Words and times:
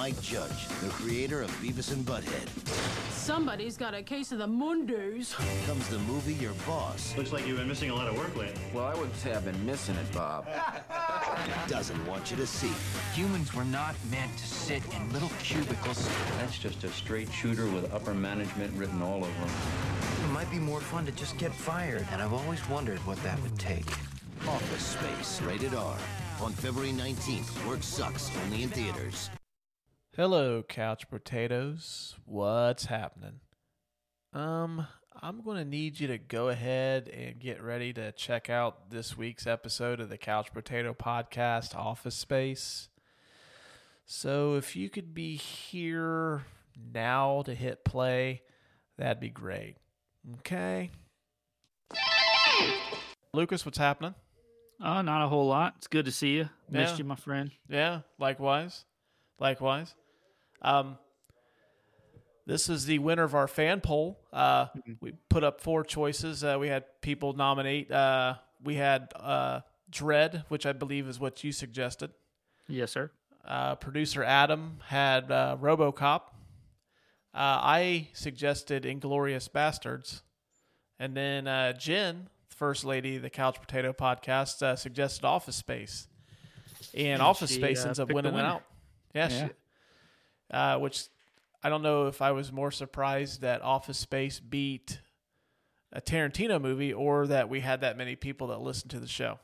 Mike 0.00 0.22
Judge, 0.22 0.66
the 0.80 0.88
creator 0.88 1.42
of 1.42 1.50
Beavis 1.60 1.92
and 1.92 2.02
Butthead. 2.06 2.48
Somebody's 3.12 3.76
got 3.76 3.92
a 3.92 4.02
case 4.02 4.32
of 4.32 4.38
the 4.38 4.46
Mondays. 4.46 5.34
Comes 5.66 5.86
the 5.88 5.98
movie 5.98 6.32
your 6.32 6.54
boss 6.66 7.14
Looks 7.18 7.34
like 7.34 7.46
you've 7.46 7.58
been 7.58 7.68
missing 7.68 7.90
a 7.90 7.94
lot 7.94 8.08
of 8.08 8.16
work 8.16 8.34
lately. 8.34 8.62
Well, 8.72 8.86
I 8.86 8.94
wouldn't 8.94 9.14
say 9.16 9.34
I've 9.34 9.44
been 9.44 9.66
missing 9.66 9.96
it, 9.96 10.10
Bob. 10.14 10.48
doesn't 11.68 12.06
want 12.06 12.30
you 12.30 12.38
to 12.38 12.46
see. 12.46 12.72
Humans 13.12 13.52
were 13.52 13.66
not 13.66 13.94
meant 14.10 14.34
to 14.38 14.46
sit 14.46 14.82
in 14.94 15.12
little 15.12 15.30
cubicles. 15.42 16.08
That's 16.38 16.58
just 16.58 16.82
a 16.84 16.88
straight 16.88 17.30
shooter 17.30 17.66
with 17.66 17.92
upper 17.92 18.14
management 18.14 18.72
written 18.78 19.02
all 19.02 19.18
over 19.18 19.26
him. 19.26 19.50
It 20.24 20.32
might 20.32 20.50
be 20.50 20.58
more 20.58 20.80
fun 20.80 21.04
to 21.04 21.12
just 21.12 21.36
get 21.36 21.52
fired, 21.52 22.06
and 22.10 22.22
I've 22.22 22.32
always 22.32 22.66
wondered 22.70 23.00
what 23.00 23.22
that 23.22 23.38
would 23.42 23.58
take. 23.58 23.90
Office 24.48 24.96
Space, 24.98 25.42
rated 25.42 25.74
R. 25.74 25.98
On 26.40 26.52
February 26.52 26.92
19th, 26.92 27.66
work 27.68 27.82
sucks, 27.82 28.30
only 28.46 28.62
in 28.62 28.70
theaters. 28.70 29.28
Hello, 30.20 30.62
couch 30.62 31.08
potatoes. 31.08 32.14
What's 32.26 32.84
happening? 32.84 33.40
Um, 34.34 34.86
I'm 35.18 35.40
going 35.40 35.56
to 35.56 35.64
need 35.64 35.98
you 35.98 36.08
to 36.08 36.18
go 36.18 36.50
ahead 36.50 37.08
and 37.08 37.40
get 37.40 37.62
ready 37.62 37.94
to 37.94 38.12
check 38.12 38.50
out 38.50 38.90
this 38.90 39.16
week's 39.16 39.46
episode 39.46 39.98
of 39.98 40.10
the 40.10 40.18
Couch 40.18 40.52
Brotato 40.52 40.94
Podcast 40.94 41.74
Office 41.74 42.16
Space. 42.16 42.90
So, 44.04 44.56
if 44.56 44.76
you 44.76 44.90
could 44.90 45.14
be 45.14 45.36
here 45.36 46.44
now 46.92 47.40
to 47.46 47.54
hit 47.54 47.82
play, 47.82 48.42
that'd 48.98 49.20
be 49.20 49.30
great. 49.30 49.76
Okay. 50.40 50.90
Lucas, 53.32 53.64
what's 53.64 53.78
happening? 53.78 54.14
Oh, 54.84 55.00
not 55.00 55.24
a 55.24 55.28
whole 55.28 55.46
lot. 55.46 55.76
It's 55.78 55.86
good 55.86 56.04
to 56.04 56.12
see 56.12 56.34
you. 56.34 56.50
Missed 56.68 56.96
Yeah. 56.96 56.98
you, 56.98 57.04
my 57.04 57.16
friend. 57.16 57.52
Yeah, 57.70 58.00
likewise. 58.18 58.84
Likewise. 59.38 59.94
Um, 60.62 60.98
this 62.46 62.68
is 62.68 62.86
the 62.86 62.98
winner 62.98 63.22
of 63.24 63.34
our 63.34 63.46
fan 63.46 63.80
poll. 63.80 64.18
Uh, 64.32 64.66
we 65.00 65.12
put 65.28 65.44
up 65.44 65.60
four 65.60 65.84
choices. 65.84 66.42
Uh, 66.42 66.56
we 66.58 66.68
had 66.68 66.84
people 67.00 67.32
nominate. 67.32 67.90
Uh, 67.90 68.34
we 68.64 68.74
had 68.74 69.12
uh, 69.16 69.60
Dread, 69.90 70.44
which 70.48 70.66
I 70.66 70.72
believe 70.72 71.08
is 71.08 71.20
what 71.20 71.44
you 71.44 71.52
suggested. 71.52 72.10
Yes, 72.68 72.90
sir. 72.92 73.10
Uh, 73.44 73.74
producer 73.76 74.22
Adam 74.24 74.78
had 74.86 75.30
uh, 75.30 75.56
RoboCop. 75.60 76.20
Uh, 77.32 77.38
I 77.62 78.08
suggested 78.12 78.82
Inglourious 78.82 79.48
Basterds, 79.48 80.22
and 80.98 81.16
then 81.16 81.46
uh, 81.46 81.72
Jen, 81.74 82.28
first 82.48 82.84
lady 82.84 83.16
of 83.16 83.22
the 83.22 83.30
Couch 83.30 83.56
Brotato 83.60 83.96
Podcast, 83.96 84.62
uh, 84.62 84.74
suggested 84.74 85.24
Office 85.24 85.56
Space. 85.56 86.08
And 86.94 87.06
And 87.06 87.22
Office 87.22 87.54
Space 87.54 87.84
ends 87.84 88.00
up 88.00 88.10
winning 88.10 88.34
it 88.34 88.40
out. 88.40 88.64
Yeah, 89.14 89.28
Yeah. 89.30 89.46
she- 89.46 89.52
uh, 90.50 90.78
which 90.78 91.04
I 91.62 91.68
don't 91.68 91.82
know 91.82 92.06
if 92.06 92.22
I 92.22 92.32
was 92.32 92.52
more 92.52 92.70
surprised 92.70 93.40
that 93.42 93.62
Office 93.62 93.98
Space 93.98 94.40
beat 94.40 95.00
a 95.92 96.00
Tarantino 96.00 96.60
movie 96.60 96.92
or 96.92 97.26
that 97.26 97.48
we 97.48 97.60
had 97.60 97.80
that 97.82 97.96
many 97.96 98.16
people 98.16 98.48
that 98.48 98.60
listened 98.60 98.90
to 98.92 99.00
the 99.00 99.08
show. 99.08 99.38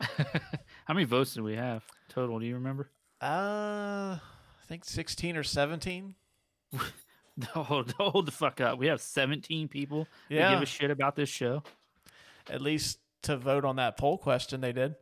How 0.00 0.94
many 0.94 1.04
votes 1.04 1.34
did 1.34 1.42
we 1.42 1.56
have 1.56 1.82
total? 2.08 2.38
Do 2.38 2.46
you 2.46 2.54
remember? 2.54 2.90
Uh, 3.20 4.16
I 4.18 4.66
think 4.68 4.84
16 4.84 5.36
or 5.36 5.42
17. 5.42 6.14
Hold, 7.52 7.92
hold 7.92 8.26
the 8.26 8.32
fuck 8.32 8.60
up. 8.60 8.80
We 8.80 8.88
have 8.88 9.00
17 9.00 9.68
people 9.68 10.08
that 10.28 10.34
Yeah. 10.34 10.54
give 10.54 10.62
a 10.62 10.66
shit 10.66 10.90
about 10.90 11.14
this 11.14 11.28
show. 11.28 11.62
At 12.50 12.60
least 12.60 12.98
to 13.22 13.36
vote 13.36 13.64
on 13.64 13.76
that 13.76 13.96
poll 13.96 14.18
question, 14.18 14.60
they 14.60 14.72
did. 14.72 14.96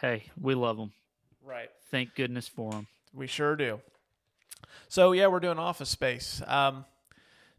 Hey, 0.00 0.24
we 0.40 0.54
love 0.54 0.78
them. 0.78 0.92
Right. 1.44 1.68
Thank 1.90 2.14
goodness 2.14 2.48
for 2.48 2.70
them. 2.70 2.86
We 3.12 3.26
sure 3.26 3.54
do. 3.54 3.80
So 4.88 5.12
yeah, 5.12 5.26
we're 5.26 5.40
doing 5.40 5.58
Office 5.58 5.90
Space. 5.90 6.42
Um, 6.46 6.84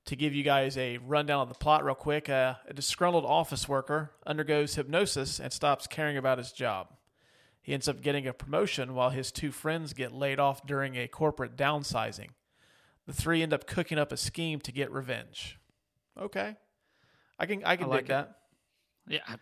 to 0.06 0.16
give 0.16 0.36
you 0.36 0.44
guys 0.44 0.78
a 0.78 1.00
rundown 1.00 1.42
of 1.42 1.50
the 1.50 1.56
plot, 1.56 1.84
real 1.84 1.96
quick, 1.96 2.30
uh, 2.30 2.56
a 2.68 2.74
disgruntled 2.74 3.26
office 3.26 3.68
worker 3.68 4.12
undergoes 4.26 4.76
hypnosis 4.76 5.40
and 5.40 5.52
stops 5.52 5.88
caring 5.88 6.16
about 6.16 6.38
his 6.38 6.52
job. 6.52 6.90
He 7.62 7.74
ends 7.74 7.88
up 7.88 8.02
getting 8.02 8.28
a 8.28 8.34
promotion 8.34 8.94
while 8.94 9.10
his 9.10 9.32
two 9.32 9.52
friends 9.52 9.94
get 9.94 10.12
laid 10.14 10.40
off 10.40 10.66
during 10.68 10.96
a 10.96 11.08
corporate 11.08 11.56
downsizing. 11.58 12.30
The 13.08 13.14
three 13.14 13.42
end 13.42 13.52
up 13.54 13.66
cooking 13.66 13.98
up 13.98 14.12
a 14.12 14.18
scheme 14.18 14.60
to 14.62 14.72
get 14.72 14.92
revenge. 14.92 15.60
Okay, 16.20 16.56
I 17.40 17.46
can 17.48 17.64
I 17.66 17.76
can 17.76 17.88
like 17.88 18.02
dig 18.02 18.06
it. 18.06 18.10
that. 18.10 18.36
Yeah, 19.08 19.36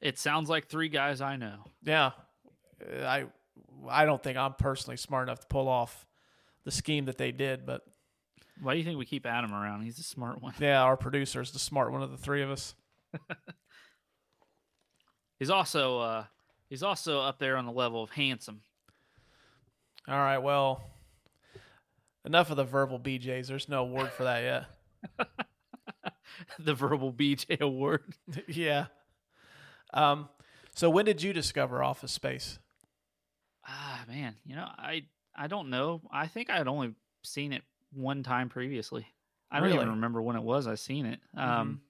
it 0.00 0.18
sounds 0.18 0.48
like 0.48 0.66
three 0.66 0.88
guys 0.88 1.20
I 1.20 1.36
know. 1.36 1.64
Yeah, 1.84 2.10
Uh, 2.80 3.04
I 3.04 3.24
I 3.88 4.04
don't 4.06 4.20
think 4.22 4.36
I'm 4.36 4.54
personally 4.54 4.96
smart 4.96 5.28
enough 5.28 5.40
to 5.40 5.46
pull 5.46 5.68
off 5.68 6.04
the 6.64 6.70
scheme 6.70 7.06
that 7.06 7.18
they 7.18 7.32
did, 7.32 7.64
but 7.66 7.82
Why 8.60 8.72
do 8.74 8.78
you 8.78 8.84
think 8.84 8.98
we 8.98 9.06
keep 9.06 9.26
Adam 9.26 9.52
around? 9.52 9.82
He's 9.82 9.98
a 9.98 10.02
smart 10.02 10.42
one. 10.42 10.54
yeah, 10.60 10.82
our 10.82 10.96
producer 10.96 11.40
is 11.40 11.50
the 11.52 11.58
smart 11.58 11.92
one 11.92 12.02
of 12.02 12.10
the 12.10 12.18
three 12.18 12.42
of 12.42 12.50
us. 12.50 12.74
He's 15.38 15.50
also 15.50 15.98
uh 16.00 16.24
he's 16.68 16.82
also 16.82 17.20
up 17.20 17.38
there 17.38 17.56
on 17.56 17.64
the 17.64 17.72
level 17.72 18.02
of 18.02 18.10
handsome. 18.10 18.60
All 20.06 20.18
right, 20.18 20.38
well, 20.38 20.82
enough 22.26 22.50
of 22.50 22.56
the 22.56 22.64
verbal 22.64 22.98
BJs. 23.00 23.46
There's 23.46 23.68
no 23.68 23.82
award 23.82 24.10
for 24.12 24.24
that 24.24 24.42
yet. 25.18 25.28
the 26.58 26.74
verbal 26.74 27.12
BJ 27.12 27.60
award. 27.60 28.02
yeah. 28.48 28.86
Um. 29.94 30.28
So 30.74 30.90
when 30.90 31.06
did 31.06 31.22
you 31.22 31.32
discover 31.32 31.82
Office 31.82 32.12
Space? 32.12 32.58
Ah 33.66 34.04
man, 34.08 34.36
you 34.44 34.56
know, 34.56 34.68
I 34.76 35.04
I 35.36 35.46
don't 35.46 35.70
know. 35.70 36.00
I 36.12 36.26
think 36.26 36.50
I 36.50 36.56
had 36.56 36.68
only 36.68 36.94
seen 37.22 37.52
it 37.52 37.62
one 37.92 38.22
time 38.22 38.48
previously. 38.48 39.06
I 39.50 39.58
don't 39.60 39.70
even 39.76 39.90
remember 39.90 40.22
when 40.22 40.36
it 40.36 40.42
was 40.42 40.66
I 40.66 40.74
seen 40.76 41.06
it. 41.06 41.20
Um 41.36 41.80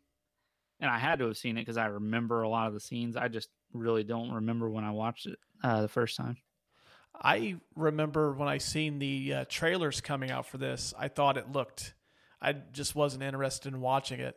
and 0.81 0.91
I 0.91 0.99
had 0.99 1.19
to 1.19 1.27
have 1.27 1.37
seen 1.37 1.59
it 1.59 1.63
because 1.63 1.77
I 1.77 1.87
remember 1.87 2.43
a 2.43 2.49
lot 2.49 2.69
of 2.69 2.75
the 2.75 2.81
scenes. 2.81 3.17
I 3.17 3.29
just 3.29 3.51
really 3.73 4.03
don't 4.03 4.33
remember 4.33 4.69
when 4.69 4.85
I 4.85 4.91
watched 4.93 5.27
it 5.27 5.39
uh, 5.63 5.83
the 5.83 5.89
first 5.89 6.17
time. 6.17 6.39
I 7.15 7.57
remember 7.77 8.33
when 8.33 8.49
I 8.49 8.59
seen 8.59 8.99
the 8.99 9.35
uh, 9.35 9.45
trailers 9.49 10.01
coming 10.01 10.31
out 10.31 10.47
for 10.47 10.57
this. 10.57 10.95
I 10.99 11.09
thought 11.09 11.37
it 11.37 11.53
looked. 11.53 11.93
I 12.41 12.53
just 12.53 12.95
wasn't 12.95 13.23
interested 13.23 13.75
in 13.75 13.81
watching 13.81 14.21
it. 14.21 14.37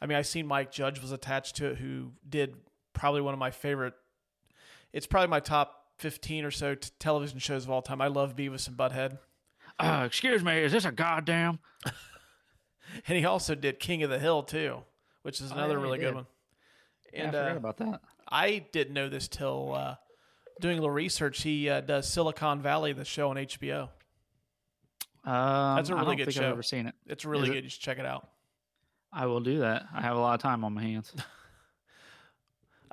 I 0.00 0.06
mean, 0.06 0.16
I 0.16 0.22
seen 0.22 0.46
Mike 0.46 0.72
Judge 0.72 1.00
was 1.00 1.12
attached 1.12 1.56
to 1.56 1.66
it, 1.66 1.78
who 1.78 2.12
did 2.26 2.56
probably 2.94 3.20
one 3.20 3.34
of 3.34 3.38
my 3.38 3.50
favorite. 3.50 3.94
It's 4.92 5.06
probably 5.06 5.28
my 5.28 5.40
top 5.40 5.81
fifteen 6.02 6.44
or 6.44 6.50
so 6.50 6.74
t- 6.74 6.90
television 6.98 7.38
shows 7.38 7.64
of 7.64 7.70
all 7.70 7.80
time. 7.82 8.00
I 8.00 8.08
love 8.08 8.36
Beavis 8.36 8.68
and 8.68 8.76
Butthead, 8.76 9.18
Uh, 9.78 10.02
excuse 10.06 10.42
me, 10.44 10.58
is 10.58 10.72
this 10.72 10.84
a 10.84 10.92
goddamn? 10.92 11.58
and 13.06 13.16
he 13.18 13.24
also 13.24 13.54
did 13.54 13.78
King 13.80 14.02
of 14.02 14.10
the 14.10 14.18
Hill 14.18 14.42
too, 14.42 14.78
which 15.22 15.40
is 15.40 15.50
another 15.50 15.76
Oh, 15.76 15.78
yeah, 15.78 15.84
really 15.84 15.98
good 15.98 16.14
one. 16.14 16.26
Yeah, 17.12 17.22
And 17.26 17.36
I 17.36 17.40
forgot 17.40 17.54
uh, 17.54 17.56
about 17.58 17.76
that. 17.78 18.00
I 18.28 18.66
didn't 18.72 18.94
know 18.94 19.08
this 19.08 19.28
till 19.28 19.74
uh, 19.74 19.94
doing 20.60 20.78
a 20.78 20.80
little 20.80 20.90
research. 20.90 21.42
He 21.42 21.68
uh, 21.68 21.80
does 21.82 22.08
Silicon 22.08 22.60
Valley, 22.62 22.92
the 22.92 23.04
show 23.04 23.30
on 23.30 23.36
HBO. 23.36 23.88
Um, 25.24 25.76
That's 25.76 25.90
a 25.90 25.94
really 25.94 26.06
don't 26.06 26.16
good 26.16 26.24
think 26.26 26.36
show. 26.36 26.46
I've 26.46 26.52
ever 26.52 26.62
seen 26.62 26.86
it. 26.86 26.94
It's 27.06 27.24
really 27.24 27.44
Is 27.44 27.48
it? 27.50 27.52
good. 27.52 27.64
You 27.64 27.70
should 27.70 27.80
check 27.82 27.98
it 27.98 28.06
out. 28.06 28.28
I 29.12 29.26
will 29.26 29.40
do 29.40 29.58
that. 29.60 29.84
I 29.94 30.00
have 30.00 30.16
a 30.16 30.20
lot 30.20 30.34
of 30.34 30.40
time 30.40 30.64
on 30.64 30.72
my 30.74 30.82
hands. 30.82 31.12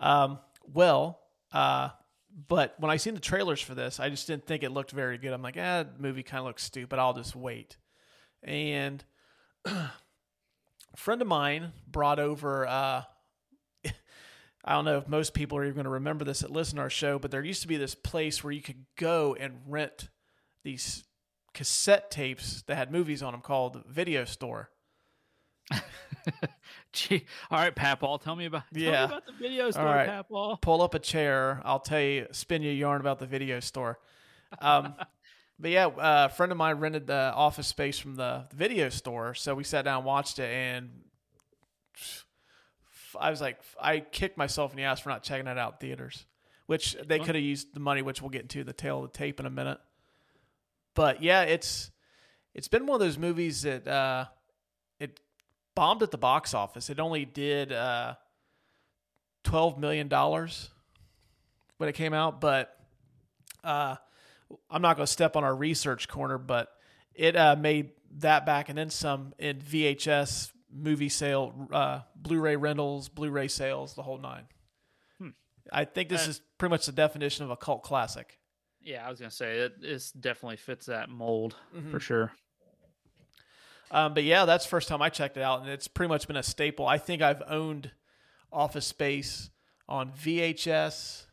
Um, 0.02 0.40
well, 0.74 1.20
uh, 1.52 1.90
but 2.48 2.76
when 2.80 2.92
I 2.92 2.98
seen 2.98 3.16
the 3.16 3.20
trailers 3.20 3.62
for 3.62 3.76
this, 3.76 4.00
I 4.00 4.10
just 4.10 4.28
didn't 4.28 4.46
think 4.46 4.64
it 4.64 4.72
looked 4.72 4.92
very 4.92 5.18
good. 5.18 5.34
I'm 5.34 5.42
like, 5.42 5.58
ah, 5.58 5.84
the 5.84 6.02
movie 6.02 6.24
kind 6.24 6.40
of 6.40 6.46
looks 6.46 6.64
stupid. 6.64 7.00
I'll 7.00 7.14
just 7.14 7.36
wait. 7.36 7.78
And 8.44 9.04
a 9.66 9.92
friend 10.96 11.22
of 11.22 11.28
mine 11.28 11.74
brought 11.88 12.20
over. 12.20 12.68
Uh, 12.68 13.04
I 14.66 14.74
don't 14.74 14.86
know 14.86 14.98
if 14.98 15.08
most 15.08 15.34
people 15.34 15.58
are 15.58 15.64
even 15.64 15.76
going 15.76 15.86
to 15.86 15.92
remember 15.92 16.26
this 16.26 16.40
that 16.40 16.52
listen 16.52 16.78
to 16.78 16.84
our 16.84 16.90
show, 16.90 17.20
but 17.20 17.32
there 17.32 17.44
used 17.44 17.62
to 17.64 17.68
be 17.68 17.78
this 17.78 17.96
place 17.96 18.44
where 18.44 18.54
you 18.54 18.62
could 18.62 18.86
go 18.98 19.36
and 19.40 19.62
rent 19.68 20.10
these 20.64 21.06
cassette 21.54 22.12
tapes 22.12 22.64
that 22.68 22.76
had 22.76 22.92
movies 22.92 23.24
on 23.24 23.32
them 23.34 23.42
called 23.42 23.84
Video 23.88 24.26
Store. 24.26 24.70
Gee, 26.92 27.26
all 27.52 27.60
right, 27.60 27.76
Papal, 27.76 28.18
tell 28.18 28.36
me 28.36 28.46
about 28.46 28.64
tell 28.74 28.82
Yeah. 28.82 29.00
me 29.02 29.06
about 29.06 29.26
the 29.26 29.34
video 29.34 29.70
store, 29.72 29.88
All 29.88 29.94
right. 29.94 30.08
Papal. 30.08 30.58
pull 30.62 30.82
up 30.82 30.96
a 30.96 31.00
chair. 31.00 31.62
I'll 31.64 31.80
tell 31.80 32.02
you, 32.02 32.28
spin 32.32 32.62
you 32.64 32.72
a 32.72 32.74
yarn 32.74 33.00
about 33.00 33.20
the 33.20 33.28
video 33.28 33.60
store. 33.60 34.00
Um, 34.60 34.96
but 35.60 35.70
yeah, 35.72 35.86
uh, 35.88 36.28
a 36.32 36.34
friend 36.34 36.52
of 36.52 36.58
mine 36.58 36.78
rented 36.80 37.06
the 37.08 37.32
office 37.36 37.68
space 37.68 38.00
from 38.00 38.16
the 38.16 38.48
video 38.54 38.90
store, 38.90 39.34
so 39.36 39.54
we 39.54 39.64
sat 39.64 39.86
down 39.86 39.98
and 39.98 40.06
watched 40.06 40.40
it, 40.40 40.50
and 40.52 40.90
I 43.20 43.30
was 43.30 43.42
like, 43.42 43.60
I 43.80 44.00
kicked 44.00 44.38
myself 44.38 44.72
in 44.72 44.78
the 44.78 44.84
ass 44.84 45.00
for 45.00 45.10
not 45.10 45.24
checking 45.24 45.48
it 45.48 45.58
out 45.58 45.74
in 45.74 45.88
theaters, 45.90 46.26
which 46.68 46.96
they 47.06 47.20
could 47.20 47.36
have 47.36 47.44
used 47.44 47.74
the 47.74 47.80
money, 47.80 48.02
which 48.02 48.22
we'll 48.22 48.30
get 48.30 48.42
into 48.44 48.64
the 48.64 48.74
tail 48.74 49.04
of 49.04 49.12
the 49.12 49.18
tape 49.18 49.40
in 49.40 49.46
a 49.46 49.50
minute. 49.52 49.80
But 50.96 51.22
yeah, 51.22 51.44
it's 51.44 51.92
it's 52.54 52.68
been 52.68 52.86
one 52.86 52.96
of 52.96 53.00
those 53.06 53.18
movies 53.18 53.62
that 53.64 53.88
uh, 53.88 54.26
bombed 55.76 56.04
at 56.04 56.12
the 56.12 56.18
box 56.18 56.54
office. 56.54 56.90
It 56.90 57.00
only 57.00 57.26
did 57.26 57.72
uh, 57.72 58.16
twelve 59.44 59.78
million 59.80 60.08
dollars 60.08 60.70
when 61.78 61.90
it 61.90 61.94
came 61.94 62.14
out, 62.14 62.42
but 62.42 62.76
uh, 63.64 63.96
I'm 64.70 64.82
not 64.82 64.96
going 64.98 65.06
to 65.06 65.12
step 65.12 65.36
on 65.36 65.44
our 65.44 65.56
research 65.56 66.08
corner. 66.08 66.38
But 66.38 66.70
it 67.14 67.36
uh, 67.36 67.56
made 67.58 67.92
that 68.18 68.46
back 68.46 68.70
and 68.70 68.78
then 68.78 68.90
some 68.90 69.34
in 69.38 69.60
VHS 69.60 70.52
movie 70.72 71.10
sale, 71.10 71.68
uh, 71.72 72.02
Blu-ray 72.16 72.56
rentals, 72.56 73.10
Blu-ray 73.10 73.48
sales, 73.48 73.94
the 73.96 74.04
whole 74.04 74.18
nine. 74.18 74.44
I 75.72 75.86
think 75.86 76.10
this 76.10 76.26
Uh, 76.26 76.32
is 76.32 76.42
pretty 76.58 76.72
much 76.72 76.88
the 76.88 76.92
definition 76.92 77.46
of 77.46 77.52
a 77.52 77.56
cult 77.58 77.84
classic. 77.84 78.40
Yeah, 78.82 79.06
I 79.06 79.10
was 79.12 79.20
gonna 79.20 79.30
say 79.30 79.60
it. 79.60 79.80
This 79.80 80.12
definitely 80.12 80.58
fits 80.58 80.88
that 80.88 81.10
mold 81.10 81.56
Mm-hmm. 81.76 81.92
for 81.92 82.00
sure. 82.00 82.32
Um, 83.92 84.14
but 84.14 84.24
yeah, 84.24 84.46
that's 84.46 84.66
the 84.66 84.70
first 84.70 84.88
time 84.88 85.02
I 85.02 85.10
checked 85.10 85.38
it 85.38 85.44
out, 85.44 85.62
and 85.62 85.70
it's 85.70 85.88
pretty 85.88 86.10
much 86.10 86.28
been 86.28 86.38
a 86.38 86.44
staple. 86.44 86.86
I 86.86 86.98
think 86.98 87.22
I've 87.22 87.42
owned 87.48 87.92
Office 88.52 88.86
Space 88.86 89.50
on 89.88 90.12
VHS, 90.12 91.26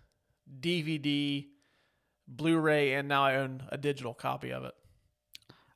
DVD, 0.61 1.47
Blu-ray, 2.27 2.95
and 2.95 3.09
now 3.09 3.25
I 3.25 3.37
own 3.37 3.63
a 3.69 3.77
digital 3.77 4.15
copy 4.15 4.53
of 4.53 4.65
it. 4.65 4.75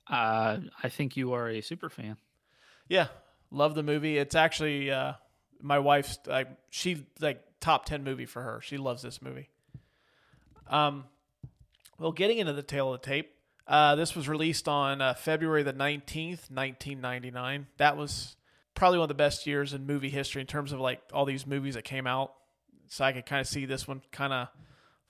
Uh, 0.08 0.58
I 0.82 0.88
think 0.88 1.16
you 1.16 1.34
are 1.34 1.48
a 1.48 1.60
super 1.60 1.88
fan. 1.88 2.16
Yeah, 2.88 3.08
love 3.50 3.74
the 3.74 3.82
movie. 3.82 4.18
It's 4.18 4.34
actually 4.34 4.90
uh, 4.90 5.12
my 5.60 5.78
wife's 5.78 6.18
like 6.26 6.48
she 6.70 7.06
like 7.20 7.42
top 7.60 7.84
ten 7.84 8.02
movie 8.02 8.26
for 8.26 8.42
her. 8.42 8.60
She 8.62 8.76
loves 8.76 9.02
this 9.02 9.22
movie. 9.22 9.48
Um, 10.68 11.04
well, 11.98 12.12
getting 12.12 12.38
into 12.38 12.52
the 12.52 12.62
tail 12.62 12.92
of 12.92 13.00
the 13.00 13.06
tape, 13.06 13.32
uh, 13.70 13.94
this 13.94 14.14
was 14.14 14.28
released 14.28 14.68
on 14.68 15.00
uh, 15.00 15.14
February 15.14 15.62
the 15.62 15.72
nineteenth, 15.72 16.50
nineteen 16.50 17.00
ninety 17.00 17.30
nine. 17.30 17.68
That 17.78 17.96
was 17.96 18.36
probably 18.74 18.98
one 18.98 19.04
of 19.04 19.08
the 19.08 19.14
best 19.14 19.46
years 19.46 19.72
in 19.72 19.86
movie 19.86 20.10
history 20.10 20.40
in 20.40 20.46
terms 20.46 20.72
of 20.72 20.80
like 20.80 21.00
all 21.12 21.24
these 21.24 21.46
movies 21.46 21.74
that 21.74 21.84
came 21.84 22.06
out. 22.06 22.34
So 22.88 23.04
I 23.04 23.12
could 23.12 23.24
kind 23.24 23.40
of 23.40 23.46
see 23.46 23.66
this 23.66 23.86
one 23.86 24.02
kind 24.10 24.32
of 24.32 24.48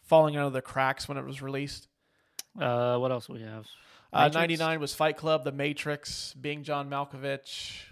falling 0.02 0.36
under 0.36 0.50
the 0.50 0.62
cracks 0.62 1.08
when 1.08 1.16
it 1.16 1.24
was 1.24 1.40
released. 1.40 1.88
Uh, 2.58 2.98
what 2.98 3.10
else 3.10 3.28
we 3.28 3.40
have? 3.40 3.66
Uh, 4.12 4.28
99 4.28 4.80
was 4.80 4.92
Fight 4.92 5.16
Club, 5.16 5.44
The 5.44 5.52
Matrix, 5.52 6.34
Being 6.34 6.64
John 6.64 6.90
Malkovich, 6.90 7.84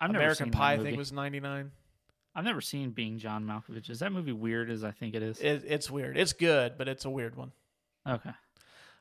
I've 0.00 0.10
never 0.12 0.22
American 0.22 0.46
seen 0.46 0.52
Pie, 0.52 0.74
I 0.74 0.78
think 0.78 0.96
was 0.96 1.12
99. 1.12 1.72
I've 2.34 2.44
never 2.44 2.60
seen 2.60 2.90
Being 2.90 3.18
John 3.18 3.44
Malkovich. 3.44 3.90
Is 3.90 3.98
that 3.98 4.12
movie 4.12 4.32
weird 4.32 4.70
as 4.70 4.82
I 4.82 4.92
think 4.92 5.14
it 5.14 5.22
is? 5.22 5.38
It, 5.40 5.64
it's 5.66 5.90
weird. 5.90 6.16
It's 6.16 6.32
good, 6.32 6.78
but 6.78 6.88
it's 6.88 7.04
a 7.04 7.10
weird 7.10 7.36
one. 7.36 7.52
okay. 8.08 8.30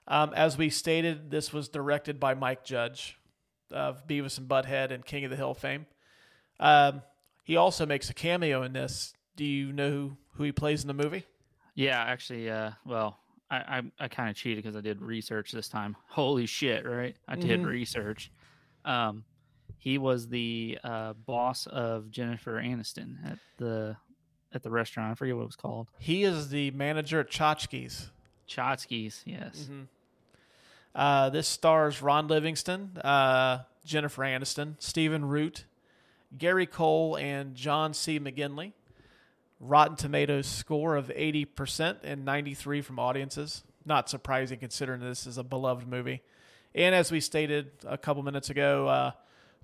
Um, 0.09 0.33
as 0.33 0.57
we 0.57 0.69
stated, 0.69 1.29
this 1.31 1.53
was 1.53 1.69
directed 1.69 2.19
by 2.19 2.33
Mike 2.33 2.63
Judge 2.65 3.17
of 3.71 4.07
Beavis 4.07 4.37
and 4.39 4.47
Butthead 4.49 4.91
and 4.91 5.05
King 5.05 5.23
of 5.25 5.29
the 5.29 5.37
Hill 5.37 5.53
fame. 5.53 5.85
Um, 6.59 7.03
he 7.43 7.55
also 7.55 7.85
makes 7.85 8.09
a 8.09 8.13
cameo 8.13 8.63
in 8.63 8.73
this. 8.73 9.13
Do 9.35 9.45
you 9.45 9.71
know 9.71 9.89
who, 9.91 10.17
who 10.33 10.43
he 10.43 10.51
plays 10.51 10.81
in 10.81 10.87
the 10.87 10.93
movie? 10.93 11.25
Yeah, 11.75 12.01
actually, 12.01 12.49
uh, 12.49 12.71
well, 12.85 13.19
I 13.49 13.57
I, 13.57 13.81
I 13.99 14.07
kind 14.07 14.29
of 14.29 14.35
cheated 14.35 14.63
because 14.63 14.75
I 14.75 14.81
did 14.81 15.01
research 15.01 15.51
this 15.51 15.69
time. 15.69 15.95
Holy 16.09 16.45
shit, 16.47 16.85
right? 16.85 17.15
I 17.27 17.35
did 17.35 17.61
Mhm. 17.61 17.65
research. 17.67 18.31
Um, 18.83 19.23
he 19.77 19.97
was 19.97 20.27
the 20.27 20.77
uh, 20.83 21.13
boss 21.13 21.67
of 21.67 22.11
Jennifer 22.11 22.55
Aniston 22.61 23.15
at 23.31 23.39
the 23.57 23.95
at 24.51 24.63
the 24.63 24.69
restaurant. 24.71 25.11
I 25.11 25.15
forget 25.15 25.35
what 25.35 25.43
it 25.43 25.45
was 25.45 25.55
called. 25.55 25.87
He 25.99 26.23
is 26.23 26.49
the 26.49 26.71
manager 26.71 27.19
at 27.19 27.29
Chotchkie's. 27.29 28.09
Chotchkie's, 28.47 29.21
yes. 29.25 29.59
Mm-hmm. 29.69 29.83
Uh, 30.95 31.29
this 31.29 31.47
stars 31.47 32.01
Ron 32.01 32.27
Livingston, 32.27 32.97
uh, 32.97 33.59
Jennifer 33.85 34.23
Aniston, 34.23 34.75
Stephen 34.79 35.25
Root, 35.25 35.65
Gary 36.37 36.65
Cole, 36.65 37.15
and 37.17 37.55
John 37.55 37.93
C. 37.93 38.19
McGinley. 38.19 38.73
Rotten 39.59 39.97
Tomatoes 39.97 40.47
score 40.47 40.95
of 40.95 41.07
80% 41.07 41.97
and 42.03 42.23
93 42.23 42.81
from 42.81 42.97
audiences. 42.97 43.63
Not 43.85 44.09
surprising 44.09 44.59
considering 44.59 45.01
this 45.01 45.27
is 45.27 45.37
a 45.37 45.43
beloved 45.43 45.87
movie. 45.87 46.21
And 46.73 46.95
as 46.95 47.11
we 47.11 47.19
stated 47.19 47.71
a 47.85 47.97
couple 47.97 48.23
minutes 48.23 48.49
ago, 48.49 48.87
uh, 48.87 49.11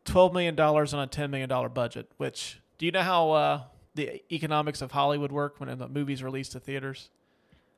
$12 0.05 0.33
million 0.33 0.59
on 0.59 0.77
a 0.77 1.07
$10 1.07 1.29
million 1.29 1.73
budget, 1.73 2.11
which, 2.17 2.59
do 2.77 2.85
you 2.85 2.91
know 2.91 3.01
how 3.01 3.31
uh, 3.31 3.61
the 3.93 4.21
economics 4.33 4.81
of 4.81 4.91
Hollywood 4.91 5.31
work 5.31 5.59
when 5.59 5.77
the 5.77 5.87
movie's 5.87 6.23
released 6.23 6.53
to 6.53 6.59
theaters? 6.59 7.09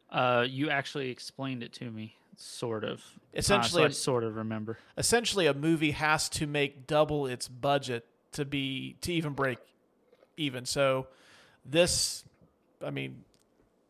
Uh, 0.09 0.45
you 0.47 0.69
actually 0.69 1.09
explained 1.09 1.61
it 1.63 1.73
to 1.73 1.91
me, 1.91 2.15
sort 2.37 2.83
of. 2.85 3.03
Essentially, 3.33 3.83
uh, 3.83 3.87
a- 3.87 3.91
so 3.91 3.99
I 3.99 4.13
sort 4.13 4.23
of 4.23 4.35
remember. 4.37 4.77
essentially 4.97 5.45
a 5.47 5.53
movie 5.53 5.91
has 5.91 6.29
to 6.29 6.47
make 6.47 6.87
double 6.87 7.27
its 7.27 7.47
budget 7.47 8.05
to 8.33 8.45
be 8.45 8.95
to 9.01 9.11
even 9.13 9.33
break 9.33 9.57
even 10.37 10.65
so 10.65 11.07
this 11.65 12.23
i 12.85 12.89
mean 12.91 13.23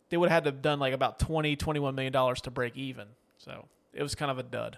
they 0.10 0.16
would 0.18 0.30
have 0.30 0.38
had 0.38 0.44
to 0.46 0.56
have 0.56 0.62
done 0.62 0.80
like 0.80 0.94
about 0.94 1.20
20 1.20 1.56
21 1.58 1.94
million 1.96 2.14
dollars 2.14 2.40
to 2.42 2.52
break 2.52 2.76
even 2.78 3.08
so 3.38 3.66
it 3.94 4.02
was 4.04 4.16
kind 4.16 4.32
of 4.32 4.38
a 4.40 4.44
dud 4.44 4.78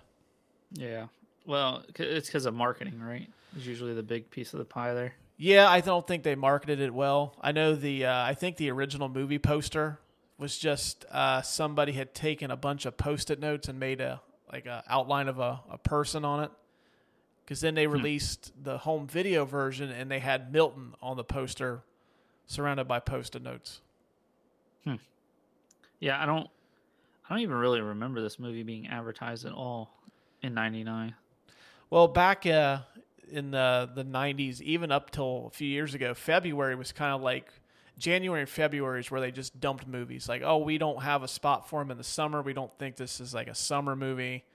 Yeah. 0.74 1.07
Well, 1.45 1.83
it's 1.95 2.27
because 2.27 2.45
of 2.45 2.54
marketing, 2.54 3.00
right? 3.01 3.27
It's 3.56 3.66
usually 3.66 3.94
the 3.95 4.04
big 4.04 4.30
piece 4.30 4.54
of 4.54 4.60
the 4.60 4.66
pie 4.66 4.94
there. 4.94 5.13
yeah 5.38 5.69
i 5.69 5.81
don't 5.81 6.06
think 6.07 6.24
they 6.24 6.36
marketed 6.36 6.80
it 6.80 6.94
well 6.94 7.36
i 7.42 7.51
know 7.51 7.75
the 7.75 8.06
uh, 8.06 8.24
i 8.24 8.33
think 8.33 8.57
the 8.57 8.69
original 8.71 9.10
movie 9.10 9.39
poster 9.39 10.00
was 10.40 10.58
just 10.58 11.06
uh, 11.12 11.42
somebody 11.42 11.92
had 11.92 12.14
taken 12.14 12.50
a 12.50 12.58
bunch 12.58 12.86
of 12.86 12.98
post-it 12.98 13.40
notes 13.40 13.68
and 13.68 13.80
made 13.80 14.02
a 14.02 14.22
like 14.52 14.66
a 14.66 14.84
outline 14.88 15.28
of 15.28 15.38
a, 15.40 15.60
a 15.70 15.78
person 15.78 16.26
on 16.26 16.44
it 16.44 16.52
because 17.44 17.62
then 17.62 17.76
they 17.76 17.88
released 17.88 18.52
the 18.64 18.78
home 18.80 19.08
video 19.08 19.44
version 19.44 19.92
and 19.92 20.10
they 20.10 20.20
had 20.20 20.54
Milton 20.54 20.94
on 21.02 21.18
the 21.18 21.24
poster, 21.24 21.82
surrounded 22.48 22.88
by 22.88 23.00
post-it 23.00 23.42
notes. 23.42 23.82
hmm. 24.84 24.96
Yeah, 26.00 26.22
I 26.22 26.26
don't. 26.26 26.48
I 27.26 27.34
don't 27.34 27.42
even 27.42 27.58
really 27.58 27.82
remember 27.82 28.22
this 28.22 28.40
movie 28.40 28.64
being 28.64 28.88
advertised 28.88 29.46
at 29.46 29.52
all 29.52 29.92
in 30.42 30.54
'99. 30.54 31.14
Well, 31.90 32.08
back 32.08 32.46
uh, 32.46 32.80
in 33.32 33.52
the 33.52 33.90
the 33.94 34.06
'90s, 34.06 34.62
even 34.62 34.92
up 34.92 35.12
till 35.12 35.48
a 35.48 35.50
few 35.50 35.68
years 35.68 35.94
ago, 35.94 36.14
February 36.14 36.76
was 36.76 36.92
kind 36.92 37.14
of 37.14 37.22
like 37.22 37.52
January 38.00 38.42
and 38.42 38.50
February 38.50 39.01
is 39.01 39.12
where 39.12 39.22
they 39.22 39.30
just 39.30 39.60
dumped 39.60 39.86
movies. 39.86 40.28
Like, 40.28 40.42
oh, 40.44 40.57
we 40.57 40.78
don't 40.78 41.04
have 41.04 41.22
a 41.22 41.28
spot 41.28 41.69
for 41.69 41.81
them 41.81 41.92
in 41.92 41.98
the 41.98 42.04
summer. 42.04 42.42
We 42.42 42.54
don't 42.54 42.72
think 42.80 42.96
this 42.96 43.19
is 43.19 43.34
like 43.34 43.48
a 43.48 43.56
summer 43.56 43.96
movie. 43.96 44.46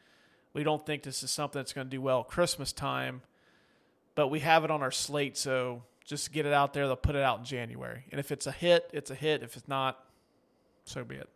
We 0.54 0.64
don't 0.64 0.84
think 0.84 1.02
this 1.02 1.22
is 1.22 1.30
something 1.30 1.60
that's 1.60 1.72
going 1.72 1.86
to 1.86 1.90
do 1.90 2.00
well 2.00 2.24
Christmas 2.24 2.72
time. 2.72 3.22
But 4.14 4.28
we 4.28 4.40
have 4.40 4.64
it 4.64 4.70
on 4.70 4.82
our 4.82 4.90
slate, 4.90 5.36
so 5.36 5.82
just 6.04 6.32
get 6.32 6.46
it 6.46 6.52
out 6.52 6.72
there. 6.72 6.86
They'll 6.86 6.96
put 6.96 7.16
it 7.16 7.22
out 7.22 7.40
in 7.40 7.44
January, 7.44 8.04
and 8.10 8.20
if 8.20 8.30
it's 8.30 8.46
a 8.46 8.52
hit, 8.52 8.88
it's 8.92 9.10
a 9.10 9.14
hit. 9.14 9.42
If 9.42 9.56
it's 9.56 9.66
not, 9.66 10.04
so 10.84 11.02
be 11.02 11.16
it. 11.16 11.28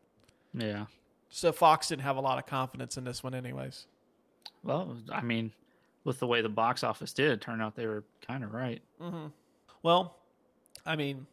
Yeah. 0.55 0.87
So 1.29 1.53
Fox 1.53 1.89
didn't 1.89 2.03
have 2.03 2.17
a 2.17 2.21
lot 2.21 2.39
of 2.39 2.47
confidence 2.47 2.97
in 2.97 3.05
this 3.05 3.23
one, 3.23 3.35
anyways. 3.35 3.87
Well, 4.63 4.97
I 5.13 5.23
mean, 5.23 5.53
with 6.05 6.21
the 6.21 6.27
way 6.27 6.41
the 6.41 6.49
box 6.49 6.85
office 6.85 7.13
did, 7.13 7.33
it 7.33 7.41
turned 7.41 7.61
out 7.61 7.75
they 7.75 7.87
were 7.87 8.05
kind 8.27 8.45
of 8.45 8.55
right. 8.55 8.81
Mm-hmm. 9.01 9.27
Well, 9.83 10.17
I 10.87 10.97
mean, 10.97 11.27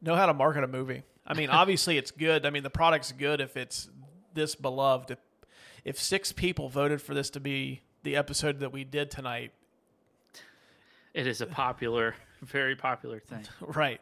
know 0.00 0.14
how 0.14 0.26
to 0.26 0.34
market 0.34 0.64
a 0.64 0.68
movie. 0.68 1.02
I 1.26 1.34
mean, 1.34 1.50
obviously 1.50 1.98
it's 1.98 2.10
good. 2.10 2.46
I 2.46 2.50
mean, 2.50 2.62
the 2.62 2.70
product's 2.70 3.12
good 3.12 3.40
if 3.40 3.56
it's 3.56 3.88
this 4.34 4.54
beloved. 4.54 5.10
If, 5.10 5.18
if 5.84 6.00
six 6.00 6.32
people 6.32 6.68
voted 6.68 7.02
for 7.02 7.14
this 7.14 7.30
to 7.30 7.40
be 7.40 7.82
the 8.02 8.16
episode 8.16 8.60
that 8.60 8.72
we 8.72 8.84
did 8.84 9.10
tonight, 9.10 9.52
It 11.14 11.26
is 11.26 11.40
a 11.40 11.46
popular, 11.46 12.14
very 12.42 12.76
popular 12.76 13.18
thing. 13.20 13.44
right? 13.60 14.00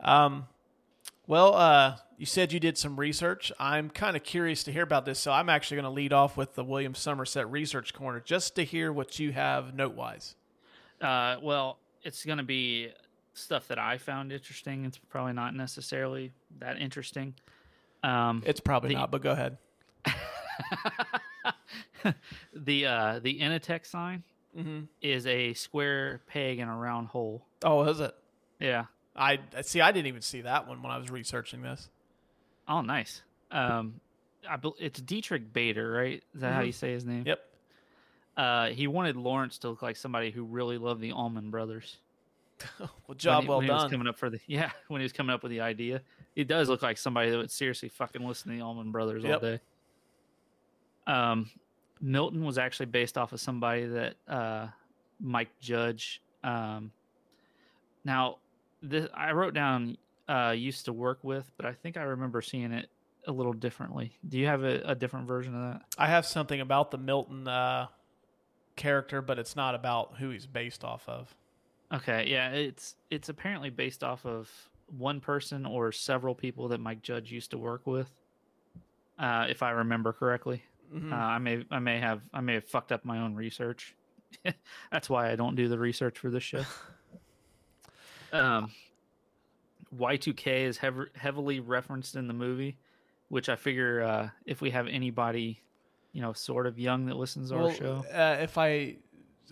Um, 0.00 0.46
well, 1.26 1.54
uh, 1.54 1.96
you 2.16 2.26
said 2.26 2.52
you 2.52 2.60
did 2.60 2.78
some 2.78 2.98
research. 2.98 3.50
I'm 3.58 3.90
kind 3.90 4.16
of 4.16 4.22
curious 4.22 4.62
to 4.64 4.72
hear 4.72 4.82
about 4.82 5.04
this, 5.04 5.18
so 5.18 5.32
I'm 5.32 5.48
actually 5.48 5.76
going 5.76 5.84
to 5.84 5.90
lead 5.90 6.12
off 6.12 6.36
with 6.36 6.54
the 6.54 6.64
William 6.64 6.94
Somerset 6.94 7.50
Research 7.50 7.92
Corner 7.92 8.20
just 8.20 8.54
to 8.56 8.64
hear 8.64 8.92
what 8.92 9.18
you 9.18 9.32
have 9.32 9.74
note 9.74 9.94
wise. 9.94 10.36
Uh, 11.00 11.36
well, 11.42 11.78
it's 12.02 12.24
going 12.24 12.38
to 12.38 12.44
be 12.44 12.88
stuff 13.38 13.68
that 13.68 13.78
I 13.78 13.98
found 13.98 14.32
interesting. 14.32 14.84
It's 14.84 14.98
probably 14.98 15.32
not 15.32 15.54
necessarily 15.54 16.32
that 16.58 16.78
interesting. 16.80 17.34
Um, 18.02 18.42
It's 18.46 18.60
probably 18.60 18.90
The- 18.90 18.94
not, 18.96 19.10
but 19.10 19.22
go 19.22 19.32
ahead. 19.32 19.58
the 22.54 22.86
uh, 22.86 23.18
the 23.20 23.38
Initech 23.40 23.86
sign 23.86 24.22
Mm-hmm. 24.56 24.84
is 25.02 25.26
a 25.26 25.52
square 25.52 26.20
peg 26.26 26.58
in 26.58 26.68
a 26.68 26.76
round 26.76 27.08
hole. 27.08 27.44
Oh, 27.62 27.82
is 27.82 28.00
it? 28.00 28.14
Yeah. 28.58 28.86
I 29.14 29.38
see. 29.60 29.80
I 29.82 29.92
didn't 29.92 30.06
even 30.08 30.22
see 30.22 30.40
that 30.40 30.66
one 30.66 30.82
when 30.82 30.90
I 30.90 30.96
was 30.98 31.10
researching 31.10 31.60
this. 31.62 31.88
Oh, 32.66 32.80
nice. 32.80 33.22
Um, 33.52 34.00
I 34.48 34.56
bel 34.56 34.74
it's 34.80 35.00
Diedrich 35.00 35.52
Bader, 35.52 35.92
right? 35.92 36.22
Is 36.34 36.40
that 36.40 36.54
how 36.54 36.62
you 36.62 36.72
say 36.72 36.92
his 36.92 37.04
name? 37.04 37.24
Yep. 37.26 37.40
Uh, 38.36 38.66
he 38.68 38.86
wanted 38.86 39.16
Lawrence 39.16 39.58
to 39.58 39.68
look 39.68 39.82
like 39.82 39.96
somebody 39.96 40.30
who 40.30 40.42
really 40.44 40.78
loved 40.78 41.02
the 41.02 41.12
Allman 41.12 41.50
Brothers. 41.50 41.98
Well, 42.78 43.14
job 43.16 43.44
he- 43.44 43.48
well 43.48 43.60
He 43.60 43.70
was 43.70 43.82
done. 43.82 43.90
coming 43.90 44.06
up 44.06 44.18
for 44.18 44.30
the 44.30 44.38
yeah, 44.46 44.70
when 44.88 45.00
he 45.00 45.04
was 45.04 45.12
coming 45.12 45.34
up 45.34 45.42
with 45.42 45.50
the 45.50 45.60
idea, 45.60 46.02
he 46.34 46.44
does 46.44 46.68
look 46.68 46.82
like 46.82 46.98
somebody 46.98 47.30
that 47.30 47.36
would 47.36 47.50
seriously 47.50 47.88
fucking 47.88 48.26
listen 48.26 48.50
to 48.50 48.56
the 48.58 48.62
Allman 48.62 48.90
Brothers 48.92 49.24
all 49.24 49.38
day. 49.38 49.60
Um, 51.06 51.50
Milton 52.00 52.44
was 52.44 52.58
actually 52.58 52.86
based 52.86 53.16
off 53.18 53.32
of 53.32 53.40
somebody 53.40 53.86
that 53.86 54.14
uh, 54.28 54.68
Mike 55.20 55.50
Judge. 55.60 56.22
Um, 56.44 56.92
now, 58.04 58.38
this 58.82 59.08
I 59.14 59.32
wrote 59.32 59.54
down 59.54 59.96
uh, 60.28 60.54
used 60.56 60.84
to 60.84 60.92
work 60.92 61.18
with, 61.22 61.50
but 61.56 61.66
I 61.66 61.72
think 61.72 61.96
I 61.96 62.02
remember 62.02 62.42
seeing 62.42 62.72
it 62.72 62.88
a 63.26 63.32
little 63.32 63.52
differently. 63.52 64.16
Do 64.28 64.38
you 64.38 64.46
have 64.46 64.62
a, 64.62 64.80
a 64.84 64.94
different 64.94 65.26
version 65.26 65.54
of 65.54 65.72
that? 65.72 65.82
I 65.98 66.06
have 66.06 66.24
something 66.26 66.60
about 66.60 66.90
the 66.90 66.98
Milton 66.98 67.48
uh, 67.48 67.86
character, 68.76 69.20
but 69.20 69.38
it's 69.38 69.56
not 69.56 69.74
about 69.74 70.14
who 70.18 70.30
he's 70.30 70.46
based 70.46 70.84
off 70.84 71.08
of. 71.08 71.34
Okay, 71.92 72.26
yeah, 72.28 72.50
it's 72.50 72.96
it's 73.10 73.28
apparently 73.28 73.70
based 73.70 74.04
off 74.04 74.26
of 74.26 74.50
one 74.96 75.20
person 75.20 75.64
or 75.66 75.92
several 75.92 76.34
people 76.34 76.68
that 76.68 76.80
Mike 76.80 77.02
Judge 77.02 77.32
used 77.32 77.50
to 77.52 77.58
work 77.58 77.86
with, 77.86 78.10
uh, 79.18 79.46
if 79.48 79.62
I 79.62 79.70
remember 79.70 80.12
correctly. 80.12 80.62
Uh, 81.12 81.16
I 81.16 81.38
may 81.38 81.64
I 81.70 81.78
may 81.78 81.98
have 81.98 82.22
I 82.32 82.40
may 82.40 82.54
have 82.54 82.64
fucked 82.64 82.92
up 82.92 83.04
my 83.04 83.18
own 83.18 83.34
research. 83.34 83.94
That's 84.92 85.08
why 85.10 85.30
I 85.30 85.36
don't 85.36 85.54
do 85.54 85.68
the 85.68 85.78
research 85.78 86.18
for 86.18 86.30
this 86.30 86.42
show. 86.42 86.64
um, 88.32 88.70
Y2K 89.96 90.64
is 90.64 90.78
hev- 90.78 91.08
heavily 91.14 91.60
referenced 91.60 92.16
in 92.16 92.26
the 92.28 92.34
movie, 92.34 92.76
which 93.28 93.48
I 93.48 93.56
figure 93.56 94.02
uh, 94.02 94.28
if 94.44 94.60
we 94.60 94.70
have 94.70 94.86
anybody, 94.86 95.60
you 96.12 96.20
know, 96.20 96.32
sort 96.32 96.66
of 96.66 96.78
young 96.78 97.06
that 97.06 97.16
listens 97.16 97.50
to 97.50 97.56
our 97.56 97.72
show, 97.74 98.04
Uh, 98.12 98.36
if 98.42 98.58
I 98.58 98.96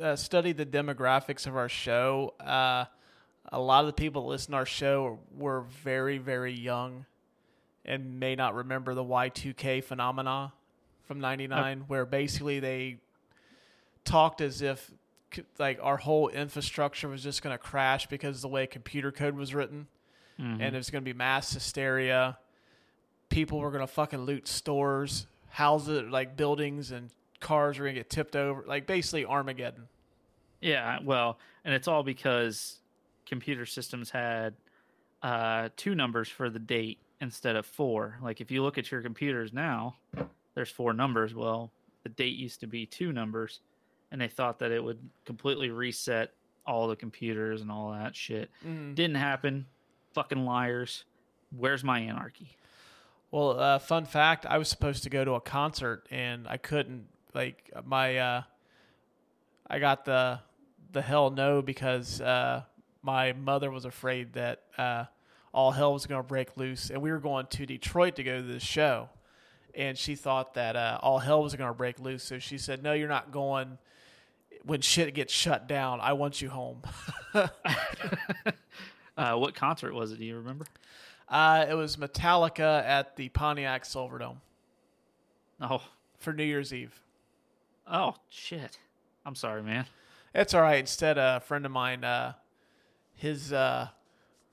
uh, 0.01 0.17
study 0.17 0.53
the 0.53 0.67
demographics 0.67 1.47
of 1.47 1.57
our 1.57 1.69
show, 1.69 2.35
uh, 2.41 2.85
a 3.53 3.61
lot 3.61 3.81
of 3.81 3.87
the 3.87 3.93
people 3.93 4.23
that 4.23 4.29
listen 4.29 4.53
to 4.53 4.59
our 4.59 4.67
show 4.67 5.19
were 5.37 5.63
very, 5.83 6.19
very 6.19 6.53
young 6.53 7.07
and 7.85 8.19
may 8.19 8.35
not 8.35 8.55
remember 8.55 8.95
the 8.95 9.05
Y2K 9.05 9.83
phenomena 9.85 10.53
from 11.05 11.21
99, 11.21 11.85
where 11.87 12.05
basically 12.05 12.59
they 12.59 12.97
talked 14.05 14.41
as 14.41 14.63
if 14.63 14.91
like 15.59 15.79
our 15.83 15.97
whole 15.97 16.29
infrastructure 16.29 17.09
was 17.09 17.23
just 17.23 17.43
going 17.43 17.53
to 17.55 17.59
crash 17.59 18.07
because 18.07 18.37
of 18.37 18.43
the 18.43 18.49
way 18.49 18.67
computer 18.67 19.13
code 19.13 19.35
was 19.37 19.55
written 19.55 19.87
and 20.61 20.75
it 20.75 20.79
was 20.79 20.91
going 20.91 21.03
to 21.03 21.09
be 21.09 21.17
mass 21.17 21.53
hysteria. 21.53 22.39
People 23.29 23.59
were 23.59 23.71
going 23.71 23.83
to 23.83 23.87
fucking 23.87 24.21
loot 24.21 24.47
stores 24.49 25.27
houses 25.49 26.11
like 26.11 26.37
buildings 26.37 26.91
and 26.91 27.11
cars 27.41 27.79
were 27.79 27.85
going 27.85 27.95
to 27.95 28.01
get 28.01 28.11
tipped 28.11 28.37
over 28.37 28.65
like 28.67 28.87
basically 28.87 29.25
armageddon 29.25 29.89
Yeah, 30.61 30.99
well, 31.05 31.39
and 31.65 31.75
it's 31.75 31.87
all 31.89 32.03
because 32.03 32.81
computer 33.27 33.67
systems 33.67 34.11
had 34.11 34.55
uh, 35.23 35.69
two 35.77 35.95
numbers 35.95 36.29
for 36.29 36.49
the 36.49 36.59
date 36.59 36.99
instead 37.21 37.57
of 37.57 37.67
four. 37.67 38.19
Like 38.23 38.41
if 38.41 38.51
you 38.51 38.63
look 38.63 38.79
at 38.79 38.91
your 38.91 39.03
computers 39.03 39.53
now, 39.53 39.97
there's 40.55 40.71
four 40.71 40.93
numbers. 40.93 41.35
Well, 41.35 41.71
the 42.05 42.09
date 42.09 42.37
used 42.37 42.61
to 42.61 42.67
be 42.67 42.87
two 42.87 43.13
numbers, 43.13 43.61
and 44.11 44.21
they 44.21 44.29
thought 44.29 44.59
that 44.61 44.71
it 44.71 44.83
would 44.83 44.99
completely 45.25 45.71
reset 45.71 46.33
all 46.67 46.89
the 46.89 46.97
computers 46.97 47.61
and 47.63 47.71
all 47.71 47.93
that 47.93 48.17
shit. 48.17 48.51
Didn't 48.95 49.17
happen. 49.17 49.67
Fucking 50.15 50.45
liars. 50.45 51.05
Where's 51.57 51.85
my 51.85 52.01
anarchy? 52.01 52.57
well 53.33 53.59
uh, 53.59 53.79
fun 53.79 54.05
fact 54.05 54.47
i 54.47 54.57
was 54.57 54.69
supposed 54.69 55.03
to 55.03 55.11
go 55.11 55.25
to 55.25 55.33
a 55.33 55.41
concert 55.41 56.07
and 56.13 56.47
i 56.47 56.57
couldn't 56.57 57.07
like 57.37 57.71
my 57.85 58.17
uh, 58.17 58.43
i 59.69 59.79
got 59.79 60.05
the 60.05 60.41
the 60.93 61.03
hell 61.03 61.31
no 61.31 61.61
because 61.61 62.21
uh, 62.23 62.63
my 63.03 63.35
mother 63.35 63.71
was 63.71 63.85
afraid 63.85 64.33
that 64.33 64.63
uh, 64.79 65.05
all 65.53 65.71
hell 65.71 65.93
was 65.93 66.07
going 66.07 66.19
to 66.21 66.27
break 66.27 66.57
loose 66.57 66.91
and 66.91 67.03
we 67.03 67.11
were 67.11 67.19
going 67.19 67.47
to 67.49 67.67
detroit 67.67 68.17
to 68.17 68.23
go 68.23 68.39
to 68.39 68.43
this 68.43 68.63
show. 68.63 69.11
And 69.75 69.99
she 69.99 70.15
thought 70.15 70.55
that 70.55 70.75
uh, 70.75 70.99
all 71.03 71.19
hell 71.19 71.43
was 71.43 71.55
going 71.55 71.69
to 71.69 71.75
break 71.75 72.01
loose. 72.01 72.23
So 72.23 72.39
she 72.39 72.57
said 72.57 72.83
no 72.83 72.95
you're 72.95 73.09
not 73.09 73.31
going. 73.31 73.77
When 74.65 74.81
shit 74.81 75.15
gets 75.15 75.33
shut 75.33 75.69
down 75.69 76.01
i 76.01 76.15
want 76.15 76.41
you 76.43 76.49
home. 76.49 76.83
Uh, 79.19 79.35
what 79.35 79.55
concert 79.55 79.95
was 79.95 80.13
it? 80.13 80.19
Do 80.19 80.27
you 80.27 80.37
remember? 80.37 80.67
uh, 81.31 81.65
it 81.67 81.73
was 81.73 81.97
metallica 81.97 82.85
at 82.85 83.17
the 83.17 83.31
pontiac 83.31 83.85
silverdome. 83.85 84.37
Oh, 85.59 85.81
for 86.19 86.35
new 86.35 86.45
year's 86.45 86.75
eve 86.75 87.01
oh 87.91 88.15
shit. 88.29 88.79
I'm 89.25 89.35
sorry, 89.35 89.63
man. 89.63 89.87
It's 90.35 90.55
all 90.55 90.63
right. 90.63 90.79
Instead, 90.79 91.19
a 91.19 91.41
friend 91.41 91.67
of 91.67 91.73
mine, 91.73 92.05
uh, 92.05 92.35
his 93.15 93.53
uh, 93.53 93.89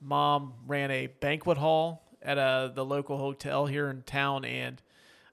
mom 0.00 0.54
ran 0.66 0.90
a 0.90 1.06
banquet 1.06 1.58
hall 1.58 2.02
at 2.22 2.38
uh, 2.38 2.68
the 2.68 2.84
local 2.84 3.18
hotel 3.18 3.66
here 3.66 3.88
in 3.90 4.02
town, 4.02 4.44
and 4.44 4.82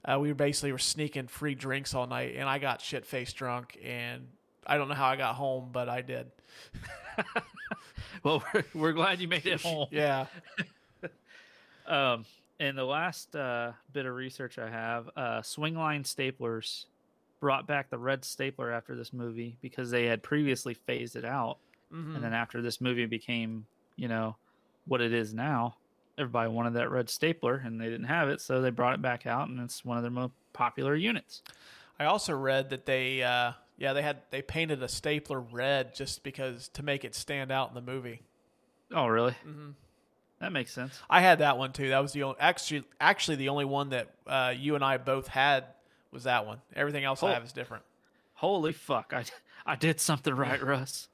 uh, 0.04 0.18
we 0.20 0.32
basically 0.32 0.72
were 0.72 0.78
sneaking 0.78 1.26
free 1.26 1.54
drinks 1.54 1.94
all 1.94 2.06
night. 2.06 2.34
And 2.36 2.48
I 2.48 2.58
got 2.58 2.80
shit 2.80 3.06
faced 3.06 3.36
drunk, 3.36 3.78
and 3.82 4.28
I 4.66 4.76
don't 4.76 4.88
know 4.88 4.94
how 4.94 5.06
I 5.06 5.16
got 5.16 5.34
home, 5.34 5.70
but 5.72 5.88
I 5.88 6.02
did. 6.02 6.30
Well, 8.22 8.42
we're, 8.54 8.64
we're 8.74 8.92
glad 8.92 9.20
you 9.20 9.28
made 9.28 9.46
it 9.46 9.60
home. 9.62 9.88
Yeah. 9.90 10.26
Um, 11.84 12.26
and 12.60 12.78
the 12.78 12.84
last 12.84 13.34
uh, 13.34 13.72
bit 13.92 14.06
of 14.06 14.14
research 14.14 14.56
I 14.56 14.70
have, 14.70 15.10
uh, 15.16 15.40
Swingline 15.40 16.04
Staplers 16.04 16.84
brought 17.42 17.66
back 17.66 17.90
the 17.90 17.98
red 17.98 18.24
stapler 18.24 18.70
after 18.70 18.94
this 18.94 19.12
movie 19.12 19.58
because 19.60 19.90
they 19.90 20.04
had 20.04 20.22
previously 20.22 20.74
phased 20.74 21.16
it 21.16 21.24
out, 21.24 21.58
and 21.90 22.22
then 22.22 22.32
after 22.32 22.62
this 22.62 22.80
movie 22.80 23.04
became, 23.04 23.66
you 23.96 24.06
know, 24.06 24.36
what 24.86 25.00
it 25.00 25.12
is 25.12 25.34
now, 25.34 25.74
everybody 26.16 26.48
wanted 26.48 26.74
that 26.74 26.88
red 26.88 27.10
stapler, 27.10 27.60
and 27.64 27.80
they 27.80 27.86
didn't 27.86 28.04
have 28.04 28.28
it, 28.28 28.40
so 28.40 28.62
they 28.62 28.70
brought 28.70 28.94
it 28.94 29.02
back 29.02 29.26
out, 29.26 29.48
and 29.48 29.58
it's 29.58 29.84
one 29.84 29.96
of 29.96 30.04
their 30.04 30.12
most 30.12 30.32
popular 30.52 30.94
units. 30.94 31.42
I 31.98 32.04
also 32.04 32.32
read 32.32 32.70
that 32.70 32.86
they, 32.86 33.24
uh, 33.24 33.52
yeah, 33.76 33.92
they 33.92 34.02
had 34.02 34.18
they 34.30 34.40
painted 34.40 34.80
a 34.80 34.88
stapler 34.88 35.40
red 35.40 35.96
just 35.96 36.22
because 36.22 36.68
to 36.74 36.84
make 36.84 37.04
it 37.04 37.12
stand 37.12 37.50
out 37.50 37.70
in 37.70 37.74
the 37.74 37.80
movie. 37.80 38.22
Oh, 38.94 39.08
really? 39.08 39.32
Mm-hmm. 39.44 39.70
That 40.38 40.52
makes 40.52 40.72
sense. 40.72 40.96
I 41.10 41.22
had 41.22 41.40
that 41.40 41.58
one 41.58 41.72
too. 41.72 41.88
That 41.88 42.00
was 42.00 42.12
the 42.12 42.22
only 42.22 42.36
actually 42.38 42.84
actually 43.00 43.36
the 43.36 43.48
only 43.48 43.64
one 43.64 43.90
that 43.90 44.14
uh, 44.28 44.54
you 44.56 44.76
and 44.76 44.84
I 44.84 44.96
both 44.98 45.26
had 45.26 45.64
was 46.12 46.24
that 46.24 46.46
one. 46.46 46.60
Everything 46.76 47.04
else 47.04 47.22
I 47.22 47.30
Oh. 47.30 47.34
have 47.34 47.44
is 47.44 47.52
different. 47.52 47.84
Holy 48.34 48.72
fuck! 48.72 49.12
I 49.14 49.24
I 49.66 49.76
did 49.76 50.00
something 50.00 50.34
right, 50.34 50.62
Russ. 50.64 51.08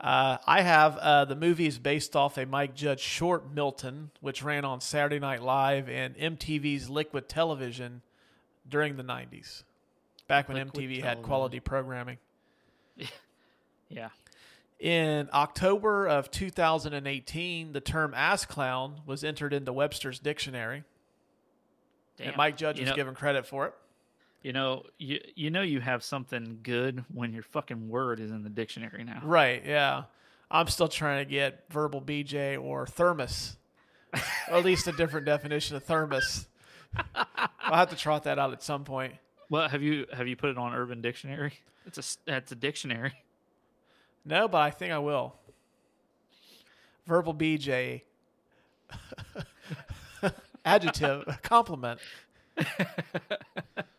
Uh, 0.00 0.38
I 0.46 0.62
have 0.62 0.96
uh, 0.98 1.24
the 1.26 1.36
movie 1.36 1.66
is 1.66 1.78
based 1.78 2.16
off 2.16 2.36
a 2.36 2.44
Mike 2.44 2.74
Judge 2.74 2.98
short, 3.00 3.52
Milton, 3.52 4.10
which 4.20 4.42
ran 4.42 4.64
on 4.64 4.80
Saturday 4.80 5.20
Night 5.20 5.42
Live 5.42 5.88
and 5.88 6.16
MTV's 6.16 6.90
Liquid 6.90 7.28
Television 7.28 8.02
during 8.68 8.96
the 8.96 9.04
'90s, 9.04 9.62
back 10.26 10.48
when 10.48 10.56
Liquid 10.56 10.90
MTV 10.90 11.02
had 11.02 11.22
quality 11.22 11.60
programming. 11.60 12.18
Yeah. 13.88 14.08
In 14.80 15.28
October 15.32 16.08
of 16.08 16.30
2018, 16.32 17.72
the 17.72 17.80
term 17.80 18.14
"ass 18.14 18.44
clown" 18.44 19.02
was 19.06 19.22
entered 19.22 19.52
into 19.52 19.72
Webster's 19.72 20.18
dictionary, 20.18 20.82
Damn. 22.16 22.28
and 22.28 22.36
Mike 22.36 22.56
Judge 22.56 22.78
You 22.78 22.82
was 22.82 22.90
know- 22.90 22.96
given 22.96 23.14
credit 23.14 23.46
for 23.46 23.66
it. 23.66 23.74
You 24.42 24.52
know, 24.52 24.84
you 24.98 25.20
you 25.34 25.50
know 25.50 25.62
you 25.62 25.80
have 25.80 26.02
something 26.02 26.58
good 26.62 27.04
when 27.12 27.32
your 27.32 27.44
fucking 27.44 27.88
word 27.88 28.18
is 28.18 28.30
in 28.30 28.42
the 28.42 28.50
dictionary 28.50 29.04
now. 29.04 29.20
Right? 29.24 29.62
Yeah, 29.64 30.04
I'm 30.50 30.66
still 30.66 30.88
trying 30.88 31.24
to 31.24 31.30
get 31.30 31.64
verbal 31.70 32.02
BJ 32.02 32.60
or 32.60 32.86
thermos, 32.86 33.56
or 34.50 34.58
at 34.58 34.64
least 34.64 34.88
a 34.88 34.92
different 34.92 35.26
definition 35.26 35.76
of 35.76 35.84
thermos. 35.84 36.46
I'll 37.14 37.76
have 37.76 37.90
to 37.90 37.96
trot 37.96 38.24
that 38.24 38.38
out 38.38 38.52
at 38.52 38.62
some 38.62 38.84
point. 38.84 39.14
Well, 39.48 39.68
have 39.68 39.82
you 39.82 40.06
have 40.12 40.26
you 40.26 40.34
put 40.34 40.50
it 40.50 40.58
on 40.58 40.74
Urban 40.74 41.00
Dictionary? 41.00 41.52
It's 41.86 41.98
a 41.98 42.30
that's 42.30 42.50
a 42.50 42.56
dictionary. 42.56 43.12
No, 44.24 44.48
but 44.48 44.58
I 44.58 44.70
think 44.70 44.92
I 44.92 44.98
will. 44.98 45.34
Verbal 47.06 47.34
BJ. 47.34 48.02
Adjective, 50.64 51.38
compliment. 51.42 52.00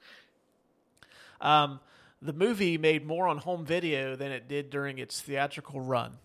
um, 1.43 1.79
the 2.21 2.33
movie 2.33 2.77
made 2.77 3.05
more 3.05 3.27
on 3.27 3.37
home 3.37 3.65
video 3.65 4.15
than 4.15 4.31
it 4.31 4.47
did 4.47 4.69
during 4.71 4.97
its 4.97 5.21
theatrical 5.21 5.81
run. 5.81 6.17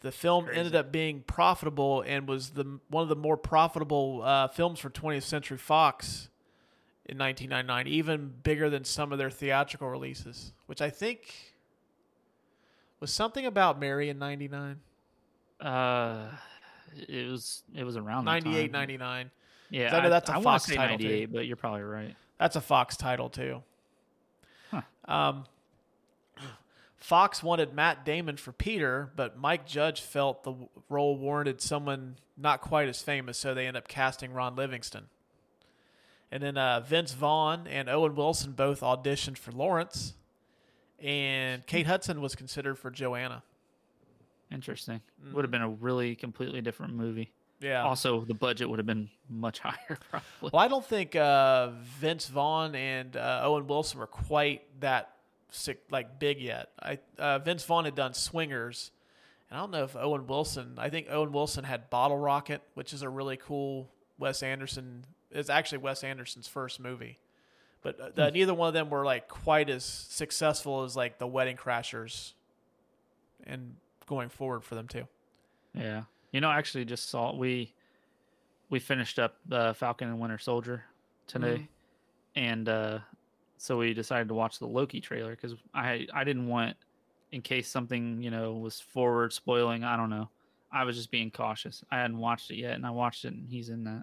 The 0.00 0.12
film 0.12 0.48
ended 0.52 0.74
up 0.74 0.92
being 0.92 1.22
profitable 1.22 2.02
and 2.06 2.28
was 2.28 2.50
the 2.50 2.78
one 2.90 3.02
of 3.04 3.08
the 3.08 3.16
more 3.16 3.38
profitable 3.38 4.20
uh, 4.22 4.48
films 4.48 4.78
for 4.80 4.90
20th 4.90 5.22
Century 5.22 5.56
Fox 5.56 6.28
in 7.06 7.16
1999, 7.16 7.86
even 7.86 8.34
bigger 8.42 8.68
than 8.68 8.84
some 8.84 9.12
of 9.12 9.18
their 9.18 9.30
theatrical 9.30 9.88
releases, 9.88 10.52
which 10.66 10.82
I 10.82 10.90
think 10.90 11.54
was 13.00 13.10
something 13.12 13.46
about 13.46 13.78
Mary 13.80 14.10
in 14.10 14.18
99, 14.18 14.80
Uh, 15.60 16.26
it 17.08 17.30
was 17.30 17.62
it 17.74 17.84
was 17.84 17.96
around 17.96 18.26
that 18.26 18.44
98, 18.44 18.62
time. 18.64 18.72
99. 18.72 19.30
Yeah, 19.70 19.96
I 19.96 20.02
know 20.02 20.10
that's 20.10 20.28
a 20.28 20.34
a 20.34 20.42
Fox 20.42 20.64
say 20.64 20.76
title, 20.76 20.98
too. 20.98 21.04
98, 21.04 21.32
but 21.32 21.46
you're 21.46 21.56
probably 21.56 21.82
right. 21.82 22.14
That's 22.38 22.56
a 22.56 22.60
Fox 22.60 22.96
title 22.96 23.30
too. 23.30 23.62
Huh. 24.74 25.12
Um, 25.12 25.44
Fox 26.96 27.42
wanted 27.42 27.74
Matt 27.74 28.04
Damon 28.04 28.38
for 28.38 28.52
Peter, 28.52 29.12
but 29.14 29.36
Mike 29.38 29.66
Judge 29.66 30.00
felt 30.00 30.42
the 30.42 30.54
role 30.88 31.18
warranted 31.18 31.60
someone 31.60 32.16
not 32.36 32.62
quite 32.62 32.88
as 32.88 33.02
famous, 33.02 33.36
so 33.36 33.52
they 33.52 33.66
ended 33.66 33.82
up 33.82 33.88
casting 33.88 34.32
Ron 34.32 34.56
Livingston. 34.56 35.08
And 36.32 36.42
then 36.42 36.56
uh, 36.56 36.80
Vince 36.80 37.12
Vaughn 37.12 37.66
and 37.66 37.90
Owen 37.90 38.14
Wilson 38.14 38.52
both 38.52 38.80
auditioned 38.80 39.36
for 39.36 39.52
Lawrence, 39.52 40.14
and 40.98 41.66
Kate 41.66 41.86
Hudson 41.86 42.22
was 42.22 42.34
considered 42.34 42.78
for 42.78 42.90
Joanna. 42.90 43.42
Interesting. 44.50 45.02
Mm-hmm. 45.22 45.34
Would 45.34 45.44
have 45.44 45.50
been 45.50 45.62
a 45.62 45.68
really 45.68 46.16
completely 46.16 46.62
different 46.62 46.94
movie. 46.94 47.32
Yeah. 47.60 47.82
Also, 47.84 48.20
the 48.20 48.34
budget 48.34 48.68
would 48.68 48.78
have 48.78 48.86
been 48.86 49.08
much 49.28 49.58
higher, 49.60 49.98
probably. 50.10 50.50
Well, 50.52 50.62
I 50.62 50.68
don't 50.68 50.84
think 50.84 51.16
uh, 51.16 51.70
Vince 51.98 52.28
Vaughn 52.28 52.74
and 52.74 53.16
uh, 53.16 53.40
Owen 53.44 53.66
Wilson 53.66 54.00
were 54.00 54.06
quite 54.06 54.62
that 54.80 55.14
sick, 55.50 55.82
like 55.90 56.18
big 56.18 56.40
yet. 56.40 56.70
I 56.80 56.98
uh, 57.18 57.38
Vince 57.38 57.64
Vaughn 57.64 57.84
had 57.84 57.94
done 57.94 58.14
Swingers, 58.14 58.90
and 59.48 59.58
I 59.58 59.62
don't 59.62 59.70
know 59.70 59.84
if 59.84 59.96
Owen 59.96 60.26
Wilson. 60.26 60.74
I 60.78 60.90
think 60.90 61.06
Owen 61.10 61.32
Wilson 61.32 61.64
had 61.64 61.90
Bottle 61.90 62.18
Rocket, 62.18 62.62
which 62.74 62.92
is 62.92 63.02
a 63.02 63.08
really 63.08 63.36
cool 63.36 63.88
Wes 64.18 64.42
Anderson. 64.42 65.04
It's 65.30 65.50
actually 65.50 65.78
Wes 65.78 66.04
Anderson's 66.04 66.46
first 66.46 66.80
movie, 66.80 67.18
but 67.82 68.00
uh, 68.00 68.10
the, 68.14 68.30
neither 68.30 68.54
one 68.54 68.68
of 68.68 68.74
them 68.74 68.90
were 68.90 69.04
like 69.04 69.28
quite 69.28 69.70
as 69.70 69.84
successful 69.84 70.84
as 70.84 70.96
like 70.96 71.18
the 71.18 71.26
Wedding 71.26 71.56
Crashers, 71.56 72.34
and 73.46 73.76
going 74.06 74.28
forward 74.28 74.64
for 74.64 74.74
them 74.74 74.86
too. 74.86 75.06
Yeah. 75.74 76.02
You 76.34 76.40
know, 76.40 76.50
I 76.50 76.58
actually 76.58 76.84
just 76.84 77.10
saw 77.10 77.32
we 77.32 77.72
we 78.68 78.80
finished 78.80 79.20
up 79.20 79.36
uh, 79.52 79.72
Falcon 79.72 80.08
and 80.08 80.18
Winter 80.18 80.36
Soldier 80.36 80.82
today, 81.28 81.68
and 82.34 82.68
uh, 82.68 82.98
so 83.56 83.78
we 83.78 83.94
decided 83.94 84.26
to 84.26 84.34
watch 84.34 84.58
the 84.58 84.66
Loki 84.66 85.00
trailer 85.00 85.30
because 85.30 85.54
I 85.72 86.08
I 86.12 86.24
didn't 86.24 86.48
want 86.48 86.76
in 87.30 87.40
case 87.40 87.68
something 87.68 88.20
you 88.20 88.32
know 88.32 88.54
was 88.54 88.80
forward 88.80 89.32
spoiling. 89.32 89.84
I 89.84 89.96
don't 89.96 90.10
know. 90.10 90.28
I 90.72 90.82
was 90.82 90.96
just 90.96 91.12
being 91.12 91.30
cautious. 91.30 91.84
I 91.88 91.98
hadn't 92.00 92.18
watched 92.18 92.50
it 92.50 92.56
yet, 92.56 92.72
and 92.72 92.84
I 92.84 92.90
watched 92.90 93.24
it, 93.24 93.32
and 93.32 93.48
he's 93.48 93.68
in 93.68 93.84
that. 93.84 94.02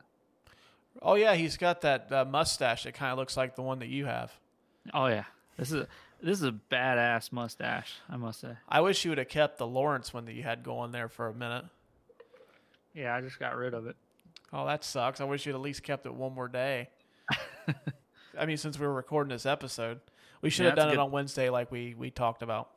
Oh 1.02 1.16
yeah, 1.16 1.36
he's 1.36 1.58
got 1.58 1.82
that 1.82 2.10
uh, 2.14 2.24
mustache 2.24 2.84
that 2.84 2.94
kind 2.94 3.12
of 3.12 3.18
looks 3.18 3.36
like 3.36 3.58
the 3.58 3.62
one 3.62 3.80
that 3.80 3.90
you 3.90 4.06
have. 4.06 4.32
Oh 4.94 5.08
yeah, 5.08 5.26
this 5.58 5.74
is 5.74 5.82
a, 5.82 5.88
this 6.24 6.40
is 6.40 6.46
a 6.46 6.56
badass 6.72 7.34
mustache. 7.34 7.96
I 8.10 8.16
must 8.16 8.40
say. 8.40 8.54
I 8.70 8.80
wish 8.80 9.04
you 9.04 9.12
would 9.12 9.18
have 9.18 9.28
kept 9.28 9.58
the 9.58 9.68
Lawrence 9.68 10.14
one 10.14 10.24
that 10.28 10.34
you 10.34 10.44
had 10.44 10.64
going 10.64 10.94
there 10.94 11.10
for 11.10 11.28
a 11.28 11.34
minute. 11.34 11.66
Yeah, 12.94 13.16
I 13.16 13.22
just 13.22 13.40
got 13.40 13.56
rid 13.56 13.74
of 13.74 13.88
it. 13.88 13.96
Oh, 14.54 14.66
that 14.66 14.84
sucks. 14.84 15.22
I 15.22 15.24
wish 15.24 15.46
you'd 15.46 15.56
at 15.56 15.62
least 15.62 15.84
kept 15.84 16.06
it 16.06 16.14
one 16.14 16.34
more 16.34 16.48
day. 16.48 16.90
I 18.38 18.46
mean, 18.46 18.58
since 18.58 18.78
we 18.80 18.86
were 18.86 18.94
recording 18.94 19.30
this 19.30 19.46
episode, 19.46 20.00
we 20.42 20.50
should 20.50 20.64
Yeah, 20.64 20.70
have 20.72 20.76
done 20.78 20.90
it 20.90 20.94
good. 20.94 21.00
on 21.00 21.12
Wednesday, 21.12 21.50
like 21.50 21.72
we 21.72 21.94
we 21.98 22.10
talked 22.12 22.42
about. 22.42 22.70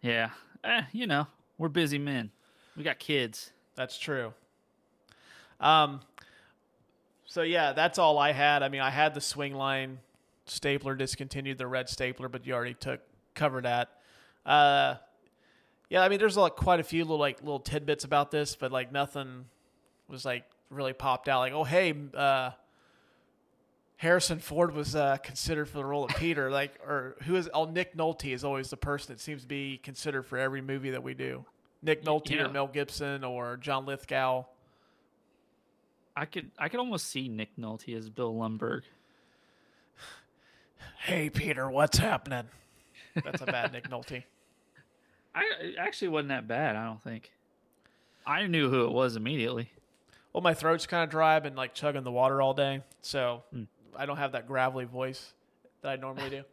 Yeah, 0.00 0.30
eh, 0.62 0.82
you 0.92 1.06
know, 1.06 1.26
we're 1.58 1.68
busy 1.68 1.98
men. 1.98 2.30
We 2.76 2.82
got 2.84 2.98
kids. 2.98 3.50
That's 3.74 3.98
true. 3.98 4.32
Um. 5.60 6.00
So 7.24 7.42
yeah, 7.42 7.72
that's 7.72 7.98
all 7.98 8.18
I 8.18 8.32
had. 8.32 8.62
I 8.62 8.68
mean, 8.68 8.80
I 8.82 8.90
had 8.90 9.14
the 9.14 9.20
Swingline 9.20 9.96
stapler 10.46 10.94
discontinued, 10.94 11.58
the 11.58 11.66
red 11.66 11.88
stapler, 11.88 12.28
but 12.28 12.46
you 12.46 12.54
already 12.54 12.74
took 12.74 13.00
covered 13.34 13.64
that. 13.64 13.90
Uh, 14.46 14.96
yeah, 15.94 16.02
I 16.02 16.08
mean, 16.08 16.18
there's 16.18 16.36
like 16.36 16.56
quite 16.56 16.80
a 16.80 16.82
few 16.82 17.04
little 17.04 17.20
like 17.20 17.40
little 17.40 17.60
tidbits 17.60 18.02
about 18.02 18.32
this, 18.32 18.56
but 18.56 18.72
like 18.72 18.90
nothing 18.90 19.44
was 20.08 20.24
like 20.24 20.42
really 20.68 20.92
popped 20.92 21.28
out. 21.28 21.38
Like, 21.38 21.52
oh 21.52 21.62
hey, 21.62 21.94
uh, 22.14 22.50
Harrison 23.98 24.40
Ford 24.40 24.74
was 24.74 24.96
uh, 24.96 25.18
considered 25.18 25.68
for 25.68 25.76
the 25.76 25.84
role 25.84 26.06
of 26.06 26.10
Peter. 26.16 26.50
Like, 26.50 26.80
or 26.84 27.14
who 27.22 27.36
is? 27.36 27.48
Oh, 27.54 27.66
Nick 27.66 27.96
Nolte 27.96 28.34
is 28.34 28.42
always 28.42 28.70
the 28.70 28.76
person 28.76 29.14
that 29.14 29.20
seems 29.20 29.42
to 29.42 29.46
be 29.46 29.78
considered 29.84 30.24
for 30.24 30.36
every 30.36 30.60
movie 30.60 30.90
that 30.90 31.04
we 31.04 31.14
do. 31.14 31.44
Nick 31.80 32.02
Nolte 32.04 32.30
you 32.30 32.40
or 32.40 32.48
Mel 32.48 32.66
Gibson 32.66 33.22
or 33.22 33.56
John 33.56 33.86
Lithgow. 33.86 34.46
I 36.16 36.24
could 36.24 36.50
I 36.58 36.70
could 36.70 36.80
almost 36.80 37.06
see 37.06 37.28
Nick 37.28 37.50
Nolte 37.56 37.96
as 37.96 38.10
Bill 38.10 38.34
Lumbergh. 38.34 38.82
Hey 41.04 41.30
Peter, 41.30 41.70
what's 41.70 41.98
happening? 41.98 42.48
That's 43.22 43.42
a 43.42 43.46
bad 43.46 43.72
Nick 43.72 43.88
Nolte. 43.90 44.24
I 45.34 45.42
it 45.60 45.74
actually 45.78 46.08
wasn't 46.08 46.28
that 46.30 46.46
bad. 46.48 46.76
I 46.76 46.84
don't 46.84 47.02
think. 47.02 47.30
I 48.26 48.46
knew 48.46 48.70
who 48.70 48.84
it 48.84 48.92
was 48.92 49.16
immediately. 49.16 49.70
Well, 50.32 50.42
my 50.42 50.54
throat's 50.54 50.86
kind 50.86 51.04
of 51.04 51.10
dry. 51.10 51.36
I've 51.36 51.42
been 51.42 51.54
like 51.56 51.74
chugging 51.74 52.02
the 52.04 52.12
water 52.12 52.40
all 52.42 52.54
day, 52.54 52.82
so 53.02 53.42
Hmm. 53.52 53.64
I 53.96 54.06
don't 54.06 54.16
have 54.16 54.32
that 54.32 54.46
gravelly 54.46 54.84
voice 54.86 55.32
that 55.82 55.88
I 55.90 55.96
normally 55.96 56.30
do. 56.30 56.42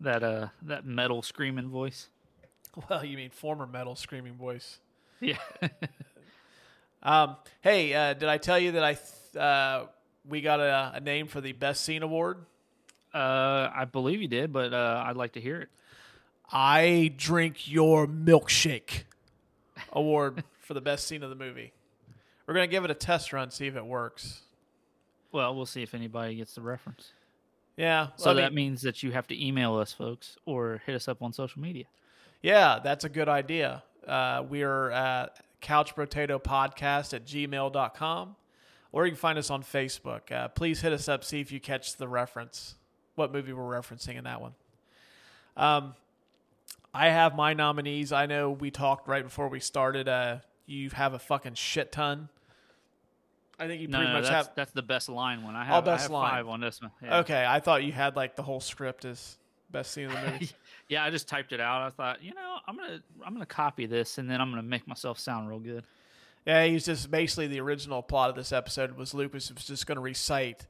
That 0.00 0.22
uh 0.22 0.48
that 0.62 0.84
metal 0.84 1.22
screaming 1.22 1.70
voice. 1.70 2.10
well, 2.90 3.02
you 3.02 3.16
mean 3.16 3.30
former 3.30 3.66
metal 3.66 3.96
screaming 3.96 4.34
voice? 4.34 4.78
Yeah. 5.20 5.38
Um, 7.02 7.36
hey, 7.60 7.94
uh, 7.94 8.14
did 8.14 8.28
I 8.28 8.36
tell 8.38 8.58
you 8.58 8.72
that 8.72 8.82
I 8.82 8.94
th- 8.94 9.36
uh, 9.36 9.84
we 10.28 10.40
got 10.40 10.58
a, 10.60 10.92
a 10.94 11.00
name 11.00 11.28
for 11.28 11.40
the 11.40 11.52
best 11.52 11.84
scene 11.84 12.02
award? 12.02 12.38
uh, 13.14 13.70
I 13.72 13.84
believe 13.90 14.20
you 14.20 14.26
did, 14.28 14.52
but 14.52 14.74
uh, 14.74 15.04
I'd 15.06 15.16
like 15.16 15.32
to 15.34 15.40
hear 15.40 15.60
it. 15.60 15.68
I 16.52 17.12
drink 17.16 17.70
your 17.70 18.06
milkshake 18.06 19.02
award 19.92 20.44
for 20.60 20.74
the 20.74 20.80
best 20.80 21.06
scene 21.06 21.22
of 21.22 21.30
the 21.30 21.36
movie. 21.36 21.72
We're 22.46 22.54
gonna 22.54 22.66
give 22.68 22.84
it 22.84 22.90
a 22.90 22.94
test 22.94 23.32
run, 23.32 23.50
see 23.50 23.66
if 23.66 23.76
it 23.76 23.84
works. 23.84 24.42
Well, 25.32 25.54
we'll 25.54 25.66
see 25.66 25.82
if 25.82 25.94
anybody 25.94 26.36
gets 26.36 26.54
the 26.54 26.60
reference. 26.62 27.12
Yeah, 27.76 28.08
So 28.16 28.30
I 28.30 28.34
mean- 28.34 28.42
that 28.42 28.54
means 28.54 28.82
that 28.82 29.02
you 29.02 29.12
have 29.12 29.26
to 29.28 29.44
email 29.46 29.76
us, 29.76 29.92
folks, 29.92 30.38
or 30.46 30.80
hit 30.86 30.94
us 30.94 31.08
up 31.08 31.22
on 31.22 31.32
social 31.32 31.60
media. 31.60 31.84
Yeah, 32.42 32.78
that's 32.82 33.04
a 33.04 33.08
good 33.08 33.28
idea. 33.28 33.82
Uh, 34.06 34.44
we 34.48 34.62
are 34.62 34.90
at 34.92 35.40
couch 35.60 35.94
brotato 35.96 36.40
podcast 36.42 37.12
at 37.12 37.26
gmail.com 37.26 38.36
or 38.92 39.04
you 39.04 39.10
can 39.12 39.18
find 39.18 39.36
us 39.38 39.50
on 39.50 39.62
Facebook. 39.62 40.30
Uh, 40.32 40.48
please 40.48 40.80
hit 40.80 40.92
us 40.92 41.08
up, 41.08 41.24
see 41.24 41.40
if 41.40 41.50
you 41.52 41.60
catch 41.60 41.96
the 41.96 42.08
reference, 42.08 42.76
what 43.16 43.32
movie 43.32 43.52
we're 43.52 43.62
referencing 43.78 44.16
in 44.16 44.24
that 44.24 44.40
one. 44.40 44.54
Um, 45.56 45.94
I 46.96 47.08
have 47.10 47.34
my 47.36 47.54
nominees. 47.54 48.12
I 48.12 48.26
know 48.26 48.50
we 48.50 48.70
talked 48.70 49.06
right 49.08 49.22
before 49.22 49.48
we 49.48 49.60
started. 49.60 50.08
Uh, 50.08 50.38
you 50.66 50.90
have 50.90 51.12
a 51.14 51.18
fucking 51.18 51.54
shit 51.54 51.92
ton. 51.92 52.28
I 53.58 53.66
think 53.66 53.80
you 53.80 53.88
No, 53.88 53.98
pretty 53.98 54.12
no, 54.12 54.18
much 54.18 54.24
that's, 54.28 54.46
have. 54.48 54.54
that's 54.56 54.72
the 54.72 54.82
best 54.82 55.08
line 55.08 55.42
one. 55.42 55.54
I 55.56 55.64
have, 55.64 55.86
I 55.86 55.92
best 55.92 56.02
have 56.04 56.10
line. 56.10 56.30
five 56.30 56.48
on 56.48 56.60
this 56.60 56.80
one. 56.80 56.90
Yeah. 57.02 57.18
Okay, 57.20 57.44
I 57.46 57.60
thought 57.60 57.84
you 57.84 57.92
had 57.92 58.16
like 58.16 58.36
the 58.36 58.42
whole 58.42 58.60
script 58.60 59.04
as 59.04 59.38
best 59.70 59.92
scene 59.92 60.06
of 60.06 60.12
the 60.12 60.30
movie. 60.30 60.50
Yeah, 60.88 61.02
I 61.02 61.10
just 61.10 61.26
typed 61.26 61.50
it 61.52 61.60
out. 61.60 61.82
I 61.82 61.90
thought, 61.90 62.22
you 62.22 62.32
know, 62.32 62.58
I'm 62.68 62.76
gonna 62.76 63.00
I'm 63.24 63.32
gonna 63.32 63.44
copy 63.44 63.86
this 63.86 64.18
and 64.18 64.30
then 64.30 64.40
I'm 64.40 64.50
gonna 64.50 64.62
make 64.62 64.86
myself 64.86 65.18
sound 65.18 65.48
real 65.48 65.58
good. 65.58 65.82
Yeah, 66.46 66.64
he's 66.66 66.84
just 66.86 67.10
basically 67.10 67.48
the 67.48 67.58
original 67.58 68.02
plot 68.02 68.30
of 68.30 68.36
this 68.36 68.52
episode 68.52 68.96
was 68.96 69.12
Lucas 69.12 69.52
was 69.52 69.64
just 69.64 69.84
going 69.88 69.96
to 69.96 70.00
recite 70.00 70.68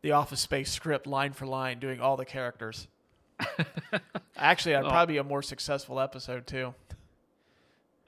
the 0.00 0.12
Office 0.12 0.40
Space 0.40 0.72
script 0.72 1.06
line 1.06 1.34
for 1.34 1.44
line, 1.44 1.80
doing 1.80 2.00
all 2.00 2.16
the 2.16 2.24
characters. 2.24 2.88
Actually, 4.36 4.76
I'd 4.76 4.84
Oh. 4.84 4.88
probably 4.90 5.14
be 5.14 5.18
a 5.18 5.24
more 5.24 5.42
successful 5.42 6.00
episode 6.00 6.46
too. 6.46 6.74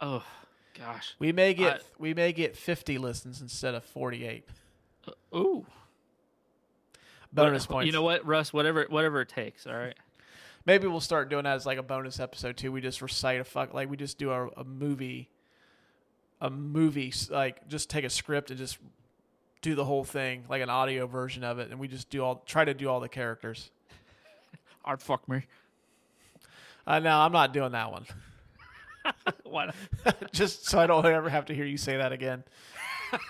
Oh, 0.01 0.25
gosh. 0.79 1.15
We 1.19 1.33
may 1.33 1.55
get 1.55 1.77
I- 1.77 1.85
we 1.99 2.15
may 2.15 2.33
get 2.33 2.57
fifty 2.57 2.99
listens 2.99 3.41
instead 3.41 3.75
of 3.75 3.85
forty 3.85 4.25
eight. 4.27 4.45
Uh, 5.07 5.37
ooh. 5.37 5.67
Bonus 7.33 7.69
What- 7.69 7.75
points. 7.75 7.87
You 7.87 7.93
know 7.93 8.03
what, 8.03 8.25
Russ? 8.27 8.53
Whatever 8.53 8.87
whatever 8.89 9.21
it 9.21 9.29
takes. 9.29 9.67
All 9.67 9.75
right. 9.75 9.95
Maybe 10.67 10.87
we'll 10.87 11.01
start 11.01 11.31
doing 11.31 11.45
that 11.45 11.55
as 11.57 11.65
like 11.67 11.79
a 11.79 11.83
bonus 11.83 12.21
episode 12.21 12.57
too. 12.57 12.71
We 12.73 12.81
just 12.81 13.01
recite 13.01 13.41
a 13.41 13.45
fuck 13.45 13.73
like 13.73 13.89
we 13.89 13.97
just 13.97 14.19
do 14.19 14.31
a, 14.31 14.49
a 14.57 14.65
movie, 14.65 15.31
a 16.41 16.51
movie 16.51 17.13
like 17.31 17.67
just 17.69 17.89
take 17.89 18.05
a 18.05 18.11
script 18.11 18.51
and 18.51 18.59
just 18.59 18.79
do 19.63 19.75
the 19.75 19.85
whole 19.85 20.05
thing 20.05 20.45
like 20.49 20.63
an 20.63 20.71
audio 20.71 21.07
version 21.07 21.45
of 21.45 21.59
it, 21.59 21.71
and 21.71 21.79
we 21.81 21.89
just 21.89 22.11
do 22.11 22.23
all 22.23 22.43
try 22.47 22.65
to 22.65 22.75
do 22.75 22.89
all 22.89 23.01
the 23.01 23.09
characters. 23.09 23.71
Art 24.85 25.03
fuck 25.03 25.29
me. 25.29 25.43
Uh, 26.87 26.99
no, 26.99 27.19
I'm 27.19 27.33
not 27.33 27.53
doing 27.53 27.73
that 27.73 27.93
one. 27.93 28.07
Why 29.45 29.67
not? 29.67 29.75
just 30.33 30.67
so 30.67 30.79
I 30.79 30.87
don't 30.87 31.05
ever 31.07 31.29
have 31.29 31.47
to 31.47 31.55
hear 31.55 31.65
you 31.65 31.77
say 31.77 31.97
that 31.97 32.13
again. 32.13 32.45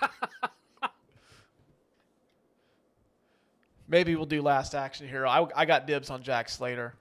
Maybe 3.87 4.15
we'll 4.15 4.25
do 4.25 4.41
Last 4.41 4.73
Action 4.73 5.07
Hero. 5.07 5.29
I, 5.29 5.47
I 5.55 5.65
got 5.65 5.85
dibs 5.85 6.09
on 6.09 6.23
Jack 6.23 6.47
Slater. 6.47 6.93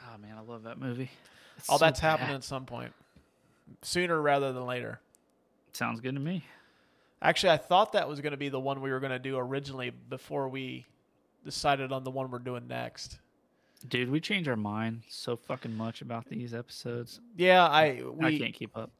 Oh 0.00 0.18
man, 0.18 0.36
I 0.38 0.42
love 0.42 0.62
that 0.62 0.78
movie. 0.78 1.10
It's 1.58 1.68
All 1.68 1.78
so 1.78 1.84
that's 1.84 2.00
bad. 2.00 2.18
happening 2.18 2.36
at 2.36 2.44
some 2.44 2.64
point, 2.66 2.92
sooner 3.82 4.20
rather 4.20 4.52
than 4.52 4.64
later. 4.64 5.00
Sounds 5.72 6.00
good 6.00 6.14
to 6.14 6.20
me. 6.20 6.44
Actually, 7.22 7.50
I 7.50 7.56
thought 7.58 7.92
that 7.92 8.08
was 8.08 8.20
going 8.20 8.30
to 8.30 8.38
be 8.38 8.48
the 8.48 8.60
one 8.60 8.80
we 8.80 8.90
were 8.90 9.00
going 9.00 9.12
to 9.12 9.18
do 9.18 9.36
originally 9.36 9.90
before 9.90 10.48
we 10.48 10.86
decided 11.44 11.92
on 11.92 12.02
the 12.04 12.10
one 12.10 12.30
we're 12.30 12.38
doing 12.38 12.66
next. 12.66 13.18
Dude, 13.88 14.10
we 14.10 14.20
change 14.20 14.46
our 14.46 14.56
mind 14.56 15.02
so 15.08 15.36
fucking 15.36 15.74
much 15.76 16.02
about 16.02 16.28
these 16.28 16.52
episodes. 16.54 17.20
Yeah, 17.36 17.66
I 17.66 18.02
we 18.04 18.26
I 18.26 18.38
can't 18.38 18.52
keep 18.54 18.76
up. 18.76 18.90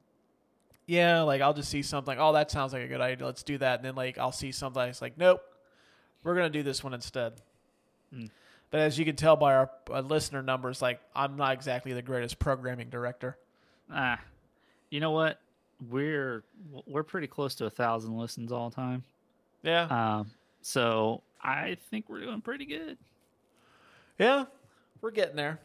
yeah, 0.86 1.20
like 1.22 1.42
I'll 1.42 1.52
just 1.54 1.68
see 1.70 1.82
something. 1.82 2.16
Oh, 2.18 2.32
that 2.32 2.50
sounds 2.50 2.72
like 2.72 2.82
a 2.82 2.88
good 2.88 3.00
idea. 3.00 3.26
Let's 3.26 3.42
do 3.42 3.58
that. 3.58 3.80
And 3.80 3.84
then 3.84 3.94
like 3.94 4.16
I'll 4.18 4.32
see 4.32 4.52
something. 4.52 4.82
It's 4.82 5.02
like, 5.02 5.18
nope, 5.18 5.42
we're 6.24 6.34
gonna 6.34 6.48
do 6.50 6.62
this 6.62 6.82
one 6.82 6.94
instead. 6.94 7.34
Hmm. 8.12 8.26
But 8.70 8.80
as 8.80 8.98
you 8.98 9.04
can 9.04 9.16
tell 9.16 9.36
by 9.36 9.54
our 9.54 9.70
uh, 9.90 10.00
listener 10.00 10.42
numbers, 10.42 10.80
like 10.80 11.00
I'm 11.14 11.36
not 11.36 11.52
exactly 11.52 11.92
the 11.92 12.02
greatest 12.02 12.38
programming 12.38 12.88
director. 12.88 13.36
Ah, 13.92 14.18
you 14.90 15.00
know 15.00 15.10
what? 15.10 15.40
We're 15.90 16.42
we're 16.86 17.02
pretty 17.02 17.26
close 17.26 17.54
to 17.56 17.66
a 17.66 17.70
thousand 17.70 18.16
listens 18.16 18.50
all 18.52 18.70
time. 18.70 19.02
Yeah, 19.62 19.82
Um, 20.20 20.30
so 20.62 21.22
I 21.42 21.76
think 21.90 22.08
we're 22.08 22.20
doing 22.20 22.40
pretty 22.40 22.64
good. 22.64 22.96
yeah, 24.18 24.44
we're 25.00 25.10
getting 25.10 25.36
there. 25.36 25.58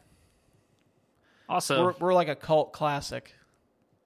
Also, 1.48 1.84
we're 1.84 1.94
we're 2.00 2.14
like 2.14 2.28
a 2.28 2.34
cult 2.36 2.72
classic. 2.72 3.32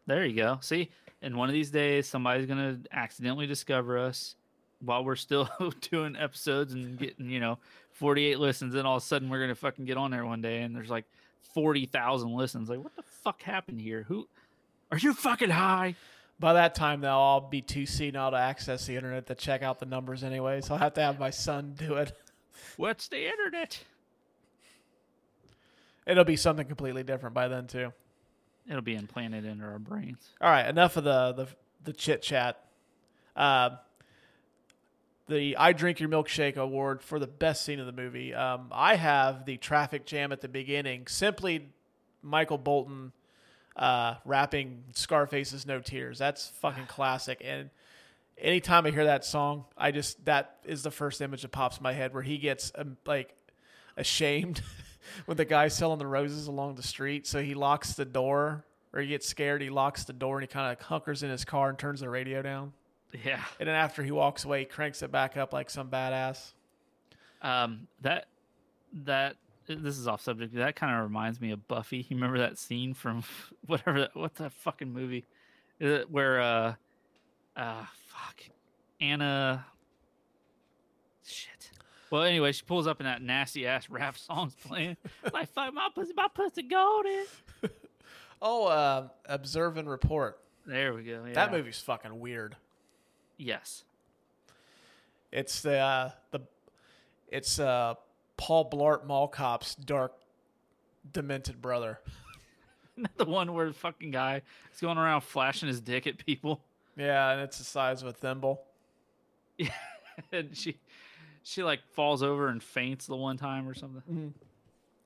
there 0.06 0.24
you 0.24 0.36
go. 0.36 0.58
See, 0.60 0.90
And 1.22 1.36
one 1.36 1.48
of 1.48 1.52
these 1.54 1.70
days, 1.70 2.06
somebody's 2.06 2.46
gonna 2.46 2.80
accidentally 2.92 3.46
discover 3.46 3.98
us 3.98 4.34
while 4.80 5.04
we're 5.04 5.16
still 5.16 5.48
doing 5.90 6.16
episodes 6.16 6.72
and 6.72 6.98
getting, 6.98 7.28
you 7.30 7.40
know, 7.40 7.58
48 7.92 8.38
listens. 8.38 8.74
And 8.74 8.86
all 8.86 8.96
of 8.96 9.02
a 9.02 9.06
sudden, 9.06 9.28
we're 9.28 9.40
gonna 9.40 9.54
fucking 9.54 9.84
get 9.84 9.96
on 9.96 10.10
there 10.10 10.24
one 10.26 10.42
day, 10.42 10.62
and 10.62 10.74
there's 10.74 10.90
like 10.90 11.06
40,000 11.54 12.34
listens. 12.34 12.68
Like, 12.68 12.82
what 12.82 12.94
the 12.96 13.02
fuck 13.02 13.42
happened 13.42 13.80
here? 13.80 14.04
Who 14.08 14.28
are 14.90 14.98
you 14.98 15.14
fucking 15.14 15.50
high? 15.50 15.94
By 16.38 16.54
that 16.54 16.74
time, 16.74 17.02
though, 17.02 17.08
I'll 17.08 17.40
be 17.42 17.60
too 17.60 17.84
senile 17.84 18.30
to 18.30 18.36
access 18.38 18.86
the 18.86 18.96
internet 18.96 19.26
to 19.26 19.34
check 19.34 19.62
out 19.62 19.78
the 19.78 19.84
numbers 19.86 20.24
anyway. 20.24 20.62
So 20.62 20.72
I'll 20.72 20.80
have 20.80 20.94
to 20.94 21.02
have 21.02 21.18
my 21.18 21.28
son 21.30 21.74
do 21.76 21.96
it. 21.96 22.12
What's 22.78 23.08
the 23.08 23.28
internet? 23.28 23.78
It'll 26.06 26.24
be 26.24 26.36
something 26.36 26.66
completely 26.66 27.02
different 27.02 27.34
by 27.34 27.48
then 27.48 27.66
too. 27.66 27.92
It'll 28.68 28.82
be 28.82 28.94
implanted 28.94 29.44
into 29.44 29.64
our 29.64 29.78
brains. 29.78 30.30
All 30.40 30.50
right, 30.50 30.66
enough 30.66 30.96
of 30.96 31.04
the 31.04 31.32
the, 31.32 31.48
the 31.84 31.92
chit 31.92 32.22
chat. 32.22 32.64
Uh, 33.36 33.70
the 35.28 35.56
I 35.56 35.72
Drink 35.72 36.00
Your 36.00 36.08
Milkshake 36.08 36.56
award 36.56 37.02
for 37.02 37.18
the 37.18 37.26
best 37.26 37.64
scene 37.64 37.80
of 37.80 37.86
the 37.86 37.92
movie. 37.92 38.34
Um, 38.34 38.68
I 38.72 38.96
have 38.96 39.46
the 39.46 39.56
traffic 39.56 40.04
jam 40.04 40.32
at 40.32 40.40
the 40.40 40.48
beginning. 40.48 41.06
Simply 41.06 41.68
Michael 42.22 42.58
Bolton 42.58 43.12
uh, 43.76 44.16
rapping 44.24 44.84
Scarface's 44.94 45.66
No 45.66 45.80
Tears. 45.80 46.18
That's 46.18 46.48
fucking 46.60 46.86
classic. 46.88 47.40
And 47.44 47.70
anytime 48.36 48.86
I 48.86 48.90
hear 48.90 49.04
that 49.04 49.24
song, 49.24 49.64
I 49.76 49.90
just 49.92 50.24
that 50.24 50.56
is 50.64 50.82
the 50.82 50.90
first 50.90 51.20
image 51.20 51.42
that 51.42 51.52
pops 51.52 51.78
in 51.78 51.82
my 51.82 51.92
head 51.92 52.12
where 52.12 52.22
he 52.22 52.38
gets 52.38 52.72
um, 52.76 52.96
like 53.06 53.34
ashamed 53.96 54.62
when 55.26 55.36
the 55.36 55.44
guy 55.44 55.68
selling 55.68 55.98
the 55.98 56.06
roses 56.06 56.46
along 56.46 56.74
the 56.74 56.82
street. 56.82 57.26
So 57.26 57.42
he 57.42 57.54
locks 57.54 57.94
the 57.94 58.04
door, 58.04 58.64
or 58.92 59.00
he 59.00 59.08
gets 59.08 59.26
scared. 59.28 59.62
He 59.62 59.70
locks 59.70 60.04
the 60.04 60.12
door 60.12 60.38
and 60.38 60.42
he 60.42 60.52
kind 60.52 60.72
of 60.72 60.84
hunkers 60.84 61.22
in 61.22 61.30
his 61.30 61.44
car 61.44 61.68
and 61.68 61.78
turns 61.78 62.00
the 62.00 62.08
radio 62.08 62.42
down. 62.42 62.72
Yeah. 63.24 63.42
And 63.58 63.68
then 63.68 63.76
after 63.76 64.02
he 64.02 64.12
walks 64.12 64.44
away, 64.44 64.60
he 64.60 64.64
cranks 64.66 65.02
it 65.02 65.10
back 65.10 65.36
up 65.36 65.52
like 65.52 65.70
some 65.70 65.88
badass. 65.88 66.52
Um, 67.42 67.88
that 68.02 68.26
that 69.04 69.36
this 69.66 69.98
is 69.98 70.06
off 70.08 70.20
subject. 70.20 70.54
That 70.54 70.76
kind 70.76 70.96
of 70.96 71.02
reminds 71.02 71.40
me 71.40 71.50
of 71.52 71.66
Buffy. 71.68 71.98
You 72.08 72.16
remember 72.16 72.38
that 72.38 72.58
scene 72.58 72.94
from 72.94 73.24
whatever 73.66 74.00
that 74.00 74.16
what's 74.16 74.38
that 74.38 74.52
fucking 74.52 74.92
movie 74.92 75.24
Is 75.78 76.00
it 76.00 76.10
where 76.10 76.40
uh 76.40 76.74
uh 77.56 77.84
fuck 78.08 78.42
Anna 79.00 79.66
shit. 81.24 81.59
Well, 82.10 82.22
anyway, 82.24 82.52
she 82.52 82.62
pulls 82.62 82.86
up 82.86 83.00
in 83.00 83.06
that 83.06 83.22
nasty 83.22 83.66
ass 83.66 83.88
rap 83.90 84.18
song's 84.18 84.54
playing. 84.54 84.96
like 85.32 85.48
fuck 85.52 85.72
my 85.72 85.88
pussy, 85.94 86.12
my 86.14 86.28
pussy 86.32 86.62
golden. 86.62 87.24
Oh, 88.42 88.68
uh, 88.68 89.08
observe 89.26 89.76
and 89.76 89.86
report. 89.86 90.40
There 90.66 90.94
we 90.94 91.02
go. 91.02 91.24
Yeah. 91.26 91.34
That 91.34 91.52
movie's 91.52 91.78
fucking 91.78 92.20
weird. 92.20 92.56
Yes. 93.36 93.84
It's 95.30 95.60
the 95.60 95.76
uh, 95.76 96.10
the 96.30 96.40
it's 97.28 97.58
uh, 97.58 97.94
Paul 98.36 98.70
Blart 98.70 99.06
Mall 99.06 99.28
Cop's 99.28 99.74
dark, 99.74 100.14
demented 101.12 101.60
brother. 101.60 102.00
the 103.16 103.24
one 103.24 103.52
where 103.52 103.68
the 103.68 103.74
fucking 103.74 104.10
guy 104.10 104.42
is 104.74 104.80
going 104.80 104.98
around 104.98 105.20
flashing 105.20 105.68
his 105.68 105.80
dick 105.80 106.06
at 106.06 106.24
people. 106.24 106.62
Yeah, 106.96 107.32
and 107.32 107.42
it's 107.42 107.58
the 107.58 107.64
size 107.64 108.02
of 108.02 108.08
a 108.08 108.12
thimble. 108.12 108.62
Yeah, 109.58 109.68
and 110.32 110.56
she 110.56 110.78
she 111.42 111.62
like 111.62 111.80
falls 111.92 112.22
over 112.22 112.48
and 112.48 112.62
faints 112.62 113.06
the 113.06 113.16
one 113.16 113.36
time 113.36 113.68
or 113.68 113.74
something. 113.74 114.02
Mm-hmm. 114.10 114.28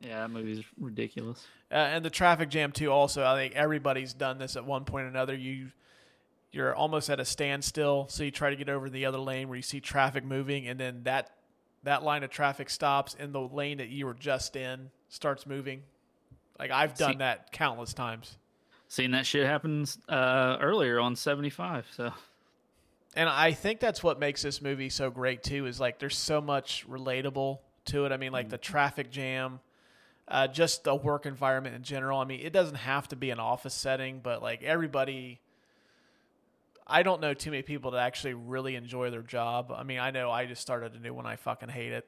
Yeah, 0.07 0.21
that 0.21 0.31
movie's 0.31 0.63
ridiculous. 0.79 1.47
Uh, 1.71 1.77
and 1.77 2.05
the 2.05 2.11
traffic 2.11 2.51
jam 2.51 2.73
too. 2.73 2.91
Also, 2.93 3.25
I 3.25 3.35
think 3.37 3.55
everybody's 3.55 4.13
done 4.13 4.39
this 4.39 4.57
at 4.57 4.65
one 4.65 4.85
point 4.85 5.07
or 5.07 5.09
another. 5.09 5.35
You 5.35 5.69
you're 6.53 6.75
almost 6.75 7.11
at 7.11 7.19
a 7.19 7.25
standstill, 7.25 8.07
so 8.09 8.23
you 8.23 8.31
try 8.31 8.51
to 8.51 8.57
get 8.57 8.69
over 8.69 8.89
the 8.89 9.07
other 9.07 9.19
lane 9.19 9.49
where 9.49 9.57
you 9.57 9.63
see 9.63 9.81
traffic 9.81 10.25
moving, 10.25 10.69
and 10.69 10.79
then 10.79 11.03
that 11.05 11.31
that 11.83 12.03
line 12.03 12.23
of 12.23 12.31
traffic 12.31 12.71
stops, 12.71 13.17
and 13.19 13.33
the 13.35 13.41
lane 13.41 13.79
that 13.79 13.89
you 13.89 14.07
were 14.07 14.15
just 14.15 14.57
in 14.57 14.91
starts 15.09 15.47
moving. 15.47 15.83
Like 16.59 16.71
I've 16.71 16.95
done 16.97 17.13
See- 17.15 17.19
that 17.19 17.51
countless 17.53 17.95
times. 17.95 18.37
Seen 18.87 19.11
that 19.13 19.27
shit 19.27 19.47
happen 19.47 19.87
uh, 20.09 20.59
earlier 20.61 21.01
on 21.01 21.17
seventy 21.17 21.51
five. 21.51 21.87
So 21.97 22.13
And 23.17 23.29
I 23.29 23.53
think 23.53 23.81
that's 23.81 24.03
what 24.03 24.19
makes 24.19 24.43
this 24.43 24.61
movie 24.61 24.89
so 24.91 25.11
great 25.11 25.43
too. 25.43 25.67
Is 25.67 25.79
like 25.79 25.99
there's 25.99 26.17
so 26.17 26.41
much 26.41 26.85
relatable 26.89 27.59
to 27.87 28.07
it. 28.07 28.13
I 28.13 28.17
mean, 28.17 28.33
like 28.33 28.49
the 28.49 28.59
traffic 28.59 29.11
jam, 29.11 29.61
uh, 30.27 30.49
just 30.49 30.85
the 30.85 30.95
work 30.95 31.27
environment 31.27 31.77
in 31.77 31.83
general. 31.83 32.19
I 32.19 32.25
mean, 32.25 32.41
it 32.41 32.53
doesn't 32.53 32.77
have 32.77 33.09
to 33.09 33.17
be 33.17 33.31
an 33.31 33.39
office 33.39 33.75
setting, 33.75 34.21
but 34.23 34.43
like 34.43 34.63
everybody. 34.63 35.41
I 36.87 37.03
don't 37.03 37.23
know 37.23 37.33
too 37.33 37.51
many 37.51 37.63
people 37.63 37.93
that 37.93 38.01
actually 38.01 38.35
really 38.35 38.75
enjoy 38.77 39.09
their 39.09 39.23
job. 39.23 39.73
I 39.75 39.85
mean, 39.85 39.99
I 39.99 40.11
know 40.11 40.31
I 40.31 40.45
just 40.45 40.61
started 40.61 40.95
a 40.95 40.99
new 40.99 41.15
one. 41.15 41.25
I 41.25 41.37
fucking 41.37 41.71
hate 41.71 41.93
it. 41.93 42.07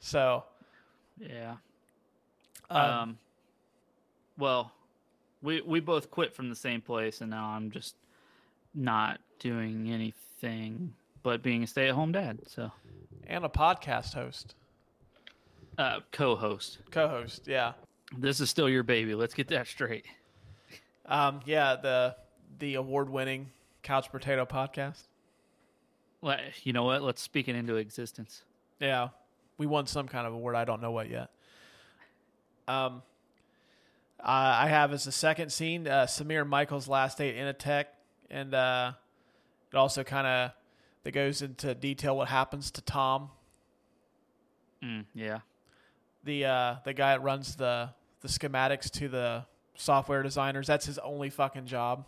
So, 0.00 0.42
yeah. 1.20 1.56
um, 2.70 2.80
Um, 2.80 3.18
well, 4.36 4.72
we 5.42 5.60
we 5.60 5.78
both 5.78 6.10
quit 6.10 6.34
from 6.34 6.48
the 6.48 6.56
same 6.56 6.80
place, 6.80 7.20
and 7.20 7.30
now 7.30 7.46
I'm 7.46 7.70
just 7.70 7.94
not 8.76 9.18
doing 9.38 9.90
anything 9.90 10.92
but 11.22 11.42
being 11.42 11.64
a 11.64 11.66
stay 11.66 11.88
at 11.88 11.94
home 11.94 12.12
dad. 12.12 12.38
So 12.46 12.70
and 13.26 13.44
a 13.44 13.48
podcast 13.48 14.14
host, 14.14 14.54
uh, 15.76 16.00
co-host. 16.12 16.78
co-host, 16.92 17.48
yeah. 17.48 17.72
This 18.16 18.38
is 18.40 18.48
still 18.48 18.68
your 18.68 18.84
baby. 18.84 19.16
Let's 19.16 19.34
get 19.34 19.48
that 19.48 19.66
straight. 19.66 20.04
Um, 21.06 21.40
yeah, 21.44 21.74
the 21.74 22.14
the 22.60 22.74
award-winning 22.74 23.50
Couch 23.82 24.10
Brotato 24.12 24.48
podcast. 24.48 25.02
Well, 26.20 26.38
you 26.62 26.72
know 26.72 26.84
what? 26.84 27.02
Let's 27.02 27.22
speak 27.22 27.48
it 27.48 27.56
into 27.56 27.74
existence. 27.74 28.42
Yeah, 28.78 29.08
we 29.58 29.66
won 29.66 29.86
some 29.86 30.06
kind 30.06 30.26
of 30.26 30.32
award. 30.32 30.54
I 30.54 30.64
don't 30.64 30.80
know 30.80 30.92
what 30.92 31.10
yet. 31.10 31.30
Um, 32.68 33.02
I 34.20 34.66
I 34.66 34.68
have 34.68 34.92
as 34.92 35.04
the 35.04 35.12
second 35.12 35.50
scene 35.50 35.88
uh, 35.88 36.06
Samir 36.06 36.46
Michael's 36.46 36.86
last 36.86 37.18
day 37.18 37.36
at 37.36 37.58
Initech, 37.58 37.86
and 38.30 38.54
uh, 38.54 38.92
it 39.72 39.76
also 39.76 40.02
kind 40.04 40.26
of 40.26 40.50
that 41.04 41.12
goes 41.12 41.42
into 41.42 41.74
detail 41.74 42.16
what 42.16 42.28
happens 42.28 42.70
to 42.72 42.80
Tom, 42.82 43.30
Mm, 44.84 45.04
yeah. 45.14 45.38
the 46.24 46.44
uh, 46.44 46.74
the 46.84 46.92
guy 46.92 47.12
that 47.14 47.22
runs 47.22 47.56
the 47.56 47.90
the 48.20 48.28
schematics 48.28 48.90
to 48.90 49.08
the 49.08 49.44
software 49.74 50.22
designers. 50.22 50.66
That's 50.66 50.86
his 50.86 50.98
only 50.98 51.30
fucking 51.30 51.66
job. 51.66 52.06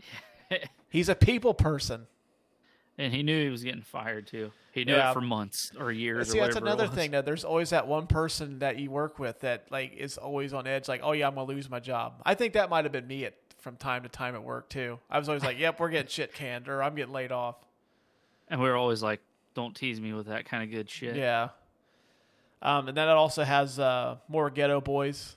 He's 0.88 1.08
a 1.08 1.14
people 1.14 1.54
person. 1.54 2.06
And 2.98 3.14
he 3.14 3.22
knew 3.22 3.44
he 3.44 3.48
was 3.48 3.62
getting 3.64 3.80
fired 3.82 4.26
too. 4.26 4.52
He 4.72 4.84
knew 4.84 4.94
Yeah. 4.94 5.10
it 5.10 5.14
for 5.14 5.22
months 5.22 5.72
or 5.78 5.90
years. 5.90 6.30
See, 6.30 6.38
or 6.38 6.44
that's 6.44 6.56
another 6.56 6.86
thing 6.86 7.12
there's 7.12 7.44
always 7.44 7.70
that 7.70 7.86
one 7.86 8.06
person 8.06 8.58
that 8.58 8.78
you 8.78 8.90
work 8.90 9.18
with 9.18 9.40
that 9.40 9.66
like 9.70 9.94
is 9.96 10.18
always 10.18 10.52
on 10.52 10.66
edge, 10.66 10.86
like, 10.88 11.00
oh 11.02 11.12
yeah, 11.12 11.26
I'm 11.28 11.34
gonna 11.34 11.46
lose 11.46 11.70
my 11.70 11.80
job. 11.80 12.20
I 12.26 12.34
think 12.34 12.52
that 12.54 12.68
might 12.68 12.84
have 12.84 12.92
been 12.92 13.06
me 13.06 13.24
at 13.24 13.34
from 13.60 13.76
time 13.76 14.02
to 14.02 14.08
time 14.08 14.34
at 14.34 14.42
work 14.42 14.68
too. 14.68 14.98
I 15.10 15.18
was 15.18 15.28
always 15.28 15.42
like, 15.42 15.58
yep, 15.58 15.80
we're 15.80 15.90
getting 15.90 16.08
shit 16.08 16.34
canned 16.34 16.68
or 16.68 16.82
I'm 16.82 16.94
getting 16.94 17.12
laid 17.12 17.32
off. 17.32 17.56
And 18.48 18.60
we 18.60 18.68
were 18.68 18.76
always 18.76 19.02
like, 19.02 19.20
"Don't 19.54 19.76
tease 19.76 20.00
me 20.00 20.12
with 20.12 20.26
that 20.26 20.44
kind 20.44 20.62
of 20.64 20.70
good 20.70 20.90
shit." 20.90 21.16
Yeah. 21.16 21.50
Um, 22.62 22.88
and 22.88 22.96
then 22.96 23.08
it 23.08 23.12
also 23.12 23.44
has 23.44 23.78
uh, 23.78 24.16
more 24.28 24.50
Geto 24.50 24.82
Boys. 24.82 25.36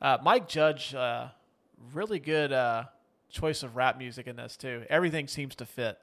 Uh, 0.00 0.18
Mike 0.22 0.48
Judge, 0.48 0.94
uh, 0.94 1.28
really 1.92 2.18
good 2.18 2.52
uh, 2.52 2.84
choice 3.30 3.62
of 3.62 3.76
rap 3.76 3.98
music 3.98 4.26
in 4.26 4.36
this 4.36 4.56
too. 4.56 4.84
Everything 4.88 5.26
seems 5.28 5.54
to 5.56 5.66
fit. 5.66 5.98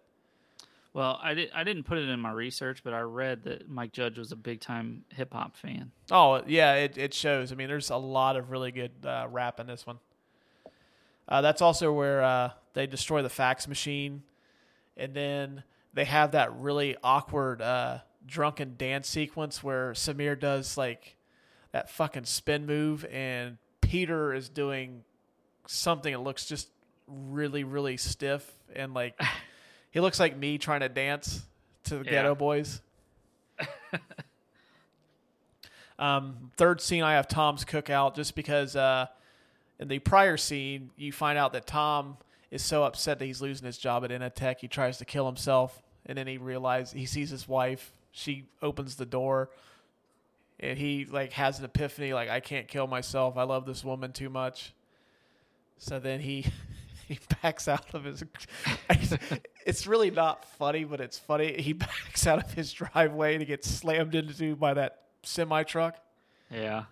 Well, 0.94 1.20
I 1.22 1.34
did. 1.34 1.52
I 1.54 1.64
didn't 1.64 1.84
put 1.84 1.98
it 1.98 2.10
in 2.10 2.20
my 2.20 2.32
research, 2.32 2.84
but 2.84 2.94
I 2.94 3.02
read 3.02 3.44
that 3.44 3.70
Mike 3.70 3.92
Judge 3.92 4.18
was 4.18 4.32
a 4.32 4.36
big 4.36 4.60
time 4.60 5.06
hip 5.10 5.34
hop 5.34 5.56
fan. 5.56 5.92
Oh 6.10 6.42
yeah, 6.48 6.74
it 6.74 6.98
it 6.98 7.14
shows. 7.14 7.52
I 7.52 7.56
mean, 7.56 7.68
there's 7.68 7.92
a 7.92 7.96
lot 7.96 8.36
of 8.36 8.50
really 8.50 8.72
good 8.72 8.92
uh, 9.06 9.28
rap 9.30 9.60
in 9.60 9.68
this 9.68 9.86
one. 9.86 10.00
Uh, 11.30 11.42
that's 11.42 11.62
also 11.62 11.94
where 11.94 12.24
uh, 12.24 12.50
they 12.74 12.88
destroy 12.88 13.22
the 13.22 13.30
fax 13.30 13.68
machine, 13.68 14.24
and 14.98 15.14
then 15.14 15.64
they 15.94 16.06
have 16.06 16.32
that 16.32 16.54
really 16.60 16.98
awkward 17.04 17.62
uh, 17.62 18.00
drunken 18.26 18.74
dance 18.78 19.08
sequence 19.08 19.64
where 19.64 19.92
Samir 19.92 20.38
does 20.38 20.76
like 20.76 21.16
that 21.72 21.90
fucking 21.90 22.26
spin 22.26 22.66
move, 22.66 23.06
and 23.06 23.58
Peter 23.80 24.34
is 24.34 24.50
doing 24.50 25.04
something 25.68 26.12
that 26.12 26.20
looks 26.20 26.48
just 26.48 26.68
really 27.08 27.64
really 27.64 27.96
stiff 27.98 28.52
and 28.76 28.94
like 28.94 29.20
he 29.92 30.00
looks 30.00 30.20
like 30.20 30.36
me 30.36 30.58
trying 30.58 30.80
to 30.80 30.90
dance 30.90 31.44
to 31.84 32.00
the 32.00 32.06
Yeah. 32.06 32.24
Geto 32.24 32.38
Boys. 32.38 32.82
Um, 35.98 36.52
third 36.56 36.80
scene, 36.80 37.04
I 37.04 37.14
have 37.16 37.28
Tom's 37.28 37.66
cookout 37.66 38.16
just 38.16 38.34
because 38.34 38.74
uh, 38.76 39.08
in 39.80 39.88
the 39.88 40.00
prior 40.00 40.38
scene, 40.38 40.92
you 40.98 41.12
find 41.12 41.38
out 41.38 41.54
that 41.54 41.66
Tom 41.66 42.18
is 42.52 42.62
so 42.64 42.84
upset 42.84 43.20
that 43.20 43.26
he's 43.26 43.42
losing 43.42 43.66
his 43.66 43.78
job 43.78 44.04
at 44.04 44.10
Initech, 44.12 44.60
he 44.60 44.68
tries 44.68 44.98
to 44.98 45.06
kill 45.06 45.26
himself, 45.26 45.82
and 46.06 46.18
then 46.18 46.28
he 46.28 46.38
realizes 46.38 46.94
he 46.94 47.06
sees 47.06 47.30
his 47.30 47.48
wife. 47.48 47.92
She 48.12 48.46
opens 48.62 48.96
the 48.96 49.06
door, 49.06 49.50
and 50.60 50.78
he 50.78 51.06
like 51.06 51.34
has 51.34 51.60
an 51.60 51.66
epiphany, 51.66 52.14
like 52.14 52.30
I 52.30 52.40
can't 52.40 52.68
kill 52.68 52.88
myself. 52.88 53.38
I 53.38 53.44
love 53.44 53.66
this 53.66 53.84
woman 53.84 54.12
too 54.12 54.30
much. 54.30 54.74
So 55.78 56.00
then 56.00 56.20
he 56.20 56.46
he 57.08 57.20
backs 57.42 57.68
out 57.68 57.94
of 57.94 58.04
his. 58.04 58.24
it's 59.66 59.88
really 59.88 60.12
not 60.12 60.44
funny, 60.46 60.84
but 60.84 61.00
it's 61.00 61.18
funny. 61.18 61.62
He 61.62 61.74
backs 61.74 62.28
out 62.28 62.44
of 62.44 62.52
his 62.54 62.74
driveway 62.74 63.38
to 63.38 63.46
get 63.46 63.64
slammed 63.64 64.16
into 64.16 64.56
by 64.56 64.74
that 64.74 65.04
semi 65.24 65.64
truck, 65.64 65.98
Yeah. 66.52 66.86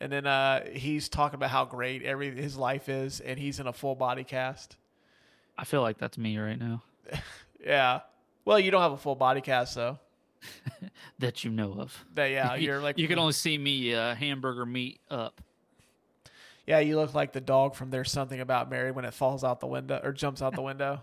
And 0.00 0.10
then 0.10 0.26
uh, 0.26 0.64
he's 0.72 1.08
talking 1.10 1.34
about 1.34 1.50
how 1.50 1.66
great 1.66 2.02
every 2.02 2.34
his 2.34 2.56
life 2.56 2.88
is, 2.88 3.20
and 3.20 3.38
he's 3.38 3.60
in 3.60 3.66
a 3.66 3.72
full 3.72 3.94
body 3.94 4.24
cast. 4.24 4.76
I 5.58 5.64
feel 5.64 5.82
like 5.82 5.98
that's 5.98 6.16
me 6.18 6.38
right 6.38 6.58
now. 6.58 6.82
Yeah. 7.62 8.00
Well, 8.46 8.58
you 8.58 8.70
don't 8.70 8.80
have 8.80 8.92
a 8.92 8.96
full 8.96 9.14
body 9.16 9.42
cast 9.42 9.74
though. 9.74 9.98
That 11.18 11.44
you 11.44 11.50
know 11.50 11.74
of. 11.78 12.04
That 12.14 12.30
yeah, 12.30 12.54
You- 12.56 12.68
you're 12.68 12.80
like 12.80 12.96
you 12.98 13.06
can 13.06 13.18
only 13.18 13.34
see 13.34 13.58
me 13.58 13.94
uh, 13.94 14.14
hamburger 14.14 14.64
meat 14.64 14.98
up. 15.10 15.42
Yeah, 16.66 16.78
you 16.78 16.96
look 16.96 17.12
like 17.14 17.32
the 17.32 17.40
dog 17.42 17.74
from 17.74 17.90
There's 17.90 18.10
Something 18.10 18.40
About 18.40 18.70
Mary 18.70 18.92
when 18.92 19.04
it 19.04 19.12
falls 19.12 19.44
out 19.44 19.60
the 19.60 19.66
window 19.66 20.00
or 20.02 20.12
jumps 20.12 20.40
out 20.40 20.54
the 20.54 20.62
window. 20.62 21.02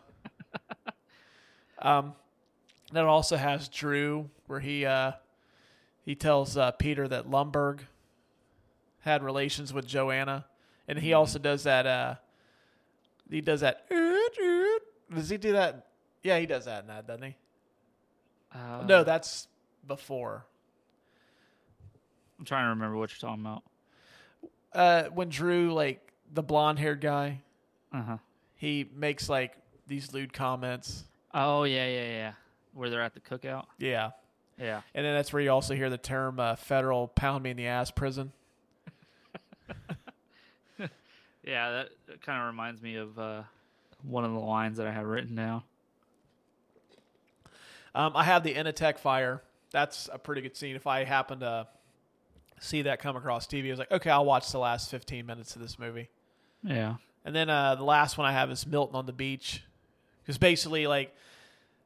um, 1.79 2.13
that 2.93 3.03
also 3.05 3.35
has 3.37 3.67
Drew 3.69 4.29
where 4.47 4.59
he 4.59 4.85
uh, 4.85 5.11
he 6.05 6.15
tells 6.15 6.57
uh, 6.57 6.71
Peter 6.71 7.07
that 7.07 7.29
Lumbergh 7.29 7.81
had 9.07 9.23
relations 9.23 9.73
with 9.73 9.87
Joanna, 9.87 10.45
and 10.87 10.99
he 10.99 11.13
also 11.13 11.39
does 11.39 11.63
that. 11.63 11.87
Uh, 11.87 12.15
he 13.29 13.41
does 13.41 13.61
that. 13.61 13.89
Does 15.13 15.29
he 15.29 15.37
do 15.37 15.53
that? 15.53 15.87
Yeah, 16.21 16.37
he 16.39 16.45
does 16.45 16.65
that 16.65 16.81
in 16.81 16.87
that, 16.87 17.07
doesn't 17.07 17.23
he? 17.23 17.35
Uh, 18.53 18.83
no, 18.85 19.03
that's 19.03 19.47
before. 19.87 20.45
I'm 22.39 22.45
trying 22.45 22.65
to 22.65 22.69
remember 22.69 22.97
what 22.97 23.09
you're 23.11 23.29
talking 23.29 23.43
about. 23.45 23.63
Uh, 24.73 25.03
when 25.09 25.29
Drew, 25.29 25.73
like 25.73 26.11
the 26.33 26.43
blonde 26.43 26.77
haired 26.79 27.01
guy, 27.01 27.41
Uh 27.93 28.01
huh. 28.03 28.17
he 28.55 28.89
makes 28.93 29.27
like 29.29 29.57
these 29.87 30.13
lewd 30.13 30.33
comments. 30.33 31.03
Oh 31.33 31.63
yeah, 31.63 31.87
yeah, 31.87 32.07
yeah. 32.09 32.31
Where 32.73 32.89
they're 32.89 33.01
at 33.01 33.13
the 33.13 33.19
cookout. 33.21 33.65
Yeah. 33.79 34.11
Yeah. 34.59 34.81
And 34.93 35.05
then 35.05 35.13
that's 35.15 35.31
where 35.31 35.41
you 35.41 35.51
also 35.51 35.75
hear 35.75 35.89
the 35.89 35.97
term 35.97 36.39
uh, 36.39 36.55
federal 36.55 37.07
pound 37.07 37.43
me 37.43 37.51
in 37.51 37.57
the 37.57 37.67
ass 37.67 37.91
prison. 37.91 38.31
Yeah, 41.47 41.85
that, 42.07 42.21
kind 42.21 42.41
of 42.41 42.47
reminds 42.47 42.81
me 42.81 42.95
of 42.95 43.17
uh, 43.17 43.43
one 44.03 44.25
of 44.25 44.33
the 44.33 44.39
lines 44.39 44.77
that 44.77 44.87
I 44.87 44.91
have 44.91 45.05
written 45.05 45.35
down. 45.35 45.63
Um, 47.95 48.11
I 48.15 48.25
have 48.25 48.43
the 48.43 48.53
Initech 48.53 48.99
fire. 48.99 49.41
That's 49.71 50.09
a 50.11 50.19
pretty 50.19 50.41
good 50.41 50.57
scene. 50.57 50.75
If 50.75 50.85
I 50.85 51.05
happen 51.05 51.39
to 51.39 51.67
see 52.59 52.81
that 52.83 52.99
come 52.99 53.15
across 53.15 53.47
TV, 53.47 53.67
I 53.67 53.69
was 53.69 53.79
like, 53.79 53.91
okay, 53.91 54.09
I'll 54.09 54.25
watch 54.25 54.51
the 54.51 54.59
last 54.59 54.91
15 54.91 55.25
minutes 55.25 55.55
of 55.55 55.61
this 55.61 55.79
movie. 55.79 56.09
Yeah. 56.63 56.95
And 57.23 57.33
then 57.33 57.49
uh, 57.49 57.75
the 57.75 57.83
last 57.83 58.17
one 58.17 58.27
I 58.27 58.33
have 58.33 58.51
is 58.51 58.67
Milton 58.67 58.95
on 58.97 59.05
the 59.05 59.13
beach, 59.13 59.63
because 60.21 60.37
basically, 60.37 60.85
like, 60.85 61.15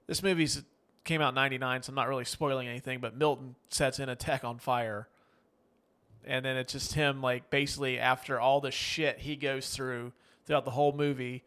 this 0.07 0.23
movie's 0.23 0.63
came 1.03 1.21
out 1.21 1.29
in 1.29 1.35
'99, 1.35 1.83
so 1.83 1.91
I'm 1.91 1.95
not 1.95 2.07
really 2.07 2.25
spoiling 2.25 2.67
anything. 2.67 2.99
But 2.99 3.15
Milton 3.15 3.55
sets 3.69 3.99
Initech 3.99 4.43
on 4.43 4.59
fire, 4.59 5.07
and 6.25 6.45
then 6.45 6.57
it's 6.57 6.73
just 6.73 6.93
him, 6.93 7.21
like, 7.21 7.49
basically 7.49 7.99
after 7.99 8.39
all 8.39 8.61
the 8.61 8.71
shit 8.71 9.19
he 9.19 9.35
goes 9.35 9.69
through 9.69 10.13
throughout 10.45 10.65
the 10.65 10.71
whole 10.71 10.93
movie, 10.93 11.43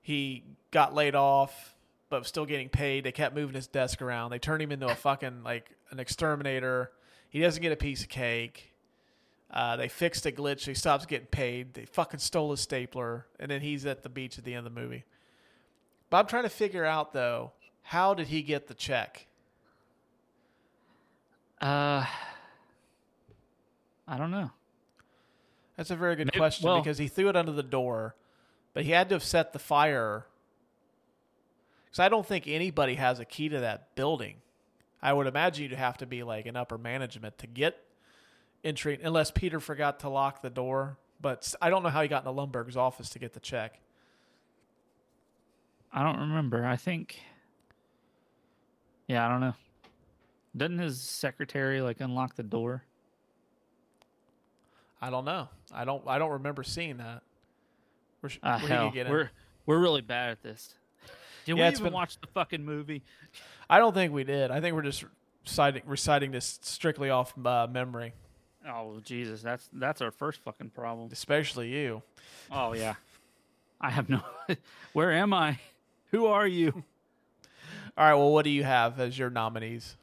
he 0.00 0.42
got 0.70 0.94
laid 0.94 1.14
off, 1.14 1.76
but 2.10 2.26
still 2.26 2.46
getting 2.46 2.68
paid. 2.68 3.04
They 3.04 3.12
kept 3.12 3.34
moving 3.34 3.54
his 3.54 3.66
desk 3.66 4.00
around. 4.00 4.30
They 4.30 4.38
turned 4.38 4.62
him 4.62 4.72
into 4.72 4.86
a 4.86 4.94
fucking 4.94 5.42
like 5.42 5.70
an 5.90 6.00
exterminator. 6.00 6.90
He 7.30 7.40
doesn't 7.40 7.62
get 7.62 7.72
a 7.72 7.76
piece 7.76 8.02
of 8.02 8.08
cake. 8.08 8.72
Uh, 9.50 9.76
they 9.76 9.88
fixed 9.88 10.26
a 10.26 10.32
glitch. 10.32 10.66
He 10.66 10.74
stops 10.74 11.06
getting 11.06 11.26
paid. 11.26 11.74
They 11.74 11.84
fucking 11.84 12.20
stole 12.20 12.50
his 12.50 12.60
stapler, 12.60 13.26
and 13.38 13.50
then 13.50 13.60
he's 13.60 13.86
at 13.86 14.02
the 14.02 14.08
beach 14.08 14.38
at 14.38 14.44
the 14.44 14.54
end 14.54 14.66
of 14.66 14.74
the 14.74 14.80
movie. 14.80 15.04
But 16.10 16.18
I'm 16.18 16.26
trying 16.26 16.44
to 16.44 16.50
figure 16.50 16.84
out 16.84 17.12
though, 17.12 17.52
how 17.82 18.14
did 18.14 18.28
he 18.28 18.42
get 18.42 18.66
the 18.66 18.74
check? 18.74 19.26
Uh, 21.60 22.04
I 24.08 24.16
don't 24.16 24.30
know. 24.30 24.50
That's 25.76 25.90
a 25.90 25.96
very 25.96 26.16
good 26.16 26.26
Maybe- 26.26 26.38
question 26.38 26.66
well- 26.66 26.80
because 26.80 26.98
he 26.98 27.06
threw 27.08 27.28
it 27.28 27.36
under 27.36 27.52
the 27.52 27.62
door, 27.62 28.16
but 28.74 28.84
he 28.84 28.90
had 28.92 29.08
to 29.10 29.14
have 29.14 29.22
set 29.22 29.52
the 29.52 29.58
fire. 29.58 30.26
Because 31.84 32.00
I 32.00 32.08
don't 32.08 32.26
think 32.26 32.46
anybody 32.48 32.94
has 32.96 33.20
a 33.20 33.24
key 33.24 33.48
to 33.50 33.60
that 33.60 33.94
building. 33.94 34.36
I 35.00 35.12
would 35.12 35.26
imagine 35.26 35.62
you'd 35.70 35.72
have 35.78 35.98
to 35.98 36.06
be 36.06 36.22
like 36.24 36.46
an 36.46 36.56
upper 36.56 36.76
management 36.78 37.38
to 37.38 37.46
get 37.46 37.84
entry, 38.64 38.98
unless 39.02 39.30
Peter 39.30 39.60
forgot 39.60 40.00
to 40.00 40.08
lock 40.08 40.42
the 40.42 40.50
door. 40.50 40.98
But 41.20 41.54
I 41.62 41.70
don't 41.70 41.82
know 41.82 41.88
how 41.90 42.02
he 42.02 42.08
got 42.08 42.22
into 42.22 42.30
Lumbergh's 42.32 42.76
office 42.76 43.08
to 43.10 43.18
get 43.18 43.32
the 43.34 43.40
check. 43.40 43.78
I 45.92 46.02
don't 46.02 46.18
remember. 46.20 46.64
I 46.66 46.76
think. 46.76 47.20
Yeah, 49.06 49.26
I 49.26 49.30
don't 49.30 49.40
know. 49.40 49.54
Doesn't 50.56 50.78
his 50.78 51.00
secretary 51.00 51.80
like 51.80 52.00
unlock 52.00 52.34
the 52.34 52.42
door? 52.42 52.84
I 55.00 55.10
don't 55.10 55.24
know. 55.24 55.48
I 55.72 55.84
don't. 55.84 56.02
I 56.06 56.18
don't 56.18 56.32
remember 56.32 56.62
seeing 56.62 56.96
that. 56.98 57.22
Where, 58.20 58.30
sh- 58.30 58.38
where 58.42 58.58
he 58.58 58.66
hell, 58.66 58.92
we're 58.94 59.30
we're 59.66 59.78
really 59.78 60.00
bad 60.02 60.30
at 60.30 60.42
this. 60.42 60.74
Did 61.44 61.56
Yeah, 61.56 61.66
we 61.68 61.72
even 61.72 61.84
been- 61.84 61.92
watch 61.92 62.20
the 62.20 62.26
fucking 62.28 62.64
movie? 62.64 63.02
I 63.70 63.78
don't 63.78 63.94
think 63.94 64.12
we 64.12 64.24
did. 64.24 64.50
I 64.50 64.60
think 64.60 64.74
we're 64.74 64.82
just 64.82 65.04
reciting, 65.44 65.82
reciting 65.86 66.30
this 66.32 66.58
strictly 66.62 67.10
off 67.10 67.32
uh, 67.46 67.66
memory, 67.70 68.12
Oh 68.68 69.00
Jesus, 69.04 69.40
that's 69.40 69.68
that's 69.72 70.02
our 70.02 70.10
first 70.10 70.40
fucking 70.40 70.70
problem. 70.70 71.08
especially 71.12 71.68
you. 71.68 72.02
Oh 72.50 72.74
yeah, 72.74 72.94
I 73.80 73.90
have 73.90 74.08
no. 74.08 74.20
Where 74.92 75.12
am 75.12 75.32
I? 75.32 75.58
Who 76.10 76.26
are 76.26 76.46
you? 76.46 76.72
All 77.96 78.04
right. 78.04 78.14
Well, 78.14 78.32
what 78.32 78.44
do 78.44 78.50
you 78.50 78.64
have 78.64 78.98
as 79.00 79.18
your 79.18 79.30
nominees? 79.30 79.96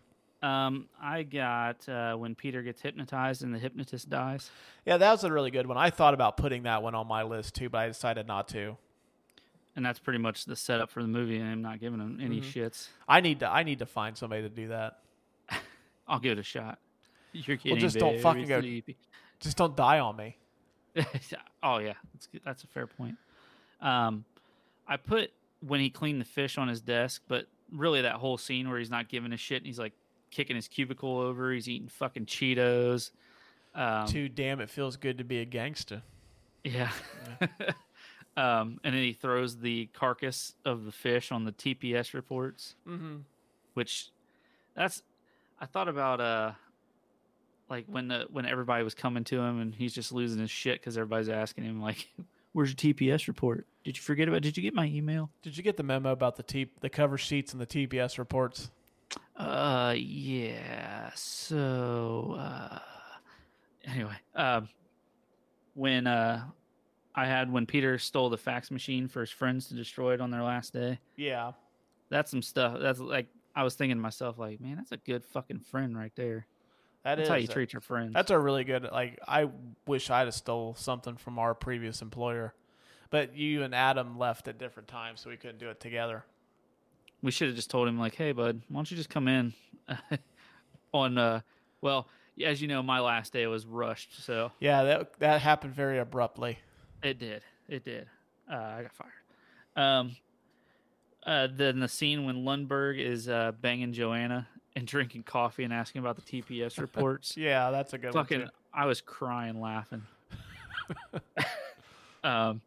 Um, 0.46 0.88
I 1.02 1.24
got 1.24 1.88
uh, 1.90 2.16
when 2.16 2.36
Peter 2.36 2.62
gets 2.62 2.82
hypnotized 2.82 3.42
and 3.44 3.54
the 3.54 3.58
hypnotist 3.60 4.10
dies. 4.10 4.52
Yeah, 4.86 4.98
that 4.98 5.12
was 5.12 5.24
a 5.24 5.32
really 5.32 5.50
good 5.52 5.66
one. 5.66 5.78
I 5.78 5.90
thought 5.90 6.14
about 6.14 6.38
putting 6.38 6.64
that 6.64 6.84
one 6.84 6.94
on 6.94 7.08
my 7.08 7.24
list 7.24 7.56
too, 7.56 7.70
but 7.70 7.80
I 7.80 7.88
decided 7.88 8.28
not 8.28 8.48
to. 8.50 8.78
And 9.76 9.86
that's 9.86 10.00
pretty 10.00 10.20
much 10.20 10.46
the 10.46 10.56
setup 10.56 10.90
for 10.90 11.02
the 11.02 11.08
movie, 11.08 11.38
and 11.38 11.50
I'm 11.50 11.62
not 11.62 11.80
giving 11.80 12.00
him 12.00 12.20
any 12.22 12.40
Mm-hmm. 12.42 12.60
shits. 12.60 12.88
I 13.08 13.22
need 13.22 13.40
to. 13.40 13.50
I 13.50 13.64
need 13.64 13.80
to 13.80 13.86
find 13.86 14.16
somebody 14.18 14.44
to 14.44 14.50
do 14.50 14.68
that. 14.70 15.00
I'll 16.08 16.20
give 16.20 16.34
it 16.34 16.40
a 16.40 16.44
shot. 16.44 16.80
You're 17.34 17.58
kidding. 17.58 17.72
Well, 17.74 17.82
just 17.82 17.98
don't 17.98 18.20
fucking 18.22 18.48
go- 18.48 18.62
sleepy. 18.62 18.96
Just 19.40 19.58
don't 19.58 19.76
die 19.76 20.00
on 20.00 20.16
me. 20.16 20.38
oh 21.64 21.80
yeah, 21.80 21.94
that's 22.14 22.28
good. 22.28 22.42
that's 22.46 22.64
a 22.64 22.68
fair 22.68 22.88
point. 22.88 23.16
Um, 23.82 24.24
I 24.88 24.96
put 24.98 25.32
when 25.60 25.80
he 25.82 25.90
cleaned 25.90 26.22
the 26.22 26.26
fish 26.26 26.58
on 26.58 26.68
his 26.70 26.80
desk, 26.80 27.24
but 27.28 27.48
really 27.72 28.02
that 28.04 28.14
whole 28.16 28.38
scene 28.38 28.70
where 28.70 28.80
he's 28.80 28.90
not 28.92 29.10
giving 29.10 29.34
a 29.34 29.38
shit 29.38 29.58
and 29.58 29.66
he's 29.66 29.80
like 29.80 29.92
kicking 30.36 30.56
his 30.58 30.68
cubicle 30.68 31.18
over, 31.18 31.52
he's 31.54 31.70
eating 31.70 31.88
fucking 31.88 32.26
Cheetos. 32.26 33.12
Um, 33.74 34.08
Too 34.08 34.28
damn, 34.30 34.60
it 34.60 34.70
feels 34.70 34.98
good 34.98 35.18
to 35.20 35.24
be 35.24 35.40
a 35.40 35.46
gangster. 35.46 36.02
yeah. 36.64 36.92
um, 38.38 38.80
and 38.84 38.94
then 38.96 39.02
he 39.04 39.14
throws 39.14 39.58
the 39.58 39.88
carcass 39.94 40.54
of 40.66 40.86
the 40.86 40.92
fish 40.92 41.32
on 41.32 41.46
the 41.46 41.52
TPS 41.52 42.14
reports, 42.14 42.76
Mm-hmm. 42.88 43.18
which 43.74 44.10
that's 44.76 45.02
I 45.60 45.66
thought 45.66 45.88
about 45.88 46.20
uh 46.20 46.52
like 47.70 47.86
when 47.88 48.08
the 48.10 48.28
when 48.30 48.46
everybody 48.46 48.84
was 48.84 48.94
coming 48.94 49.24
to 49.26 49.40
him 49.40 49.60
and 49.62 49.74
he's 49.74 49.94
just 49.94 50.12
losing 50.12 50.40
his 50.40 50.52
shit 50.52 50.80
because 50.82 50.98
everybody's 50.98 51.30
asking 51.30 51.64
him 51.64 51.82
like, 51.82 52.10
"Where's 52.54 52.70
your 52.70 52.94
TPS 52.94 53.28
report? 53.28 53.66
Did 53.84 53.96
you 53.98 54.04
forget 54.04 54.28
about? 54.28 54.42
Did 54.42 54.58
you 54.58 54.64
get 54.64 54.74
my 54.74 54.86
email?" 54.86 55.30
Did 55.42 55.56
you 55.58 55.64
get 55.64 55.78
the 55.78 55.84
memo 55.84 56.12
about 56.12 56.36
the 56.36 56.44
T- 56.44 56.70
the 56.82 56.90
cover 56.90 57.18
sheets 57.18 57.54
and 57.54 57.62
the 57.62 57.66
TPS 57.66 58.18
reports? 58.18 58.70
Uh, 59.36 59.94
yeah. 59.98 61.12
So, 61.16 62.38
uh, 62.40 62.80
anyway, 63.86 64.16
um, 64.36 64.70
when 65.74 66.08
uh, 66.08 66.44
I 67.14 67.26
had 67.26 67.52
when 67.52 67.66
Peter 67.66 67.98
stole 67.98 68.30
the 68.30 68.38
fax 68.38 68.72
machine 68.72 69.08
for 69.08 69.22
his 69.22 69.32
friends 69.32 69.68
to 69.68 69.74
destroy 69.74 70.14
it 70.14 70.22
on 70.22 70.32
their 70.32 70.44
last 70.44 70.74
day. 70.74 71.00
Yeah. 71.16 71.52
That's 72.10 72.32
some 72.32 72.42
stuff. 72.42 72.78
That's 72.80 73.00
like 73.00 73.28
I 73.56 73.64
was 73.64 73.76
thinking 73.76 73.98
to 73.98 74.02
myself, 74.02 74.38
like, 74.38 74.62
man, 74.62 74.76
that's 74.78 74.92
a 74.92 74.98
good 74.98 75.26
fucking 75.26 75.60
friend 75.60 75.98
right 75.98 76.14
there. 76.16 76.46
That 77.04 77.16
That's 77.16 77.28
is 77.28 77.30
how 77.30 77.36
you 77.36 77.48
a- 77.50 77.54
treat 77.54 77.74
your 77.74 77.82
friends. 77.82 78.14
That's 78.14 78.32
a 78.32 78.40
really 78.40 78.64
good. 78.64 78.84
Like, 78.92 79.20
I 79.28 79.50
wish 79.86 80.10
I'd 80.10 80.26
have 80.26 80.34
stole 80.34 80.74
something 80.76 81.18
from 81.18 81.38
our 81.38 81.54
previous 81.54 82.02
employer, 82.02 82.54
but 83.12 83.36
you 83.36 83.62
and 83.62 83.76
Adam 83.76 84.18
left 84.18 84.48
at 84.48 84.58
different 84.58 84.88
times, 84.90 85.22
so 85.22 85.30
we 85.30 85.38
couldn't 85.38 85.60
do 85.60 85.70
it 85.70 85.80
together. 85.80 86.26
We 87.26 87.32
should 87.32 87.48
have 87.48 87.56
just 87.56 87.72
told 87.72 87.88
him 87.88 87.98
like, 87.98 88.14
hey, 88.14 88.34
bud, 88.34 88.62
why 88.70 88.78
don't 88.78 88.92
you 88.92 88.96
just 88.96 89.10
come 89.10 89.28
in 89.28 89.52
on 90.94 91.18
uh, 91.18 91.42
well, 91.82 92.08
as 92.46 92.62
you 92.62 92.68
know, 92.68 92.84
my 92.84 93.00
last 93.00 93.34
day 93.34 93.48
was 93.48 93.66
rushed, 93.66 94.24
so 94.24 94.52
Yeah, 94.60 94.84
that 94.84 95.20
that 95.20 95.42
happened 95.42 95.74
very 95.74 95.98
abruptly. 95.98 96.60
It 97.02 97.18
did. 97.18 97.42
It 97.68 97.84
did. 97.84 98.08
Uh, 98.48 98.56
I 98.56 98.82
got 98.84 98.92
fired. 98.94 99.12
Um, 99.76 100.16
uh, 101.26 101.48
then 101.52 101.80
the 101.80 101.88
scene 101.88 102.26
when 102.26 102.44
Lumbergh 102.46 103.00
is 103.00 103.28
uh, 103.28 103.54
banging 103.60 103.92
Joanna 103.92 104.48
and 104.76 104.86
drinking 104.94 105.24
coffee 105.24 105.64
and 105.64 105.74
asking 105.74 106.02
about 106.02 106.18
the 106.18 106.22
TPS 106.22 106.78
reports. 106.80 107.36
Yeah, 107.36 107.72
that's 107.72 107.94
a 107.94 107.98
good 107.98 108.14
Fucking, 108.14 108.40
one. 108.42 108.48
Too. 108.50 108.54
I 108.72 108.86
was 108.86 109.02
crying 109.02 109.60
laughing. 109.60 110.04
um, 112.24 112.62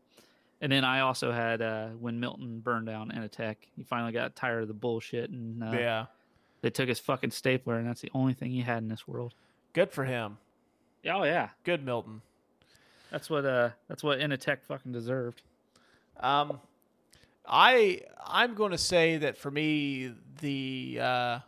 And 0.61 0.73
then 0.73 0.85
I 0.85 1.01
also 1.01 1.31
had 1.31 1.63
uh, 1.63 1.89
when 1.89 2.19
Milton 2.19 2.61
burned 2.61 2.87
down 2.87 3.11
Initech, 3.11 3.57
he 3.77 3.85
finally 3.85 4.13
got 4.13 4.35
tired 4.35 4.63
of 4.63 4.69
the 4.69 4.75
bullshit, 4.75 5.31
and 5.31 5.63
uh, 5.63 5.71
yeah. 5.73 6.07
they 6.63 6.71
took 6.71 6.89
his 6.89 6.99
fucking 6.99 7.31
stapler, 7.31 7.79
and 7.79 7.87
that's 7.87 8.01
the 8.01 8.11
only 8.13 8.35
thing 8.35 8.51
he 8.51 8.63
had 8.63 8.79
in 8.79 8.89
this 8.89 9.07
world. 9.07 9.35
Good 9.73 9.93
for 9.93 10.05
him. 10.05 10.39
Oh 11.07 11.23
yeah, 11.23 11.51
Good 11.65 11.85
Milton. 11.85 12.23
that's 13.11 13.31
what 13.31 13.45
uh, 13.45 13.71
that's 13.89 14.03
what 14.03 14.19
Initech 14.19 14.65
fucking 14.65 14.93
deserved. 14.93 15.43
Um, 16.19 16.61
I 17.47 18.03
I'm 18.27 18.55
going 18.55 18.73
to 18.73 18.79
say 18.79 19.19
that 19.19 19.39
for 19.39 19.51
me, 19.51 20.13
the 20.41 20.99
uh, 21.01 21.39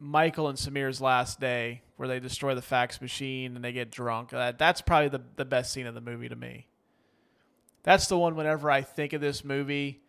Michael 0.00 0.48
and 0.48 0.58
Samir's 0.58 1.00
last 1.00 1.40
day, 1.40 1.82
where 1.96 2.08
they 2.08 2.20
destroy 2.20 2.54
the 2.54 2.62
fax 2.62 3.00
machine 3.00 3.56
and 3.56 3.64
they 3.64 3.72
get 3.72 3.90
drunk, 3.90 4.32
uh, 4.32 4.52
that's 4.58 4.80
probably 4.80 5.08
the 5.08 5.22
the 5.36 5.44
best 5.44 5.72
scene 5.72 5.86
of 5.86 5.94
the 5.94 6.00
movie 6.00 6.28
to 6.28 6.36
me. 6.36 6.66
That's 7.82 8.06
the 8.06 8.18
one. 8.18 8.36
Whenever 8.36 8.70
I 8.70 8.82
think 8.82 9.12
of 9.12 9.20
this 9.20 9.44
movie, 9.44 10.00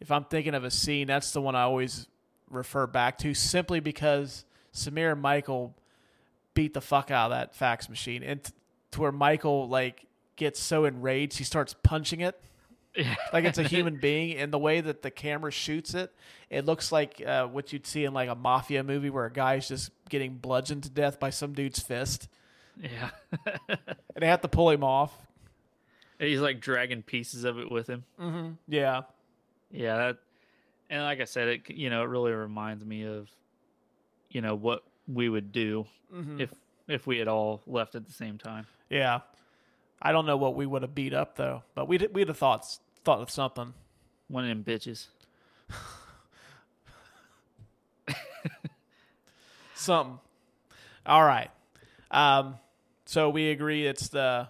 if 0.00 0.10
I'm 0.10 0.24
thinking 0.24 0.54
of 0.54 0.64
a 0.64 0.70
scene, 0.70 1.06
that's 1.06 1.32
the 1.32 1.40
one 1.40 1.54
I 1.54 1.62
always 1.62 2.06
refer 2.50 2.86
back 2.86 3.18
to, 3.18 3.34
simply 3.34 3.80
because 3.80 4.44
Samir 4.72 5.12
and 5.12 5.20
Michael 5.20 5.74
beat 6.54 6.74
the 6.74 6.80
fuck 6.80 7.10
out 7.10 7.32
of 7.32 7.38
that 7.38 7.54
fax 7.54 7.88
machine, 7.88 8.22
and 8.22 8.42
t- 8.42 8.52
to 8.92 9.00
where 9.00 9.12
Michael 9.12 9.68
like 9.68 10.06
gets 10.36 10.60
so 10.60 10.84
enraged 10.84 11.38
he 11.38 11.44
starts 11.44 11.74
punching 11.82 12.20
it. 12.20 12.40
Like 13.30 13.44
it's 13.44 13.58
a 13.58 13.62
human 13.62 13.96
being 13.96 14.38
and 14.38 14.50
the 14.50 14.58
way 14.58 14.80
that 14.80 15.02
the 15.02 15.10
camera 15.10 15.50
shoots 15.50 15.92
it 15.92 16.10
it 16.48 16.64
looks 16.64 16.90
like 16.90 17.22
uh, 17.26 17.46
what 17.46 17.70
you'd 17.70 17.86
see 17.86 18.04
in 18.04 18.14
like 18.14 18.30
a 18.30 18.34
mafia 18.34 18.82
movie 18.82 19.10
where 19.10 19.26
a 19.26 19.30
guy's 19.30 19.68
just 19.68 19.90
getting 20.08 20.34
bludgeoned 20.36 20.84
to 20.84 20.90
death 20.90 21.20
by 21.20 21.28
some 21.30 21.52
dude's 21.52 21.80
fist. 21.80 22.28
Yeah, 22.80 23.10
and 23.68 23.78
they 24.16 24.26
have 24.26 24.42
to 24.42 24.48
pull 24.48 24.70
him 24.70 24.84
off 24.84 25.12
he's 26.18 26.40
like 26.40 26.60
dragging 26.60 27.02
pieces 27.02 27.44
of 27.44 27.58
it 27.58 27.70
with 27.70 27.88
him. 27.88 28.04
yeah. 28.68 29.02
Yeah, 29.70 29.96
that, 29.96 30.18
and 30.88 31.02
like 31.02 31.20
I 31.20 31.24
said, 31.24 31.48
it 31.48 31.70
you 31.70 31.90
know 31.90 32.02
it 32.02 32.06
really 32.06 32.32
reminds 32.32 32.84
me 32.84 33.04
of, 33.04 33.28
you 34.30 34.40
know 34.40 34.54
what 34.54 34.84
we 35.08 35.28
would 35.28 35.50
do 35.52 35.86
if 36.38 36.52
if 36.88 37.06
we 37.06 37.18
had 37.18 37.28
all 37.28 37.60
left 37.66 37.94
at 37.96 38.06
the 38.06 38.12
same 38.12 38.38
time. 38.38 38.66
yeah. 38.88 39.20
I 40.00 40.12
don't 40.12 40.26
know 40.26 40.36
what 40.36 40.54
we 40.54 40.66
would 40.66 40.82
have 40.82 40.94
beat 40.94 41.14
up 41.14 41.36
though 41.36 41.62
but 41.74 41.88
we'd, 41.88 42.06
we'd 42.12 42.28
have 42.28 42.36
thought 42.38 42.64
thought 43.02 43.20
of 43.20 43.30
something. 43.30 43.72
One 44.28 44.44
of 44.44 44.48
them 44.50 44.62
bitches. 44.62 45.06
something. 49.74 50.18
All 51.06 51.24
right. 51.24 51.50
Um 52.10 52.56
so 53.04 53.30
we 53.30 53.50
agree 53.50 53.86
it's 53.86 54.08
the 54.08 54.48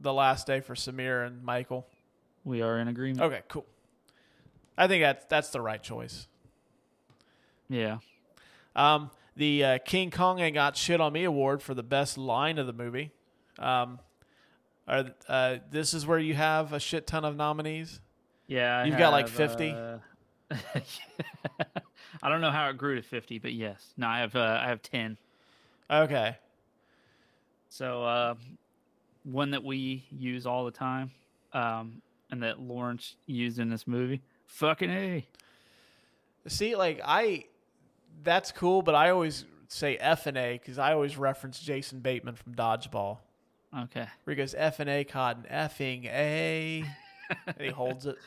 the 0.00 0.12
last 0.12 0.46
day 0.46 0.60
for 0.60 0.74
samir 0.74 1.26
and 1.26 1.42
michael 1.42 1.86
We 2.44 2.62
are 2.62 2.78
in 2.78 2.88
agreement. 2.88 3.20
okay 3.22 3.42
cool 3.48 3.66
i 4.76 4.86
think 4.86 5.02
that's 5.02 5.24
that's 5.26 5.50
the 5.50 5.60
right 5.60 5.82
choice 5.82 6.26
Yeah. 7.68 7.98
Um, 8.76 9.10
the 9.36 9.64
uh, 9.64 9.78
King 9.84 10.10
Kong 10.10 10.38
ain't 10.38 10.54
got 10.54 10.76
shit 10.76 11.00
on 11.00 11.12
me 11.12 11.24
award 11.24 11.62
for 11.62 11.74
the 11.74 11.82
best 11.82 12.16
line 12.18 12.58
of 12.58 12.66
the 12.66 12.72
movie. 12.72 13.10
Um, 13.58 13.98
are, 14.86 15.06
uh, 15.28 15.56
this 15.70 15.92
is 15.94 16.06
where 16.06 16.18
you 16.18 16.34
have 16.34 16.72
a 16.72 16.78
shit 16.78 17.06
ton 17.06 17.24
of 17.24 17.36
nominees. 17.36 18.00
Yeah. 18.46 18.78
I 18.78 18.84
You've 18.84 18.98
got, 18.98 19.10
like, 19.12 19.28
50? 19.28 19.70
uh, 19.70 19.98
I 22.22 22.28
don't 22.28 22.40
know 22.40 22.50
how 22.50 22.68
it 22.68 22.76
grew 22.78 22.94
to 22.96 23.02
fifty, 23.02 23.38
but 23.38 23.52
yes. 23.52 23.92
No, 23.96 24.06
I 24.06 24.20
have 24.20 24.36
uh, 24.36 24.60
I 24.62 24.68
have 24.68 24.80
ten. 24.82 25.18
Okay, 25.90 26.36
So 27.68 28.04
uh, 28.04 28.34
one 29.30 29.50
that 29.50 29.62
we 29.64 30.04
use 30.10 30.46
all 30.46 30.64
the 30.64 30.70
time, 30.70 31.10
um, 31.52 32.00
and 32.30 32.42
that 32.42 32.60
Lawrence 32.60 33.16
used 33.26 33.58
in 33.58 33.68
this 33.68 33.86
movie. 33.86 34.22
Fucking 34.46 34.90
a. 34.90 35.26
see, 36.46 36.76
like 36.76 37.00
I, 37.04 37.44
that's 38.22 38.52
cool, 38.52 38.82
but 38.82 38.94
I 38.94 39.10
always 39.10 39.44
say 39.68 39.96
F 39.96 40.26
and 40.26 40.36
A 40.36 40.52
because 40.58 40.78
I 40.78 40.92
always 40.92 41.16
reference 41.16 41.58
Jason 41.58 42.00
Bateman 42.00 42.36
from 42.36 42.54
Dodgeball, 42.54 43.18
Okay. 43.76 44.06
where 44.24 44.34
he 44.34 44.36
goes 44.36 44.54
F 44.56 44.80
and 44.80 44.88
A 44.88 45.04
cotton 45.04 45.44
effing 45.50 46.04
A, 46.06 46.84
and 47.46 47.56
he 47.60 47.68
holds 47.70 48.06
it. 48.06 48.16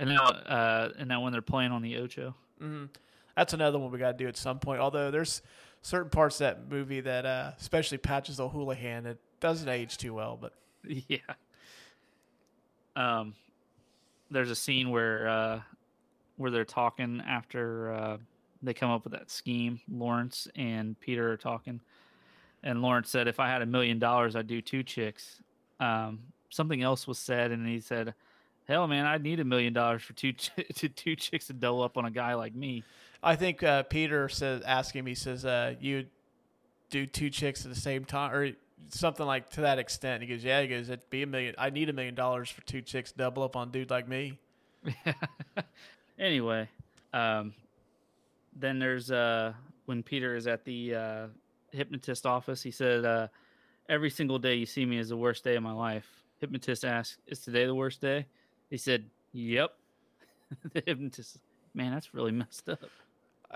And 0.00 0.10
now, 0.10 0.22
uh, 0.26 0.90
and 0.96 1.08
now 1.08 1.22
when 1.22 1.32
they're 1.32 1.42
playing 1.42 1.72
on 1.72 1.82
the 1.82 1.96
Ocho. 1.96 2.32
That's 3.36 3.52
another 3.52 3.80
one 3.80 3.90
we 3.90 3.98
got 3.98 4.12
to 4.12 4.16
do 4.16 4.28
at 4.28 4.36
some 4.36 4.60
point. 4.60 4.80
Although 4.80 5.10
there's 5.10 5.42
certain 5.82 6.08
parts 6.08 6.36
of 6.36 6.44
that 6.44 6.70
movie 6.70 7.00
that, 7.00 7.26
uh, 7.26 7.50
especially 7.58 7.98
Patches 7.98 8.38
O'Houlihan, 8.38 9.06
it 9.06 9.18
doesn't 9.40 9.68
age 9.68 9.96
too 9.96 10.14
well. 10.14 10.38
But 10.40 10.52
Yeah. 11.08 11.18
Um, 12.96 13.34
there's 14.30 14.50
a 14.50 14.56
scene 14.56 14.90
where 14.90 15.28
uh, 15.28 15.60
where 16.36 16.50
they're 16.50 16.64
talking 16.64 17.22
after 17.26 17.92
uh, 17.92 18.16
they 18.62 18.74
come 18.74 18.90
up 18.90 19.04
with 19.04 19.12
that 19.12 19.30
scheme. 19.30 19.80
Lawrence 19.90 20.48
and 20.56 20.98
Peter 21.00 21.32
are 21.32 21.36
talking, 21.36 21.80
and 22.62 22.82
Lawrence 22.82 23.10
said, 23.10 23.28
"If 23.28 23.40
I 23.40 23.48
had 23.48 23.62
a 23.62 23.66
million 23.66 23.98
dollars, 23.98 24.36
I'd 24.36 24.46
do 24.46 24.60
two 24.60 24.82
chicks." 24.82 25.40
Um, 25.80 26.20
something 26.50 26.82
else 26.82 27.06
was 27.06 27.18
said, 27.18 27.52
and 27.52 27.66
he 27.66 27.80
said, 27.80 28.14
"Hell, 28.66 28.86
man, 28.88 29.06
I'd 29.06 29.22
need 29.22 29.40
a 29.40 29.44
million 29.44 29.72
dollars 29.72 30.02
for 30.02 30.12
two 30.12 30.32
ch- 30.32 30.50
to 30.74 30.88
two 30.88 31.14
chicks 31.16 31.46
to 31.46 31.52
double 31.52 31.82
up 31.82 31.96
on 31.96 32.04
a 32.04 32.10
guy 32.10 32.34
like 32.34 32.54
me." 32.54 32.82
I 33.22 33.36
think 33.36 33.62
uh, 33.62 33.84
Peter 33.84 34.28
says, 34.28 34.62
asking 34.66 35.04
me, 35.04 35.14
says, 35.14 35.44
uh, 35.44 35.74
"You 35.80 36.06
do 36.90 37.06
two 37.06 37.30
chicks 37.30 37.64
at 37.64 37.72
the 37.72 37.80
same 37.80 38.04
time, 38.04 38.32
or 38.34 38.50
something 38.88 39.26
like 39.26 39.50
to 39.50 39.62
that 39.62 39.78
extent." 39.78 40.22
He 40.22 40.28
goes, 40.28 40.44
"Yeah." 40.44 40.62
He 40.62 40.68
goes, 40.68 40.88
"It'd 40.88 41.08
be 41.10 41.22
a 41.22 41.26
million. 41.26 41.54
I 41.58 41.70
need 41.70 41.88
a 41.88 41.92
million 41.92 42.14
dollars 42.14 42.50
for 42.50 42.62
two 42.62 42.82
chicks 42.82 43.12
double 43.12 43.42
up 43.42 43.56
on 43.56 43.68
a 43.68 43.70
dude 43.70 43.90
like 43.90 44.08
me." 44.08 44.38
anyway, 46.18 46.68
um, 47.12 47.54
then 48.54 48.78
there's 48.78 49.10
uh, 49.10 49.52
when 49.86 50.02
Peter 50.02 50.36
is 50.36 50.46
at 50.46 50.64
the 50.64 50.94
uh, 50.94 51.26
hypnotist 51.72 52.26
office, 52.26 52.62
he 52.62 52.70
said, 52.70 53.04
uh, 53.04 53.28
"Every 53.88 54.10
single 54.10 54.38
day 54.38 54.54
you 54.54 54.66
see 54.66 54.84
me 54.84 54.98
is 54.98 55.08
the 55.08 55.16
worst 55.16 55.44
day 55.44 55.56
of 55.56 55.62
my 55.62 55.72
life." 55.72 56.06
Hypnotist 56.38 56.84
asks, 56.84 57.18
"Is 57.26 57.40
today 57.40 57.66
the 57.66 57.74
worst 57.74 58.00
day?" 58.00 58.26
He 58.70 58.76
said, 58.76 59.04
"Yep." 59.32 59.72
the 60.72 60.82
hypnotist, 60.86 61.38
man, 61.74 61.92
that's 61.92 62.14
really 62.14 62.32
messed 62.32 62.68
up. 62.68 62.80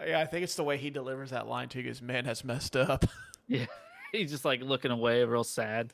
Yeah, 0.07 0.21
I 0.21 0.27
think 0.27 0.45
it's 0.45 0.55
the 0.55 0.65
way 0.65 0.79
he 0.79 0.91
delivers 0.91 1.31
that 1.31 1.47
line 1.47 1.69
too. 1.69 1.81
He 1.81 1.85
goes, 1.85 2.01
"Man, 2.01 2.25
that's 2.25 2.45
messed 2.45 2.77
up." 2.77 3.05
Yeah, 3.47 3.67
he's 4.13 4.31
just 4.31 4.45
like 4.45 4.63
looking 4.63 4.91
away, 4.91 5.25
real 5.25 5.45
sad. 5.45 5.93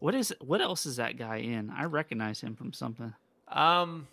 What 0.00 0.14
is? 0.14 0.34
What 0.40 0.60
else 0.60 0.86
is 0.86 0.96
that 0.96 1.16
guy 1.16 1.36
in? 1.36 1.70
I 1.70 1.84
recognize 1.84 2.40
him 2.40 2.56
from 2.56 2.72
something. 2.72 3.14
Um, 3.48 4.08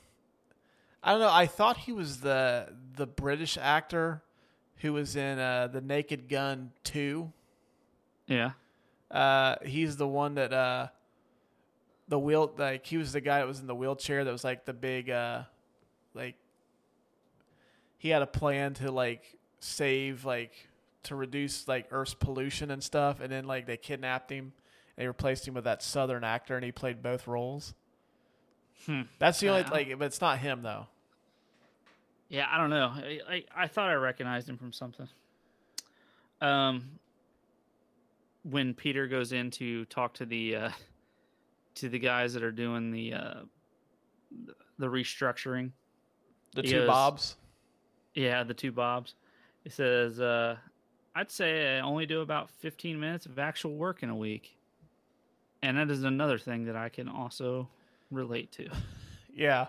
I 1.03 1.11
don't 1.11 1.21
know. 1.21 1.31
I 1.31 1.47
thought 1.47 1.77
he 1.77 1.91
was 1.91 2.19
the 2.19 2.67
the 2.95 3.07
British 3.07 3.57
actor 3.59 4.21
who 4.77 4.93
was 4.93 5.15
in 5.15 5.39
uh, 5.39 5.67
the 5.67 5.81
Naked 5.81 6.29
Gun 6.29 6.71
two. 6.83 7.31
Yeah. 8.27 8.51
Uh, 9.09 9.55
he's 9.63 9.97
the 9.97 10.07
one 10.07 10.35
that 10.35 10.53
uh, 10.53 10.87
the 12.07 12.19
wheel 12.19 12.53
like 12.57 12.85
he 12.85 12.97
was 12.97 13.11
the 13.11 13.21
guy 13.21 13.39
that 13.39 13.47
was 13.47 13.59
in 13.59 13.67
the 13.67 13.75
wheelchair 13.75 14.23
that 14.23 14.31
was 14.31 14.43
like 14.43 14.65
the 14.65 14.73
big 14.73 15.09
uh, 15.09 15.43
like 16.13 16.35
he 17.97 18.09
had 18.09 18.21
a 18.21 18.27
plan 18.27 18.73
to 18.75 18.91
like 18.91 19.37
save 19.59 20.25
like 20.25 20.69
to 21.03 21.15
reduce 21.15 21.67
like 21.67 21.87
Earth's 21.91 22.13
pollution 22.13 22.71
and 22.71 22.83
stuff, 22.83 23.19
and 23.19 23.31
then 23.31 23.45
like 23.45 23.65
they 23.65 23.77
kidnapped 23.77 24.31
him. 24.31 24.45
and 24.45 24.53
They 25.03 25.07
replaced 25.07 25.47
him 25.47 25.53
with 25.53 25.63
that 25.65 25.81
Southern 25.83 26.23
actor, 26.23 26.55
and 26.55 26.63
he 26.65 26.71
played 26.71 27.01
both 27.01 27.27
roles. 27.27 27.73
Hmm. 28.85 29.01
That's 29.19 29.39
the 29.39 29.49
only 29.49 29.63
like, 29.63 29.97
but 29.99 30.05
it's 30.05 30.21
not 30.21 30.39
him 30.39 30.61
though. 30.63 30.87
Yeah, 32.29 32.47
I 32.49 32.57
don't 32.57 32.69
know. 32.69 32.93
I, 32.95 33.19
I, 33.29 33.43
I 33.63 33.67
thought 33.67 33.89
I 33.89 33.93
recognized 33.95 34.47
him 34.47 34.57
from 34.57 34.71
something. 34.71 35.07
Um, 36.39 36.91
when 38.43 38.73
Peter 38.73 39.07
goes 39.07 39.33
in 39.33 39.51
to 39.51 39.85
talk 39.85 40.13
to 40.15 40.25
the 40.25 40.55
uh, 40.55 40.69
to 41.75 41.89
the 41.89 41.99
guys 41.99 42.33
that 42.33 42.41
are 42.43 42.51
doing 42.51 42.91
the 42.91 43.13
uh, 43.13 43.33
the 44.79 44.87
restructuring, 44.87 45.71
The 46.55 46.63
two 46.63 46.71
goes- 46.79 46.87
Bobs. 46.87 47.35
yeah, 48.15 48.43
the 48.43 48.53
two 48.53 48.71
Bobs, 48.71 49.13
he 49.63 49.69
says, 49.69 50.19
uh, 50.19 50.55
"I'd 51.15 51.31
say 51.31 51.77
I 51.77 51.81
only 51.81 52.05
do 52.05 52.21
about 52.21 52.49
fifteen 52.49 52.99
minutes 52.99 53.25
of 53.25 53.39
actual 53.39 53.75
work 53.75 54.03
in 54.03 54.09
a 54.09 54.15
week," 54.15 54.57
and 55.61 55.77
that 55.77 55.89
is 55.89 56.03
another 56.03 56.37
thing 56.37 56.65
that 56.65 56.75
I 56.75 56.89
can 56.89 57.07
also 57.07 57.69
relate 58.09 58.51
to. 58.53 58.69
Yeah. 59.33 59.67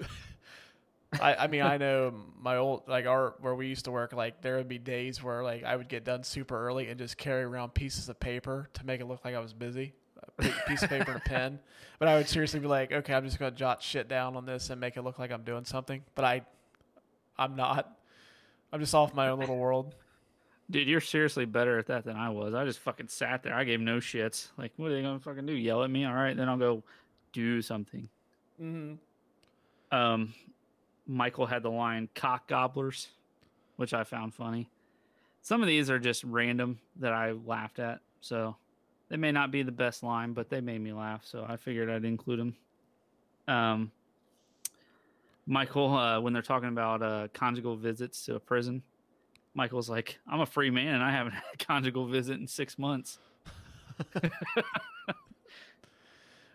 I, 1.20 1.34
I 1.34 1.46
mean 1.48 1.60
I 1.60 1.76
know 1.76 2.14
my 2.40 2.56
old 2.56 2.84
like 2.88 3.06
our 3.06 3.34
where 3.40 3.54
we 3.54 3.66
used 3.66 3.84
to 3.84 3.90
work 3.90 4.12
like 4.12 4.40
there 4.42 4.56
would 4.56 4.68
be 4.68 4.78
days 4.78 5.22
where 5.22 5.42
like 5.42 5.64
I 5.64 5.76
would 5.76 5.88
get 5.88 6.04
done 6.04 6.22
super 6.22 6.66
early 6.66 6.88
and 6.88 6.98
just 6.98 7.18
carry 7.18 7.42
around 7.42 7.74
pieces 7.74 8.08
of 8.08 8.18
paper 8.20 8.70
to 8.72 8.86
make 8.86 9.00
it 9.00 9.06
look 9.06 9.24
like 9.24 9.34
I 9.34 9.40
was 9.40 9.52
busy 9.52 9.92
a 10.38 10.42
piece 10.66 10.82
of 10.82 10.88
paper 10.88 11.12
and 11.12 11.20
a 11.20 11.28
pen. 11.28 11.58
But 11.98 12.08
I 12.08 12.16
would 12.16 12.28
seriously 12.30 12.60
be 12.60 12.66
like 12.68 12.90
okay 12.92 13.12
I'm 13.12 13.24
just 13.26 13.38
gonna 13.38 13.50
jot 13.50 13.82
shit 13.82 14.08
down 14.08 14.34
on 14.34 14.46
this 14.46 14.70
and 14.70 14.80
make 14.80 14.96
it 14.96 15.02
look 15.02 15.18
like 15.18 15.30
I'm 15.30 15.42
doing 15.42 15.66
something. 15.66 16.02
But 16.14 16.24
I 16.24 16.42
I'm 17.36 17.56
not. 17.56 17.98
I'm 18.72 18.80
just 18.80 18.94
off 18.94 19.12
my 19.12 19.28
own 19.28 19.40
little 19.40 19.58
world 19.58 19.94
Dude, 20.70 20.86
you're 20.86 21.00
seriously 21.00 21.46
better 21.46 21.78
at 21.78 21.86
that 21.86 22.04
than 22.04 22.16
I 22.16 22.30
was. 22.30 22.54
I 22.54 22.64
just 22.64 22.78
fucking 22.78 23.08
sat 23.08 23.42
there. 23.42 23.54
I 23.54 23.64
gave 23.64 23.80
no 23.80 23.96
shits. 23.96 24.48
Like, 24.56 24.72
what 24.76 24.90
are 24.90 24.94
they 24.94 25.02
gonna 25.02 25.18
fucking 25.18 25.46
do? 25.46 25.52
Yell 25.52 25.82
at 25.82 25.90
me? 25.90 26.04
All 26.04 26.14
right, 26.14 26.36
then 26.36 26.48
I'll 26.48 26.56
go 26.58 26.84
do 27.32 27.60
something. 27.60 28.08
Um, 29.90 30.34
Michael 31.06 31.46
had 31.46 31.62
the 31.62 31.70
line 31.70 32.08
"cock 32.14 32.46
gobblers," 32.46 33.08
which 33.76 33.92
I 33.92 34.04
found 34.04 34.32
funny. 34.34 34.68
Some 35.42 35.62
of 35.62 35.66
these 35.66 35.90
are 35.90 35.98
just 35.98 36.22
random 36.22 36.78
that 36.96 37.12
I 37.12 37.32
laughed 37.32 37.78
at, 37.78 38.00
so 38.20 38.54
they 39.08 39.16
may 39.16 39.32
not 39.32 39.50
be 39.50 39.62
the 39.62 39.72
best 39.72 40.02
line, 40.02 40.34
but 40.34 40.50
they 40.50 40.60
made 40.60 40.80
me 40.80 40.92
laugh, 40.92 41.24
so 41.24 41.44
I 41.48 41.56
figured 41.56 41.90
I'd 41.90 42.04
include 42.04 42.38
them. 42.38 42.56
Um, 43.48 43.90
Michael, 45.46 45.96
uh, 45.96 46.20
when 46.20 46.32
they're 46.32 46.42
talking 46.42 46.68
about 46.68 47.02
uh, 47.02 47.28
conjugal 47.32 47.74
visits 47.74 48.24
to 48.26 48.36
a 48.36 48.40
prison, 48.40 48.82
Michael's 49.54 49.88
like, 49.90 50.18
"I'm 50.26 50.40
a 50.40 50.46
free 50.46 50.70
man, 50.70 50.94
and 50.94 51.02
I 51.02 51.10
haven't 51.10 51.32
had 51.34 51.42
a 51.54 51.56
conjugal 51.56 52.06
visit 52.06 52.38
in 52.38 52.46
six 52.46 52.78
months." 52.78 53.18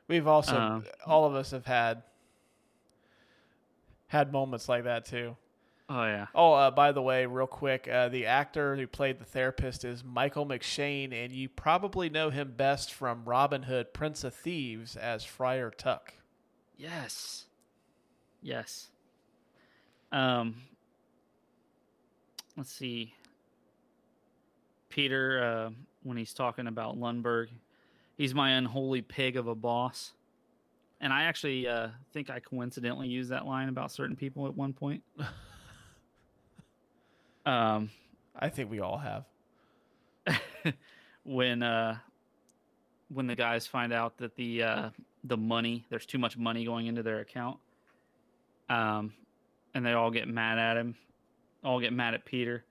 We've 0.08 0.28
also 0.28 0.56
Um, 0.56 0.86
all 1.06 1.26
of 1.26 1.34
us 1.36 1.52
have 1.52 1.66
had 1.66 2.04
had 4.08 4.32
moments 4.32 4.70
like 4.70 4.84
that 4.84 5.06
too. 5.06 5.36
Oh 5.88 6.04
yeah, 6.06 6.28
Oh, 6.34 6.54
uh, 6.54 6.72
by 6.72 6.92
the 6.92 7.02
way, 7.02 7.28
real 7.28 7.46
quick, 7.46 7.88
uh, 7.88 8.10
the 8.10 8.26
actor 8.26 8.76
who 8.76 8.88
played 8.88 9.20
the 9.20 9.26
therapist 9.26 9.86
is 9.86 10.04
Michael 10.04 10.46
McShane, 10.46 11.14
and 11.14 11.32
you 11.32 11.48
probably 11.48 12.10
know 12.10 12.32
him 12.32 12.54
best 12.58 12.92
from 12.92 13.24
Robin 13.24 13.64
Hood, 13.64 13.94
Prince 13.94 14.24
of 14.24 14.34
Thieves, 14.34 14.96
as 14.96 15.24
Friar 15.24 15.70
Tuck. 15.70 16.14
Yes. 16.76 17.46
Yes. 18.42 18.88
Um 20.12 20.56
let's 22.58 22.72
see. 22.72 23.14
Peter 24.90 25.44
uh 25.44 25.70
when 26.04 26.18
he's 26.18 26.34
talking 26.34 26.68
about 26.68 26.98
Lumbergh, 26.98 27.50
he's 28.18 28.34
my 28.34 28.52
unholy 28.52 29.02
pig 29.02 29.38
of 29.38 29.48
a 29.48 29.56
boss. 29.56 30.14
And 31.02 31.12
I 31.12 31.24
actually 31.24 31.68
uh 31.68 31.90
think 32.14 32.30
I 32.30 32.40
coincidentally 32.40 33.08
used 33.08 33.32
that 33.32 33.46
line 33.46 33.70
about 33.70 33.92
certain 33.92 34.16
people 34.16 34.48
at 34.48 34.56
one 34.56 34.74
point. 34.74 35.04
um 37.46 37.90
I 38.38 38.50
think 38.50 38.70
we 38.70 38.80
all 38.80 38.98
have. 38.98 39.26
when 41.24 41.62
uh 41.62 41.98
when 43.10 43.28
the 43.28 43.36
guys 43.36 43.68
find 43.68 43.94
out 43.94 44.18
that 44.18 44.36
the 44.36 44.64
uh 44.64 44.90
the 45.24 45.38
money 45.38 45.86
there's 45.90 46.06
too 46.06 46.18
much 46.18 46.38
money 46.38 46.66
going 46.66 46.88
into 46.88 47.04
their 47.04 47.20
account 47.20 47.58
um 48.70 49.14
and 49.74 49.86
they 49.86 49.94
all 49.94 50.12
get 50.12 50.28
mad 50.28 50.58
at 50.58 50.78
him 50.78 50.96
all 51.66 51.80
get 51.82 51.92
mad 51.92 52.14
at 52.14 52.24
peter 52.26 52.64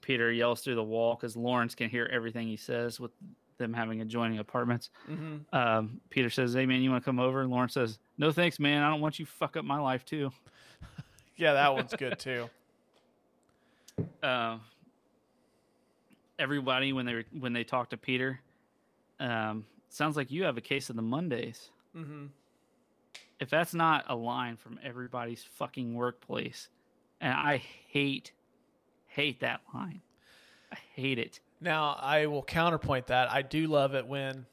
peter 0.00 0.32
yells 0.32 0.62
through 0.62 0.74
the 0.74 0.82
wall 0.82 1.14
because 1.14 1.36
lawrence 1.36 1.74
can 1.74 1.88
hear 1.90 2.08
everything 2.12 2.48
he 2.48 2.56
says 2.56 2.98
with 2.98 3.10
them 3.58 3.72
having 3.74 4.00
adjoining 4.00 4.38
apartments 4.38 4.88
Mm-hmm. 5.10 5.54
um 5.54 6.00
peter 6.10 6.30
says 6.30 6.54
hey 6.54 6.64
man 6.66 6.80
you 6.80 6.90
want 6.90 7.02
to 7.02 7.04
come 7.04 7.20
over 7.20 7.42
and 7.42 7.50
lawrence 7.50 7.74
says 7.74 7.98
no 8.18 8.32
thanks 8.32 8.58
man 8.58 8.82
i 8.82 8.88
don't 8.90 9.00
want 9.02 9.18
you 9.18 9.26
fuck 9.26 9.56
up 9.56 9.64
my 9.64 9.78
life 9.78 10.04
too 10.04 10.30
Yeah, 11.36 11.54
that 11.54 11.72
one's 11.72 11.94
good 11.94 12.18
too. 12.18 12.50
uh, 14.22 14.58
everybody 16.38 16.92
when 16.92 17.06
they 17.06 17.24
when 17.38 17.52
they 17.52 17.64
talk 17.64 17.90
to 17.90 17.96
Peter, 17.96 18.40
um, 19.18 19.64
sounds 19.88 20.16
like 20.16 20.30
you 20.30 20.44
have 20.44 20.56
a 20.56 20.60
case 20.60 20.90
of 20.90 20.96
the 20.96 21.02
Mondays. 21.02 21.70
Mm-hmm. 21.96 22.26
If 23.40 23.48
that's 23.48 23.72
not 23.72 24.04
a 24.08 24.14
line 24.14 24.56
from 24.56 24.78
everybody's 24.84 25.42
fucking 25.42 25.94
workplace, 25.94 26.68
and 27.20 27.32
I 27.32 27.62
hate 27.88 28.32
hate 29.06 29.40
that 29.40 29.60
line, 29.74 30.02
I 30.72 30.78
hate 30.94 31.18
it. 31.18 31.40
Now, 31.60 31.98
I 32.00 32.26
will 32.26 32.42
counterpoint 32.42 33.08
that. 33.08 33.30
I 33.30 33.42
do 33.42 33.66
love 33.66 33.94
it 33.94 34.06
when 34.06 34.46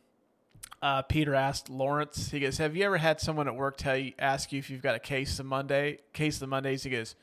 uh, 0.81 1.03
Peter 1.03 1.33
asked 1.33 1.69
Lawrence. 1.69 2.29
He 2.31 2.39
goes, 2.39 2.57
"Have 2.57 2.75
you 2.75 2.83
ever 2.83 2.97
had 2.97 3.21
someone 3.21 3.47
at 3.47 3.55
work 3.55 3.77
tell 3.77 3.97
you, 3.97 4.13
ask 4.19 4.51
you 4.51 4.59
if 4.59 4.69
you've 4.69 4.81
got 4.81 4.95
a 4.95 4.99
case 4.99 5.39
of 5.39 5.45
Monday, 5.45 5.99
case 6.13 6.35
of 6.35 6.41
the 6.41 6.47
Mondays?" 6.47 6.83
He 6.83 6.89
goes, 6.89 7.15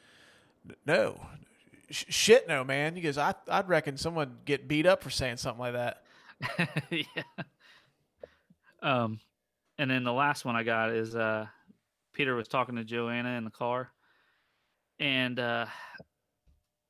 "No, 0.86 1.20
Sh- 1.90 2.04
shit, 2.08 2.48
no, 2.48 2.64
man." 2.64 2.94
He 2.94 3.02
goes, 3.02 3.18
I, 3.18 3.34
"I'd 3.48 3.68
reckon 3.68 3.96
someone 3.96 4.38
get 4.44 4.68
beat 4.68 4.86
up 4.86 5.02
for 5.02 5.10
saying 5.10 5.36
something 5.36 5.60
like 5.60 5.74
that." 5.74 6.02
yeah. 6.90 7.22
Um, 8.82 9.20
and 9.78 9.90
then 9.90 10.04
the 10.04 10.12
last 10.12 10.44
one 10.44 10.56
I 10.56 10.62
got 10.62 10.90
is 10.90 11.14
uh, 11.14 11.46
Peter 12.12 12.34
was 12.34 12.48
talking 12.48 12.76
to 12.76 12.84
Joanna 12.84 13.36
in 13.36 13.44
the 13.44 13.50
car, 13.50 13.90
and 14.98 15.38
uh, 15.38 15.66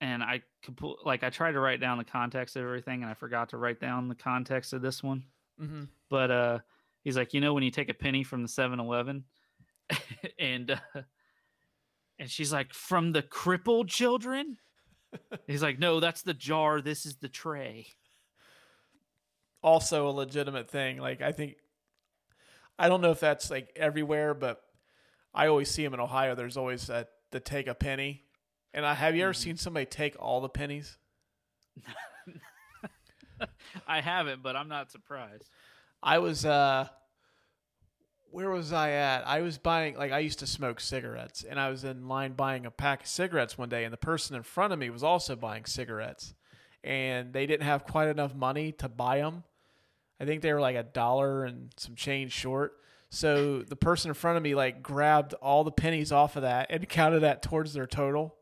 and 0.01 0.23
I 0.23 0.43
compl- 0.67 1.05
like 1.05 1.23
I 1.23 1.31
tried 1.31 1.53
to 1.53 1.61
write 1.61 1.81
down 1.81 1.99
the 1.99 2.05
context 2.05 2.57
of 2.57 2.63
everything, 2.63 3.03
and 3.03 3.11
I 3.11 3.15
forgot 3.15 3.51
to 3.51 3.57
write 3.57 3.81
down 3.81 4.09
the 4.09 4.15
context 4.15 4.73
of 4.73 4.83
this 4.83 5.03
one. 5.03 5.25
Mm-hmm. 5.61 5.85
But 6.11 6.31
uh, 6.31 6.59
he's 7.03 7.17
like, 7.17 7.33
you 7.33 7.41
know, 7.41 7.55
when 7.55 7.63
you 7.63 7.71
take 7.71 7.89
a 7.89 7.95
penny 7.95 8.25
from 8.25 8.43
the 8.43 8.49
7-Eleven, 8.49 9.25
and 10.39 10.71
uh, 10.71 11.03
and 12.19 12.31
she's 12.31 12.53
like, 12.53 12.73
from 12.73 13.13
the 13.13 13.23
crippled 13.23 13.89
children. 13.89 14.59
he's 15.47 15.63
like, 15.63 15.79
no, 15.79 16.01
that's 16.01 16.23
the 16.23 16.35
jar. 16.35 16.81
This 16.81 17.07
is 17.07 17.17
the 17.17 17.29
tray. 17.29 17.87
Also, 19.63 20.09
a 20.09 20.11
legitimate 20.11 20.71
thing. 20.71 20.99
Like 20.99 21.23
I 21.23 21.33
think, 21.33 21.57
I 22.79 22.89
don't 22.89 23.01
know 23.01 23.11
if 23.11 23.21
that's 23.21 23.51
like 23.51 23.71
everywhere, 23.77 24.35
but 24.35 24.61
I 25.33 25.47
always 25.47 25.71
see 25.71 25.83
them 25.83 25.95
in 25.95 26.01
Ohio. 26.01 26.35
There's 26.35 26.57
always 26.57 26.87
that 26.89 27.09
the 27.35 27.41
take 27.41 27.67
a 27.67 27.75
penny. 27.75 28.23
And 28.73 28.87
I 28.87 28.95
have 28.95 29.17
you 29.17 29.25
ever 29.25 29.35
seen 29.35 29.57
somebody 29.57 29.87
take 29.87 30.15
all 30.21 30.41
the 30.41 30.49
pennies? 30.49 30.97
I 33.89 34.01
haven't, 34.01 34.41
but 34.43 34.55
I'm 34.55 34.69
not 34.69 34.93
surprised. 34.93 35.51
I 36.01 36.19
was 36.19 36.45
uh 36.47 36.87
where 38.31 38.51
was 38.51 38.73
I 38.73 38.91
at? 38.93 39.27
I 39.27 39.41
was 39.43 39.59
buying 39.59 39.97
like 39.97 40.13
I 40.13 40.21
used 40.21 40.39
to 40.39 40.47
smoke 40.47 40.79
cigarettes 40.79 41.45
and 41.49 41.59
I 41.59 41.71
was 41.71 41.83
in 41.83 42.07
line 42.07 42.35
buying 42.35 42.67
a 42.67 42.71
pack 42.71 43.03
of 43.03 43.09
cigarettes 43.09 43.59
one 43.59 43.69
day 43.69 43.83
and 43.83 43.93
the 43.93 43.99
person 43.99 44.37
in 44.37 44.45
front 44.45 44.73
of 44.73 44.79
me 44.79 44.89
was 44.91 45.03
also 45.03 45.35
buying 45.35 45.65
cigarettes 45.65 46.35
and 46.85 47.33
they 47.33 47.47
didn't 47.47 47.67
have 47.67 47.85
quite 47.85 48.09
enough 48.09 48.35
money 48.35 48.71
to 48.73 48.89
buy 48.89 49.19
them. 49.19 49.43
I 50.21 50.25
think 50.25 50.41
they 50.41 50.53
were 50.53 50.61
like 50.61 50.77
a 50.77 50.85
dollar 50.85 51.45
and 51.45 51.73
some 51.77 51.97
change 51.97 52.31
short. 52.31 52.75
So 53.15 53.63
the 53.63 53.77
person 53.77 54.11
in 54.11 54.15
front 54.15 54.37
of 54.37 54.43
me 54.43 54.57
like 54.57 54.83
grabbed 54.83 55.35
all 55.35 55.63
the 55.63 55.71
pennies 55.71 56.11
off 56.11 56.35
of 56.35 56.43
that 56.43 56.67
and 56.71 56.89
counted 56.89 57.21
that 57.21 57.43
towards 57.43 57.73
their 57.73 57.87
total. 57.87 58.35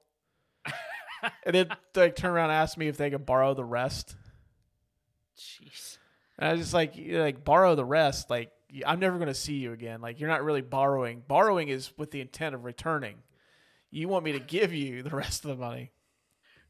and 1.44 1.54
then 1.54 1.68
like 1.94 2.16
turned 2.16 2.34
around 2.34 2.48
and 2.50 2.58
asked 2.58 2.78
me 2.78 2.88
if 2.88 2.96
they 2.96 3.10
could 3.10 3.26
borrow 3.26 3.52
the 3.52 3.64
rest. 3.64 4.16
Jeez. 5.38 5.98
And 6.38 6.48
I 6.48 6.52
was 6.52 6.62
just 6.62 6.72
like, 6.72 6.96
you 6.96 7.18
know, 7.18 7.22
like 7.22 7.44
borrow 7.44 7.74
the 7.74 7.84
rest. 7.84 8.30
Like 8.30 8.50
I'm 8.86 8.98
never 8.98 9.18
going 9.18 9.28
to 9.28 9.34
see 9.34 9.56
you 9.56 9.72
again. 9.72 10.00
Like 10.00 10.18
you're 10.18 10.30
not 10.30 10.42
really 10.42 10.62
borrowing. 10.62 11.22
Borrowing 11.28 11.68
is 11.68 11.92
with 11.98 12.10
the 12.10 12.22
intent 12.22 12.54
of 12.54 12.64
returning. 12.64 13.16
You 13.90 14.08
want 14.08 14.24
me 14.24 14.32
to 14.32 14.40
give 14.40 14.72
you 14.72 15.02
the 15.02 15.10
rest 15.14 15.44
of 15.44 15.50
the 15.50 15.56
money. 15.56 15.92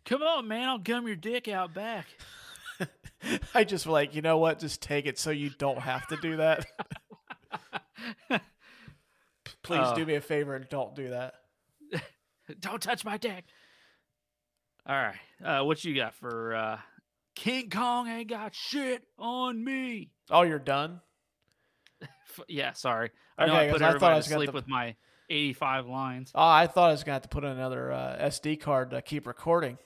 Come 0.05 0.23
on, 0.23 0.49
man. 0.49 0.69
I'll 0.69 0.79
gum 0.79 1.07
your 1.07 1.15
dick 1.15 1.47
out 1.47 1.73
back. 1.73 2.07
I 3.55 3.63
just 3.63 3.87
like, 3.87 4.17
you 4.17 4.23
know 4.23 4.39
what? 4.39 4.59
Just 4.59 4.83
take 4.83 5.07
it 5.07 5.21
so 5.21 5.31
you 5.31 5.51
don't 5.51 5.79
have 5.79 6.05
to 6.09 6.17
do 6.17 6.39
that. 6.39 6.67
Please 9.63 9.79
Uh. 9.81 9.95
do 9.95 10.05
me 10.07 10.15
a 10.15 10.21
favor 10.21 10.55
and 10.57 10.69
don't 10.69 10.95
do 10.95 11.11
that. 11.11 11.35
Don't 12.61 12.83
touch 12.83 13.05
my 13.05 13.17
dick. 13.17 13.45
All 14.87 14.97
right. 14.97 15.15
Uh, 15.43 15.65
what 15.65 15.85
you 15.85 15.95
got 15.95 16.15
for 16.15 16.55
uh, 16.55 16.79
King 17.37 17.71
Kong 17.71 18.09
ain't 18.09 18.29
got 18.29 18.55
shit 18.55 19.05
on 19.19 19.63
me? 19.63 20.11
Oh, 20.31 20.43
you're 20.43 20.59
done. 20.59 21.01
F- 22.03 22.41
yeah, 22.49 22.73
sorry. 22.73 23.11
I 23.39 23.47
know 23.47 23.53
Okay, 23.55 23.67
I 23.67 23.71
'cause 23.71 23.79
put 23.81 23.83
I 23.83 23.99
thought 23.99 24.13
I 24.13 24.17
was 24.17 24.27
gonna 24.29 24.39
sleep 24.41 24.51
to- 24.51 24.55
with 24.55 24.67
my 24.69 24.97
85 25.31 25.87
lines. 25.87 26.33
Oh, 26.35 26.43
I 26.47 26.67
thought 26.67 26.89
I 26.89 26.93
was 26.93 27.05
gonna 27.05 27.15
have 27.15 27.23
to 27.23 27.29
put 27.29 27.45
in 27.45 27.51
another 27.51 27.93
uh, 27.93 28.17
SD 28.21 28.61
card 28.61 28.91
to 28.91 29.01
keep 29.01 29.27
recording. 29.27 29.79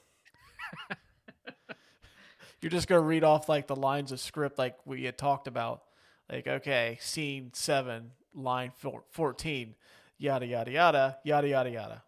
You're 2.62 2.70
just 2.70 2.88
gonna 2.88 3.02
read 3.02 3.22
off 3.22 3.48
like 3.48 3.66
the 3.66 3.76
lines 3.76 4.12
of 4.12 4.18
script 4.20 4.58
like 4.58 4.76
we 4.86 5.04
had 5.04 5.18
talked 5.18 5.46
about. 5.46 5.82
Like, 6.30 6.46
okay, 6.46 6.98
scene 7.00 7.50
seven, 7.54 8.12
line 8.34 8.72
four, 8.76 9.04
fourteen, 9.10 9.74
yada 10.18 10.46
yada 10.46 10.70
yada, 10.70 11.18
yada 11.24 11.48
yada 11.48 11.70
yada. 11.70 12.02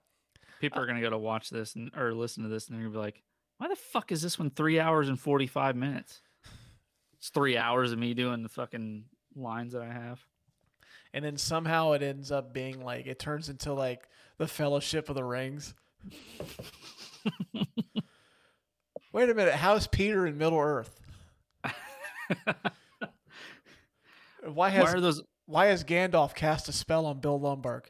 People 0.60 0.82
are 0.82 0.86
gonna 0.86 1.00
go 1.00 1.10
to 1.10 1.18
watch 1.18 1.50
this 1.50 1.74
and 1.76 1.90
or 1.96 2.12
listen 2.12 2.42
to 2.42 2.48
this, 2.48 2.66
and 2.68 2.76
they're 2.76 2.84
gonna 2.84 2.92
be 2.92 2.98
like, 2.98 3.22
"Why 3.58 3.68
the 3.68 3.76
fuck 3.76 4.10
is 4.10 4.22
this 4.22 4.38
one 4.38 4.50
three 4.50 4.80
hours 4.80 5.08
and 5.08 5.18
45 5.18 5.76
minutes?" 5.76 6.20
It's 7.18 7.30
three 7.30 7.56
hours 7.56 7.92
of 7.92 7.98
me 7.98 8.14
doing 8.14 8.42
the 8.42 8.48
fucking 8.48 9.04
lines 9.34 9.72
that 9.72 9.82
I 9.82 9.92
have. 9.92 10.24
And 11.12 11.24
then 11.24 11.36
somehow 11.36 11.92
it 11.92 12.02
ends 12.02 12.30
up 12.30 12.52
being 12.52 12.80
like 12.84 13.06
it 13.06 13.18
turns 13.18 13.48
into 13.48 13.72
like 13.72 14.08
the 14.36 14.46
Fellowship 14.46 15.08
of 15.08 15.14
the 15.14 15.24
Rings. 15.24 15.74
Wait 19.12 19.30
a 19.30 19.34
minute, 19.34 19.54
how's 19.54 19.86
Peter 19.86 20.26
in 20.26 20.38
Middle 20.38 20.58
Earth? 20.58 21.00
Why 24.54 24.70
has 24.70 24.84
Why 24.84 24.92
are 24.92 25.00
those? 25.00 25.22
why 25.46 25.66
has 25.66 25.84
Gandalf 25.84 26.34
cast 26.34 26.68
a 26.68 26.72
spell 26.72 27.06
on 27.06 27.20
Bill 27.20 27.38
Lumbergh? 27.38 27.86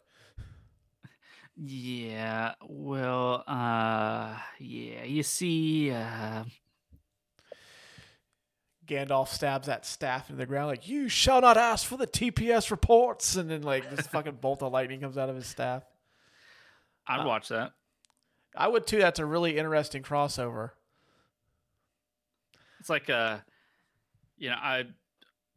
Yeah, 1.61 2.55
well, 2.63 3.43
uh, 3.49 4.37
yeah. 4.61 5.03
You 5.03 5.25
see, 5.25 5.91
uh, 5.91 6.45
Gandalf 8.87 9.29
stabs 9.29 9.67
that 9.67 9.85
staff 9.85 10.31
into 10.31 10.39
the 10.39 10.47
ground 10.47 10.69
like, 10.69 10.87
"You 10.87 11.09
shall 11.09 11.41
not 11.41 11.57
ask 11.57 11.85
for 11.85 11.97
the 11.97 12.07
TPS 12.07 12.71
reports," 12.71 13.35
and 13.35 13.51
then 13.51 13.63
like 13.63 13.91
this 13.91 14.07
fucking 14.07 14.37
bolt 14.41 14.63
of 14.63 14.73
lightning 14.73 15.01
comes 15.01 15.19
out 15.19 15.29
of 15.29 15.35
his 15.35 15.47
staff. 15.47 15.83
I'd 17.09 17.27
watch 17.27 17.49
that. 17.49 17.73
I 18.57 18.69
would 18.69 18.87
too. 18.87 18.99
That's 18.99 19.19
a 19.19 19.27
really 19.27 19.59
interesting 19.59 20.03
crossover. 20.03 20.71
It's 22.79 22.89
like 22.89 23.11
uh 23.11 23.39
you 24.37 24.51
know, 24.51 24.57
I 24.57 24.85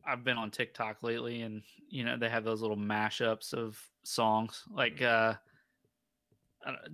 I've 0.06 0.24
been 0.24 0.38
on 0.38 0.52
TikTok 0.52 1.04
lately 1.04 1.42
and 1.42 1.62
you 1.90 2.04
know, 2.04 2.18
they 2.18 2.30
have 2.30 2.44
those 2.44 2.62
little 2.62 2.78
mashups 2.78 3.54
of 3.54 3.80
songs. 4.04 4.64
Like 4.74 5.02
uh 5.02 5.36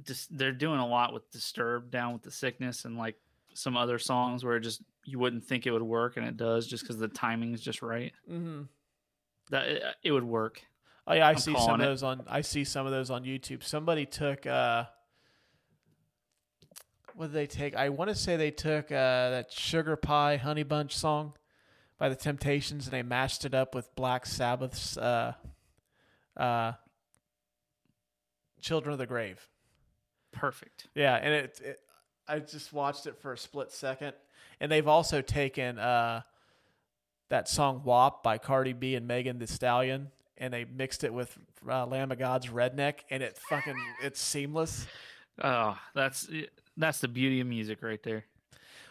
just 0.03 0.35
they're 0.37 0.51
doing 0.53 0.79
a 0.79 0.87
lot 0.87 1.13
with 1.13 1.29
Disturbed 1.31 1.91
down 1.91 2.13
with 2.13 2.23
the 2.23 2.31
sickness 2.31 2.85
and 2.85 2.97
like 2.97 3.15
some 3.53 3.75
other 3.75 3.99
songs 3.99 4.43
where 4.45 4.55
it 4.55 4.61
just 4.61 4.81
you 5.05 5.19
wouldn't 5.19 5.43
think 5.45 5.65
it 5.65 5.71
would 5.71 5.81
work 5.81 6.17
and 6.17 6.25
it 6.25 6.37
does 6.37 6.67
just 6.67 6.83
because 6.83 6.97
the 6.97 7.07
timing 7.07 7.53
is 7.53 7.61
just 7.61 7.81
right. 7.81 8.13
Mm-hmm. 8.29 8.63
That 9.49 9.67
it, 9.67 9.83
it 10.03 10.11
would 10.11 10.23
work. 10.23 10.61
Oh 11.05 11.13
yeah, 11.13 11.25
I 11.27 11.31
I'm 11.31 11.37
see 11.37 11.55
some 11.55 11.75
of 11.75 11.79
it. 11.81 11.83
those 11.83 12.03
on. 12.03 12.23
I 12.27 12.41
see 12.41 12.63
some 12.65 12.85
of 12.85 12.91
those 12.91 13.09
on 13.09 13.23
YouTube. 13.23 13.63
Somebody 13.63 14.05
took. 14.05 14.45
uh 14.45 14.85
What 17.15 17.27
did 17.27 17.33
they 17.33 17.47
take? 17.47 17.75
I 17.75 17.89
want 17.89 18.09
to 18.09 18.15
say 18.15 18.35
they 18.35 18.51
took 18.51 18.91
uh 18.91 19.29
that 19.31 19.51
Sugar 19.51 19.95
Pie 19.95 20.37
Honey 20.37 20.63
Bunch 20.63 20.95
song 20.95 21.33
by 21.97 22.09
the 22.09 22.15
Temptations 22.15 22.85
and 22.85 22.93
they 22.93 23.03
mashed 23.03 23.45
it 23.45 23.53
up 23.53 23.73
with 23.73 23.93
Black 23.95 24.25
Sabbath's 24.25 24.97
uh 24.97 25.33
uh 26.35 26.73
Children 28.61 28.93
of 28.93 28.99
the 28.99 29.05
Grave. 29.05 29.47
Perfect. 30.31 30.87
Yeah, 30.93 31.15
and 31.15 31.33
it, 31.33 31.61
it 31.63 31.79
I 32.27 32.39
just 32.39 32.73
watched 32.73 33.07
it 33.07 33.17
for 33.17 33.33
a 33.33 33.37
split 33.37 33.71
second, 33.71 34.13
and 34.59 34.71
they've 34.71 34.87
also 34.87 35.21
taken 35.21 35.79
uh, 35.79 36.21
that 37.29 37.47
song 37.47 37.81
"WAP" 37.83 38.23
by 38.23 38.37
Cardi 38.37 38.73
B 38.73 38.95
and 38.95 39.07
Megan 39.07 39.39
Thee 39.39 39.45
Stallion, 39.45 40.11
and 40.37 40.53
they 40.53 40.65
mixed 40.65 41.03
it 41.03 41.13
with 41.13 41.37
uh, 41.67 41.85
Lamb 41.85 42.11
of 42.11 42.19
God's 42.19 42.47
"Redneck," 42.47 42.99
and 43.09 43.23
it 43.23 43.37
fucking 43.49 43.77
it's 44.03 44.21
seamless. 44.21 44.85
Oh, 45.39 45.77
that's 45.93 46.27
that's 46.77 46.99
the 46.99 47.07
beauty 47.07 47.41
of 47.41 47.45
music 47.45 47.83
right 47.83 48.01
there. 48.01 48.25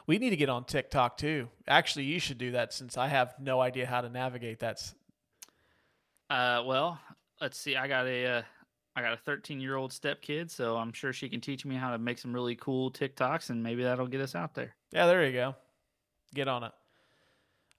We 0.06 0.18
need 0.18 0.30
to 0.30 0.36
get 0.36 0.48
on 0.48 0.64
TikTok 0.64 1.16
too. 1.16 1.48
Actually, 1.66 2.04
you 2.04 2.20
should 2.20 2.38
do 2.38 2.52
that 2.52 2.72
since 2.72 2.96
I 2.96 3.08
have 3.08 3.34
no 3.40 3.60
idea 3.60 3.86
how 3.86 4.00
to 4.00 4.08
navigate 4.08 4.60
that. 4.60 4.80
Uh, 6.30 6.62
well, 6.64 7.00
let's 7.40 7.58
see. 7.58 7.76
I 7.76 7.88
got 7.88 8.06
a 8.06 8.26
uh, 8.26 8.42
I 8.94 9.02
got 9.02 9.12
a 9.12 9.18
13 9.18 9.60
year 9.60 9.76
old 9.76 9.92
step 9.92 10.22
kid, 10.22 10.50
so 10.50 10.76
I'm 10.76 10.92
sure 10.92 11.12
she 11.12 11.28
can 11.28 11.40
teach 11.40 11.64
me 11.64 11.74
how 11.74 11.90
to 11.90 11.98
make 11.98 12.18
some 12.18 12.32
really 12.32 12.54
cool 12.54 12.90
TikToks, 12.90 13.50
and 13.50 13.62
maybe 13.62 13.82
that'll 13.82 14.06
get 14.06 14.20
us 14.20 14.34
out 14.34 14.54
there. 14.54 14.74
Yeah, 14.92 15.06
there 15.06 15.24
you 15.26 15.32
go. 15.32 15.54
Get 16.34 16.48
on 16.48 16.64
it. 16.64 16.72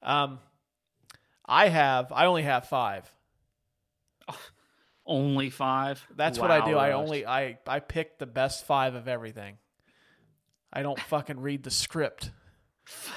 Um, 0.04 0.40
I 1.46 1.70
have. 1.70 2.12
I 2.12 2.26
only 2.26 2.44
have 2.44 2.68
five. 2.68 3.10
Only 5.10 5.50
five. 5.50 6.06
That's 6.18 6.38
what 6.38 6.52
I 6.52 6.66
do. 6.66 6.76
Wow, 6.76 6.82
I 6.82 6.92
only 6.92 7.26
I 7.26 7.60
I 7.66 7.80
pick 7.80 8.20
the 8.20 8.26
best 8.26 8.66
five 8.66 8.94
of 8.94 9.08
everything. 9.08 9.58
I 10.72 10.82
don't 10.82 11.00
fucking 11.00 11.40
read 11.40 11.64
the 11.64 11.72
script. 11.72 12.32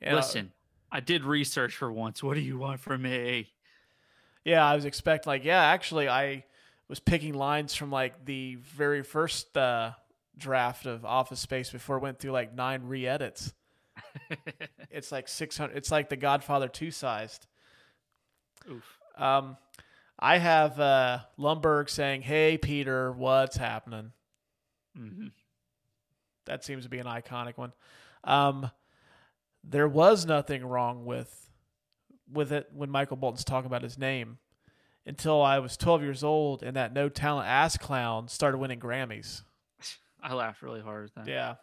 You 0.00 0.08
know, 0.10 0.16
listen. 0.16 0.50
I 0.90 0.98
did 0.98 1.22
research 1.24 1.76
for 1.76 1.92
once. 1.92 2.24
What 2.24 2.34
do 2.34 2.40
you 2.40 2.58
want 2.58 2.80
from 2.80 3.02
me? 3.02 3.52
yeah, 4.44 4.66
I 4.66 4.74
was 4.74 4.84
expecting 4.84 5.30
like 5.30 5.44
yeah. 5.44 5.62
Actually, 5.62 6.08
I 6.08 6.44
was 6.88 6.98
picking 6.98 7.34
lines 7.34 7.74
from 7.74 7.92
like 7.92 8.24
the 8.24 8.56
very 8.56 9.04
first 9.04 9.56
uh, 9.56 9.92
draft 10.36 10.86
of 10.86 11.04
Office 11.04 11.38
Space 11.38 11.70
before 11.70 11.98
it 11.98 12.02
went 12.02 12.18
through 12.18 12.32
like 12.32 12.52
nine 12.54 12.82
re-edits. 12.82 13.52
it's 14.90 15.12
like 15.12 15.28
six 15.28 15.56
hundred. 15.56 15.76
It's 15.76 15.92
like 15.92 16.08
The 16.08 16.16
Godfather 16.16 16.66
two 16.66 16.90
sized. 16.90 17.46
Oof. 18.68 18.98
Um, 19.16 19.56
I 20.18 20.38
have 20.38 20.80
uh, 20.80 21.20
Lumbergh 21.38 21.88
saying, 21.88 22.22
"Hey 22.22 22.58
Peter, 22.58 23.12
what's 23.12 23.56
happening?" 23.56 24.12
hmm 24.96 25.28
That 26.46 26.64
seems 26.64 26.84
to 26.84 26.90
be 26.90 26.98
an 26.98 27.06
iconic 27.06 27.56
one. 27.56 27.72
Um, 28.24 28.70
there 29.64 29.88
was 29.88 30.26
nothing 30.26 30.64
wrong 30.64 31.04
with 31.04 31.38
with 32.32 32.52
it 32.52 32.68
when 32.72 32.90
Michael 32.90 33.16
Bolton's 33.16 33.44
talking 33.44 33.66
about 33.66 33.82
his 33.82 33.98
name 33.98 34.38
until 35.04 35.42
I 35.42 35.58
was 35.58 35.76
12 35.76 36.02
years 36.02 36.24
old 36.24 36.62
and 36.62 36.76
that 36.76 36.92
no 36.92 37.08
talent 37.08 37.48
ass 37.48 37.76
clown 37.76 38.28
started 38.28 38.58
winning 38.58 38.80
Grammys. 38.80 39.42
I 40.22 40.32
laughed 40.34 40.62
really 40.62 40.80
hard 40.80 41.10
at 41.16 41.26
that. 41.26 41.28
Yeah. 41.28 41.54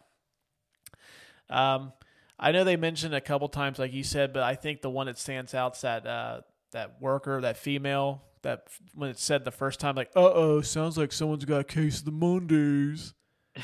Um, 1.48 1.92
I 2.38 2.52
know 2.52 2.64
they 2.64 2.76
mentioned 2.76 3.14
a 3.14 3.20
couple 3.20 3.48
times, 3.48 3.78
like 3.78 3.92
you 3.92 4.04
said, 4.04 4.32
but 4.32 4.42
I 4.42 4.54
think 4.54 4.80
the 4.80 4.90
one 4.90 5.06
that 5.06 5.18
stands 5.18 5.54
out 5.54 5.76
is 5.76 5.82
that 5.82 6.06
uh, 6.06 6.40
that 6.72 7.00
worker, 7.00 7.40
that 7.40 7.56
female, 7.56 8.22
that 8.42 8.68
when 8.94 9.10
it 9.10 9.18
said 9.18 9.44
the 9.44 9.50
first 9.50 9.80
time, 9.80 9.94
like, 9.94 10.10
"Uh 10.16 10.32
oh, 10.32 10.60
sounds 10.62 10.96
like 10.96 11.12
someone's 11.12 11.44
got 11.44 11.60
a 11.60 11.64
case 11.64 11.98
of 11.98 12.06
the 12.06 12.12
Mondays." 12.12 13.12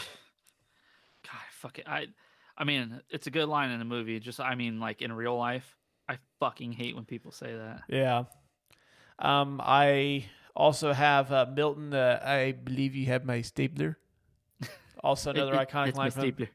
God, 1.67 1.69
fuck 1.69 1.79
it. 1.79 1.85
I, 1.89 2.07
I 2.59 2.65
mean, 2.65 3.01
it's 3.11 3.27
a 3.27 3.31
good 3.31 3.49
line 3.49 3.71
in 3.71 3.79
the 3.79 3.85
movie. 3.85 4.19
Just, 4.21 4.41
I 4.41 4.55
mean, 4.55 4.81
like 4.81 5.03
in 5.03 5.13
real 5.13 5.37
life, 5.37 5.77
I 6.09 6.19
fucking 6.41 6.73
hate 6.73 6.95
when 6.95 7.05
people 7.05 7.33
say 7.33 7.55
that. 7.55 7.83
Yeah. 7.89 8.25
Um, 9.19 9.61
I 9.65 10.27
also 10.55 10.93
have 10.93 11.33
uh, 11.33 11.47
Milton. 11.55 11.93
Uh, 11.95 12.21
I 12.25 12.53
believe 12.53 12.95
you 12.95 13.07
have 13.07 13.25
my 13.25 13.43
stapler. 13.43 13.99
Also, 15.05 15.31
another 15.31 15.55
It- 15.55 15.69
iconic 15.69 15.95
line 15.95 16.11
from 16.11 16.23
stapler. 16.23 16.49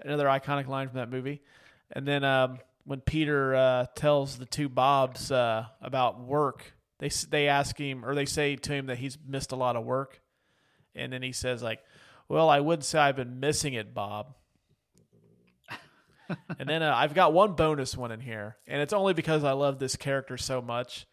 another 0.00 0.26
iconic 0.26 0.68
line 0.68 0.88
from 0.88 0.98
that 0.98 1.10
movie. 1.10 1.42
And 1.90 2.06
then 2.06 2.22
um, 2.22 2.58
when 2.84 3.00
Peter 3.00 3.54
uh, 3.56 3.86
tells 3.96 4.36
the 4.38 4.44
two 4.44 4.68
Bobs 4.68 5.32
uh, 5.32 5.64
about 5.80 6.20
work, 6.20 6.74
they 6.98 7.06
s- 7.06 7.24
they 7.24 7.48
ask 7.48 7.76
him 7.78 8.04
or 8.04 8.14
they 8.14 8.26
say 8.26 8.56
to 8.56 8.72
him 8.72 8.86
that 8.86 8.98
he's 8.98 9.16
missed 9.26 9.52
a 9.52 9.56
lot 9.56 9.74
of 9.74 9.84
work, 9.84 10.20
and 10.94 11.10
then 11.12 11.22
he 11.22 11.32
says 11.32 11.62
like, 11.62 11.80
"Well, 12.28 12.48
I 12.50 12.60
wouldn't 12.60 12.84
say 12.84 12.98
I've 12.98 13.16
been 13.16 13.40
missing 13.40 13.72
it, 13.72 13.94
Bob." 13.94 14.34
And 16.58 16.68
then 16.68 16.82
uh, 16.82 16.92
I've 16.94 17.14
got 17.14 17.32
one 17.32 17.54
bonus 17.54 17.96
one 17.96 18.12
in 18.12 18.20
here, 18.20 18.56
and 18.66 18.80
it's 18.82 18.92
only 18.92 19.14
because 19.14 19.44
I 19.44 19.52
love 19.52 19.78
this 19.78 19.96
character 19.96 20.36
so 20.36 20.60
much. 20.60 21.06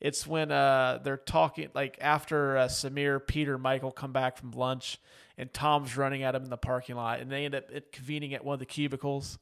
It's 0.00 0.26
when 0.26 0.50
uh, 0.50 1.00
they're 1.04 1.18
talking, 1.18 1.68
like 1.74 1.98
after 2.00 2.56
uh, 2.56 2.68
Samir, 2.68 3.24
Peter, 3.24 3.58
Michael 3.58 3.92
come 3.92 4.12
back 4.12 4.38
from 4.38 4.52
lunch, 4.52 4.98
and 5.36 5.52
Tom's 5.52 5.96
running 5.96 6.22
at 6.22 6.34
him 6.34 6.44
in 6.44 6.50
the 6.50 6.56
parking 6.56 6.96
lot, 6.96 7.20
and 7.20 7.30
they 7.30 7.44
end 7.44 7.54
up 7.54 7.64
convening 7.92 8.32
at 8.34 8.44
one 8.44 8.54
of 8.54 8.60
the 8.60 8.66
cubicles, 8.66 9.38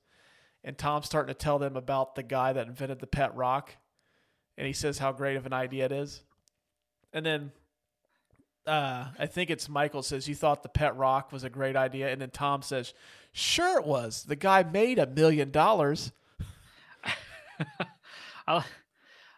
and 0.64 0.76
Tom's 0.76 1.07
starting 1.07 1.33
to 1.33 1.39
tell 1.39 1.59
them 1.59 1.76
about 1.76 2.14
the 2.14 2.22
guy 2.24 2.53
that 2.53 2.66
invented 2.66 2.99
the 2.99 3.07
pet 3.07 3.35
rock, 3.37 3.76
and 4.57 4.66
he 4.66 4.72
says 4.72 4.99
how 4.99 5.12
great 5.12 5.37
of 5.37 5.47
an 5.47 5.53
idea 5.53 5.85
it 5.85 5.93
is, 5.93 6.22
and 7.12 7.24
then 7.24 7.53
uh, 8.66 9.07
I 9.18 9.26
think 9.26 9.51
it's 9.51 9.68
Michael 9.68 10.03
says 10.03 10.29
you 10.29 10.35
thought 10.35 10.62
the 10.62 10.68
pet 10.68 10.97
rock 10.97 11.33
was 11.33 11.43
a 11.43 11.51
great 11.51 11.74
idea, 11.74 12.11
and 12.11 12.20
then 12.20 12.31
Tom 12.31 12.62
says, 12.62 12.93
"Sure 13.33 13.79
it 13.79 13.87
was. 13.87 14.24
The 14.24 14.37
guy 14.37 14.62
made 14.62 14.99
a 14.99 15.07
million 15.07 15.51
dollars." 15.51 16.12
I, 18.47 18.64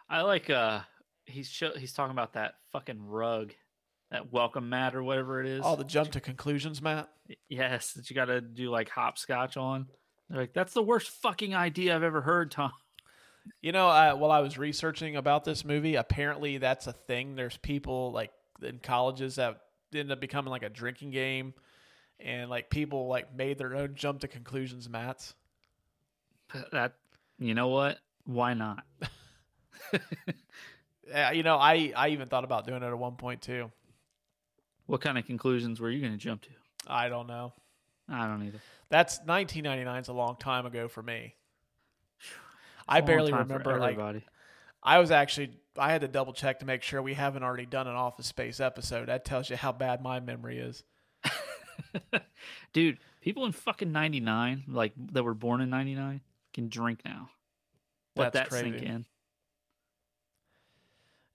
I 0.09 0.21
like 0.21 0.49
uh 0.49 0.81
he's 1.25 1.47
show, 1.47 1.71
he's 1.77 1.93
talking 1.93 2.11
about 2.11 2.33
that 2.33 2.55
fucking 2.71 3.07
rug, 3.07 3.53
that 4.11 4.31
welcome 4.31 4.69
mat 4.69 4.95
or 4.95 5.03
whatever 5.03 5.41
it 5.41 5.47
is. 5.47 5.61
All 5.61 5.75
the 5.75 5.83
jump 5.83 6.11
to 6.11 6.19
conclusions, 6.19 6.81
Matt. 6.81 7.09
yes, 7.49 7.93
that 7.93 8.09
you 8.09 8.15
got 8.15 8.25
to 8.25 8.41
do 8.41 8.69
like 8.69 8.89
hopscotch 8.89 9.57
on. 9.57 9.87
They're 10.29 10.41
like, 10.41 10.53
that's 10.53 10.73
the 10.73 10.83
worst 10.83 11.09
fucking 11.09 11.55
idea 11.55 11.95
I've 11.95 12.03
ever 12.03 12.21
heard, 12.21 12.51
Tom. 12.51 12.71
You 13.61 13.71
know, 13.71 13.89
uh, 13.89 14.13
while 14.13 14.31
I 14.31 14.39
was 14.39 14.57
researching 14.57 15.15
about 15.15 15.43
this 15.43 15.65
movie, 15.65 15.95
apparently 15.95 16.57
that's 16.57 16.87
a 16.87 16.93
thing. 16.93 17.35
There's 17.35 17.57
people 17.57 18.11
like 18.11 18.31
in 18.61 18.79
colleges 18.79 19.35
that 19.35 19.57
end 19.93 20.11
up 20.11 20.21
becoming 20.21 20.51
like 20.51 20.63
a 20.63 20.69
drinking 20.69 21.11
game, 21.11 21.53
and 22.23 22.49
like 22.49 22.69
people 22.69 23.07
like 23.07 23.35
made 23.35 23.57
their 23.57 23.75
own 23.75 23.95
jump 23.95 24.21
to 24.21 24.27
conclusions 24.27 24.89
mats. 24.89 25.35
That 26.71 26.93
you 27.39 27.53
know 27.53 27.69
what? 27.69 27.99
Why 28.25 28.53
not? 28.53 28.83
You 31.33 31.43
know, 31.43 31.57
I 31.57 31.91
I 31.95 32.09
even 32.09 32.27
thought 32.29 32.45
about 32.45 32.65
doing 32.65 32.83
it 32.83 32.85
at 32.85 32.97
one 32.97 33.15
point 33.15 33.41
too. 33.41 33.69
What 34.85 35.01
kind 35.01 35.17
of 35.17 35.25
conclusions 35.25 35.79
were 35.81 35.89
you 35.89 35.99
going 35.99 36.13
to 36.13 36.17
jump 36.17 36.43
to? 36.43 36.49
I 36.87 37.09
don't 37.09 37.27
know. 37.27 37.53
I 38.07 38.27
don't 38.27 38.43
either. 38.43 38.59
That's 38.89 39.17
1999 39.25 40.01
is 40.01 40.07
a 40.07 40.13
long 40.13 40.37
time 40.37 40.65
ago 40.65 40.87
for 40.87 41.01
me. 41.01 41.35
I 42.87 42.99
It's 42.99 43.03
a 43.03 43.11
long 43.11 43.17
barely 43.17 43.33
remember. 43.33 43.77
Like. 43.77 44.23
I 44.83 44.99
was 44.99 45.11
actually 45.11 45.51
I 45.77 45.91
had 45.91 46.01
to 46.01 46.07
double 46.07 46.33
check 46.33 46.59
to 46.59 46.65
make 46.65 46.81
sure 46.81 47.01
we 47.01 47.13
haven't 47.13 47.43
already 47.43 47.65
done 47.65 47.87
an 47.87 47.95
Office 47.95 48.27
Space 48.27 48.59
episode. 48.59 49.07
That 49.07 49.25
tells 49.25 49.49
you 49.49 49.55
how 49.55 49.71
bad 49.71 50.01
my 50.01 50.19
memory 50.19 50.59
is. 50.59 50.83
Dude, 52.73 52.97
people 53.21 53.45
in 53.45 53.51
fucking 53.51 53.91
99, 53.91 54.63
like 54.67 54.93
that 55.13 55.23
were 55.23 55.33
born 55.33 55.61
in 55.61 55.69
99, 55.69 56.21
can 56.53 56.69
drink 56.69 56.99
now. 57.05 57.29
Let 58.15 58.33
That's 58.33 58.49
that 58.49 58.59
sink 58.59 58.81
in. 58.81 59.05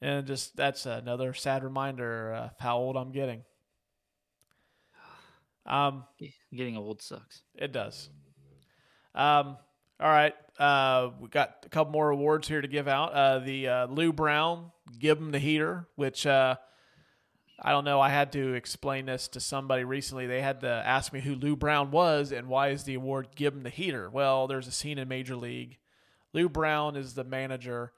And 0.02 0.26
just 0.26 0.56
that's 0.56 0.84
another 0.84 1.32
sad 1.32 1.64
reminder 1.64 2.34
of 2.34 2.50
how 2.58 2.78
old 2.78 2.96
I'm 2.96 3.12
getting. 3.12 3.42
Um, 5.68 6.04
Getting 6.54 6.76
old 6.76 7.02
sucks. 7.02 7.42
it 7.56 7.72
does. 7.72 8.08
Um, 9.16 9.56
all 9.98 10.08
right. 10.08 10.32
Uh, 10.60 11.10
we 11.20 11.28
got 11.28 11.56
a 11.64 11.68
couple 11.68 11.92
more 11.92 12.10
awards 12.10 12.46
here 12.46 12.60
to 12.60 12.68
give 12.68 12.86
out. 12.86 13.12
Uh, 13.12 13.38
the 13.40 13.68
uh, 13.68 13.86
Lou 13.86 14.12
Brown, 14.12 14.70
give 14.98 15.18
him 15.18 15.32
the 15.32 15.40
heater, 15.40 15.88
which 15.96 16.24
uh, 16.24 16.54
I 17.58 17.70
don't 17.70 17.84
know. 17.84 18.00
I 18.00 18.10
had 18.10 18.32
to 18.32 18.52
explain 18.54 19.06
this 19.06 19.28
to 19.28 19.40
somebody 19.40 19.84
recently. 19.84 20.26
They 20.26 20.42
had 20.42 20.60
to 20.60 20.68
ask 20.68 21.12
me 21.12 21.20
who 21.20 21.34
Lou 21.34 21.56
Brown 21.56 21.90
was 21.90 22.30
and 22.30 22.48
why 22.48 22.68
is 22.68 22.84
the 22.84 22.94
award 22.94 23.28
given 23.34 23.62
the 23.62 23.70
Heater. 23.70 24.10
Well, 24.10 24.46
there's 24.46 24.66
a 24.66 24.72
scene 24.72 24.98
in 24.98 25.08
Major 25.08 25.36
League. 25.36 25.78
Lou 26.34 26.50
Brown 26.50 26.96
is 26.96 27.14
the 27.14 27.24
manager, 27.24 27.92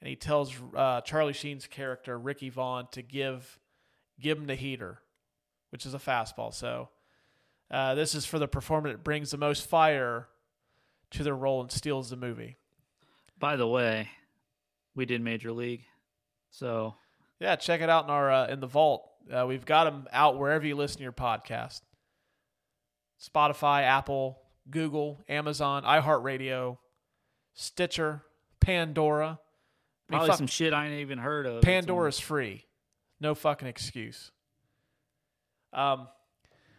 and 0.00 0.08
he 0.08 0.16
tells 0.16 0.54
uh, 0.74 1.02
Charlie 1.02 1.34
Sheen's 1.34 1.66
character 1.66 2.18
Ricky 2.18 2.48
Vaughn 2.48 2.88
to 2.92 3.02
give 3.02 3.58
give 4.18 4.38
him 4.38 4.46
the 4.46 4.54
Heater, 4.54 5.00
which 5.70 5.84
is 5.84 5.92
a 5.92 5.98
fastball. 5.98 6.54
So 6.54 6.88
uh, 7.70 7.94
this 7.94 8.14
is 8.14 8.24
for 8.24 8.38
the 8.38 8.48
performer 8.48 8.90
that 8.90 9.04
brings 9.04 9.30
the 9.30 9.36
most 9.36 9.68
fire 9.68 10.28
to 11.10 11.22
their 11.22 11.36
role 11.36 11.60
and 11.60 11.70
steals 11.70 12.08
the 12.08 12.16
movie. 12.16 12.56
By 13.38 13.56
the 13.56 13.66
way, 13.66 14.08
we 14.94 15.04
did 15.04 15.20
Major 15.20 15.52
League, 15.52 15.84
so 16.50 16.94
Yeah, 17.42 17.56
check 17.56 17.80
it 17.80 17.90
out 17.90 18.04
in 18.04 18.10
our 18.10 18.30
uh, 18.30 18.46
in 18.46 18.60
the 18.60 18.68
vault. 18.68 19.10
Uh, 19.30 19.46
we've 19.48 19.64
got 19.64 19.84
them 19.84 20.06
out 20.12 20.38
wherever 20.38 20.64
you 20.64 20.76
listen 20.76 20.98
to 20.98 21.02
your 21.02 21.10
podcast: 21.12 21.80
Spotify, 23.20 23.82
Apple, 23.82 24.38
Google, 24.70 25.20
Amazon, 25.28 25.82
iHeartRadio, 25.82 26.78
Stitcher, 27.52 28.22
Pandora. 28.60 29.26
I 29.26 29.28
mean, 29.28 29.38
probably 30.18 30.28
fuck, 30.28 30.38
some 30.38 30.46
shit 30.46 30.72
I 30.72 30.86
ain't 30.86 31.00
even 31.00 31.18
heard 31.18 31.46
of. 31.46 31.62
Pandora's 31.62 32.20
free. 32.20 32.64
No 33.20 33.34
fucking 33.34 33.66
excuse. 33.66 34.30
Um, 35.72 36.06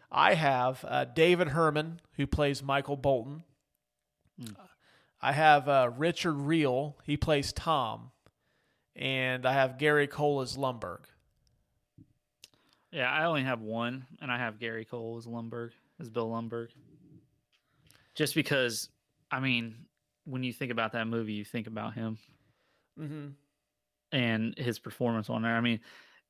I 0.09 0.33
have 0.35 0.85
uh, 0.87 1.03
David 1.05 1.49
Herman 1.49 1.99
who 2.15 2.25
plays 2.25 2.63
Michael 2.63 2.95
Bolton. 2.95 3.43
I 5.21 5.33
have 5.33 5.67
uh, 5.67 5.89
Richard 5.97 6.35
Riehle. 6.35 6.95
He 7.03 7.17
plays 7.17 7.51
Tom, 7.51 8.11
and 8.95 9.45
I 9.45 9.53
have 9.53 9.77
Gary 9.77 10.07
Cole 10.07 10.41
as 10.41 10.57
Lumbergh. 10.57 11.03
Yeah, 12.91 13.09
I 13.11 13.25
only 13.25 13.43
have 13.43 13.61
one, 13.61 14.05
and 14.21 14.31
I 14.31 14.37
have 14.37 14.59
Gary 14.59 14.85
Cole 14.85 15.17
as 15.17 15.25
Lumbergh, 15.25 15.71
as 15.99 16.09
Bill 16.09 16.29
Lumbergh. 16.29 16.69
Just 18.13 18.35
because, 18.35 18.89
I 19.31 19.39
mean, 19.39 19.75
when 20.25 20.43
you 20.43 20.53
think 20.53 20.71
about 20.71 20.91
that 20.91 21.07
movie, 21.07 21.33
you 21.33 21.45
think 21.45 21.67
about 21.67 21.93
him 21.95 22.17
Mm-hmm. 22.99 23.29
and 24.11 24.55
his 24.59 24.77
performance 24.77 25.27
on 25.31 25.41
there. 25.41 25.55
I 25.55 25.61
mean, 25.61 25.79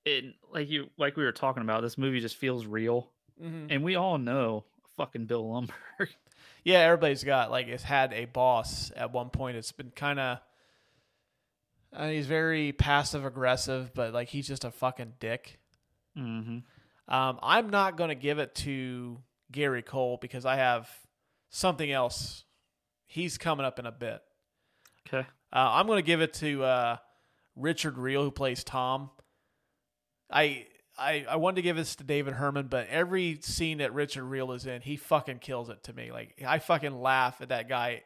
it 0.06 0.36
like 0.54 0.70
you 0.70 0.90
like 0.98 1.18
we 1.18 1.26
were 1.26 1.34
talking 1.34 1.62
about. 1.62 1.82
This 1.82 1.98
movie 1.98 2.22
just 2.22 2.38
feels 2.38 2.66
real, 2.66 3.10
Mm-hmm. 3.44 3.66
and 3.70 3.84
we 3.84 3.96
all 3.98 4.18
know 4.18 4.64
fucking 4.96 5.26
Bill 5.26 5.44
Lumbergh. 5.46 6.10
Yeah, 6.66 6.80
everybody's 6.80 7.26
got 7.26 7.52
like 7.52 7.68
has 7.68 7.84
had 7.84 8.14
a 8.14 8.24
boss 8.24 8.90
at 8.96 9.12
one 9.12 9.30
point. 9.30 9.58
It's 9.58 9.74
been 9.74 9.92
kind 9.94 10.18
of. 10.18 10.40
Uh, 11.96 12.08
he's 12.08 12.26
very 12.26 12.72
passive 12.72 13.26
aggressive, 13.26 13.94
but 13.94 14.14
like 14.14 14.30
he's 14.30 14.48
just 14.48 14.64
a 14.64 14.72
fucking 14.72 15.14
dick. 15.20 15.60
mm-hmm. 16.18 16.60
Um, 17.06 17.40
I'm 17.44 17.70
not 17.70 17.98
going 17.98 18.10
to 18.10 18.16
give 18.16 18.40
it 18.40 18.56
to 18.56 19.20
Gary 19.52 19.82
Cole 19.82 20.18
because 20.22 20.46
I 20.46 20.56
have 20.56 20.90
something 21.50 21.92
else. 21.92 22.46
He's 23.06 23.38
coming 23.38 23.66
up 23.66 23.78
in 23.78 23.86
a 23.86 23.92
bit. 23.92 24.22
Okay. 25.08 25.28
Uh, 25.52 25.70
I'm 25.72 25.86
going 25.86 25.98
to 25.98 26.06
give 26.06 26.22
it 26.22 26.34
to 26.36 26.64
uh, 26.64 26.98
Richard 27.56 27.96
Riehle, 27.96 28.24
who 28.24 28.32
plays 28.32 28.64
Tom. 28.64 29.10
I, 30.32 30.66
I 30.98 31.26
I 31.30 31.36
wanted 31.36 31.58
to 31.58 31.62
give 31.62 31.76
this 31.76 31.96
to 31.98 32.04
David 32.04 32.34
Herman, 32.36 32.68
but 32.68 32.88
every 32.88 33.40
scene 33.42 33.80
that 33.80 33.94
Richard 33.94 34.24
Riehle 34.24 34.56
is 34.56 34.66
in, 34.66 34.82
he 34.82 34.96
fucking 34.96 35.40
kills 35.40 35.70
it 35.70 35.84
to 35.84 35.94
me. 35.94 36.12
Like 36.12 36.42
I 36.48 36.60
fucking 36.60 37.00
laugh 37.00 37.42
at 37.42 37.50
that 37.50 37.68
guy 37.70 38.04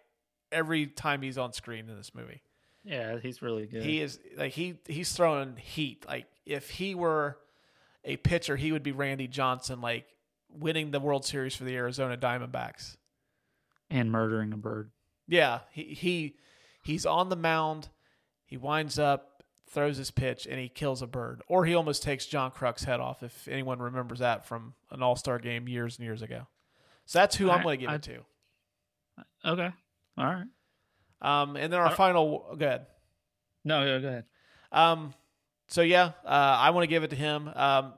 every 0.51 0.87
time 0.87 1.21
he's 1.21 1.37
on 1.37 1.53
screen 1.53 1.87
in 1.87 1.95
this 1.95 2.13
movie. 2.13 2.41
Yeah, 2.83 3.19
he's 3.19 3.41
really 3.41 3.65
good. 3.65 3.83
He 3.83 4.01
is 4.01 4.19
like 4.37 4.53
he 4.53 4.79
he's 4.87 5.11
throwing 5.13 5.55
heat. 5.57 6.05
Like 6.07 6.25
if 6.45 6.69
he 6.69 6.95
were 6.95 7.37
a 8.05 8.17
pitcher, 8.17 8.55
he 8.55 8.71
would 8.71 8.83
be 8.83 8.91
Randy 8.93 9.27
Johnson, 9.27 9.81
like 9.81 10.05
winning 10.49 10.91
the 10.91 10.99
World 10.99 11.25
Series 11.25 11.55
for 11.55 11.65
the 11.65 11.75
Arizona 11.75 12.15
Diamondbacks. 12.17 12.95
and 13.89 14.11
murdering 14.11 14.53
a 14.53 14.57
bird. 14.57 14.91
Yeah, 15.27 15.59
he 15.71 15.83
he 15.83 16.35
he's 16.83 17.05
on 17.05 17.27
the 17.29 17.35
mound. 17.35 17.89
He 18.45 18.55
winds 18.55 18.97
up, 18.97 19.43
throws 19.69 19.97
his 19.97 20.09
pitch, 20.11 20.47
and 20.49 20.57
he 20.57 20.69
kills 20.69 21.01
a 21.01 21.07
bird. 21.07 21.41
Or 21.49 21.65
he 21.65 21.75
almost 21.75 22.01
takes 22.03 22.25
John 22.25 22.51
Kruk's 22.51 22.85
head 22.85 23.01
off. 23.01 23.21
If 23.23 23.49
anyone 23.49 23.79
remembers 23.79 24.19
that 24.19 24.45
from 24.45 24.73
an 24.91 25.03
All 25.03 25.17
Star 25.17 25.37
game 25.39 25.67
years 25.67 25.97
and 25.97 26.05
years 26.05 26.21
ago. 26.21 26.47
So 27.05 27.19
that's 27.19 27.35
who 27.35 27.49
I'm 27.51 27.59
I- 27.59 27.63
going 27.63 27.79
to 27.79 27.81
give 27.81 27.89
I- 27.91 27.95
it 27.95 28.03
to. 28.03 28.19
Okay. 29.45 29.69
All 30.17 30.25
right. 30.25 30.45
Um, 31.21 31.55
and 31.55 31.71
then 31.73 31.79
our 31.79 31.95
final. 31.95 32.55
Go 32.57 32.65
ahead. 32.65 32.87
No, 33.65 33.83
yeah, 33.83 33.99
go 33.99 34.07
ahead. 34.07 34.25
Um, 34.71 35.13
so 35.67 35.81
yeah, 35.81 36.11
uh, 36.25 36.29
I 36.29 36.69
want 36.69 36.83
to 36.83 36.87
give 36.87 37.03
it 37.03 37.09
to 37.09 37.15
him. 37.15 37.49
Um, 37.55 37.93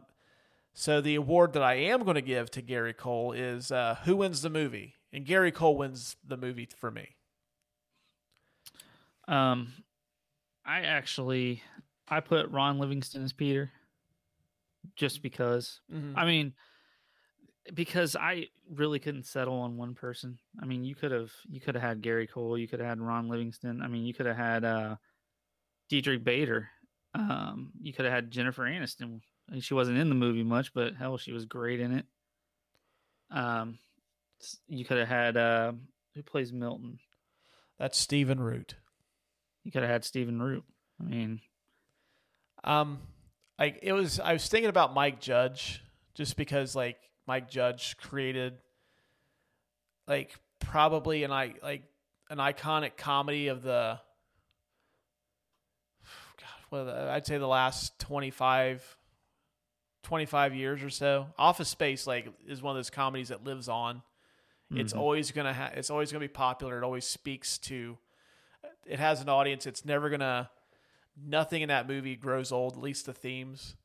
so 0.74 1.02
the 1.02 1.16
award 1.16 1.54
that 1.54 1.64
I 1.64 1.76
am 1.76 2.04
going 2.04 2.16
to 2.16 2.22
give 2.22 2.50
to 2.52 2.62
Gary 2.62 2.94
Cole 2.94 3.34
is 3.34 3.72
uh, 3.72 3.98
who 4.06 4.16
wins 4.16 4.42
the 4.42 4.50
movie, 4.50 4.96
and 5.12 5.26
Gary 5.26 5.52
Cole 5.52 5.78
wins 5.78 6.16
the 6.26 6.38
movie 6.38 6.68
for 6.78 6.90
me. 6.90 7.10
Um, 9.28 9.74
I 10.66 10.82
actually 10.82 11.62
I 12.08 12.20
put 12.22 12.50
Ron 12.50 12.80
Livingston 12.80 13.24
as 13.24 13.34
Peter, 13.34 13.72
just 14.96 15.22
because. 15.22 15.82
Mhm. 15.94 16.14
I 16.16 16.26
mean, 16.26 16.54
because 17.74 18.16
I 18.16 18.48
really 18.74 19.00
couldn't 19.00 19.26
settle 19.26 19.60
on 19.60 19.78
one 19.78 19.96
person. 19.96 20.40
I 20.62 20.66
mean, 20.66 20.84
you 20.84 20.96
could 20.96 21.12
have 21.12 21.32
you 21.50 21.60
could 21.60 21.76
have 21.76 21.84
had 21.84 22.02
Gary 22.02 22.28
Cole, 22.28 22.58
you 22.58 22.68
could 22.68 22.80
have 22.80 22.90
had 22.90 23.00
Ron 23.00 23.30
Livingston. 23.30 23.82
I 23.82 23.88
mean, 23.88 24.06
you 24.06 24.14
could 24.14 24.26
have 24.26 24.38
had 24.38 24.64
uh, 24.64 24.96
Diedrich 25.90 26.24
Bader. 26.24 26.70
Um, 27.16 27.72
you 27.82 27.94
could 27.94 28.06
have 28.06 28.14
had 28.14 28.32
Jennifer 28.32 28.64
Aniston. 28.64 29.22
She 29.62 29.74
wasn't 29.74 29.98
in 29.98 30.10
the 30.10 30.16
movie 30.16 30.44
much, 30.44 30.74
but 30.74 30.96
hell, 30.96 31.18
she 31.18 31.32
was 31.32 31.46
great 31.46 31.80
in 31.80 31.92
it. 31.92 32.06
Um, 33.32 33.80
you 34.68 34.86
could 34.86 34.98
have 34.98 35.08
had 35.08 35.38
uh, 35.38 35.72
who 36.16 36.24
plays 36.24 36.54
Milton. 36.54 37.00
That's 37.80 37.98
Stephen 37.98 38.40
Root. 38.40 38.76
You 39.64 39.72
could 39.72 39.82
have 39.82 39.92
had 39.92 40.06
Stephen 40.06 40.42
Root. 40.42 40.64
I 41.00 41.04
mean, 41.04 41.42
Um, 42.64 43.00
like 43.58 43.80
it 43.82 43.94
was, 43.94 44.20
I 44.20 44.34
was 44.34 44.48
thinking 44.48 44.70
about 44.70 44.94
Mike 44.94 45.20
Judge 45.20 45.82
just 46.14 46.38
because 46.38 46.76
like 46.76 46.98
Mike 47.30 47.48
Judge 47.48 47.96
created 47.98 48.58
like 50.08 50.36
probably 50.60 51.24
an 51.24 51.32
I 51.32 51.54
like 51.62 51.84
an 52.32 52.40
iconic 52.40 52.98
comedy 52.98 53.50
of 53.50 53.62
the 53.62 54.00
God, 56.40 56.50
well, 56.72 56.90
I'd 56.90 57.28
say 57.28 57.38
the 57.38 57.46
last 57.46 58.00
25, 58.00 58.98
25 60.02 60.56
years 60.56 60.82
or 60.82 60.90
so. 60.90 61.28
Office 61.38 61.70
Space 61.70 62.08
like 62.08 62.34
is 62.48 62.64
one 62.64 62.72
of 62.72 62.78
those 62.80 62.90
comedies 62.90 63.28
that 63.28 63.44
lives 63.44 63.70
on. 63.70 64.02
It's 64.72 64.94
Mhm. 64.94 64.98
always 64.98 65.30
gonna 65.32 65.54
ha- 65.54 65.72
it's 65.76 65.92
always 65.92 66.12
gonna 66.12 66.22
be 66.22 66.28
popular. 66.28 66.80
It 66.80 66.84
always 66.84 67.06
speaks 67.06 67.60
to. 67.60 68.00
It 68.88 68.98
has 68.98 69.22
an 69.22 69.30
audience. 69.30 69.68
It's 69.68 69.86
never 69.86 70.10
gonna. 70.10 70.50
Nothing 71.16 71.62
in 71.62 71.70
that 71.70 71.88
movie 71.88 72.16
grows 72.16 72.52
old. 72.52 72.74
At 72.74 72.80
least 72.80 73.06
the 73.06 73.14
themes. 73.14 73.76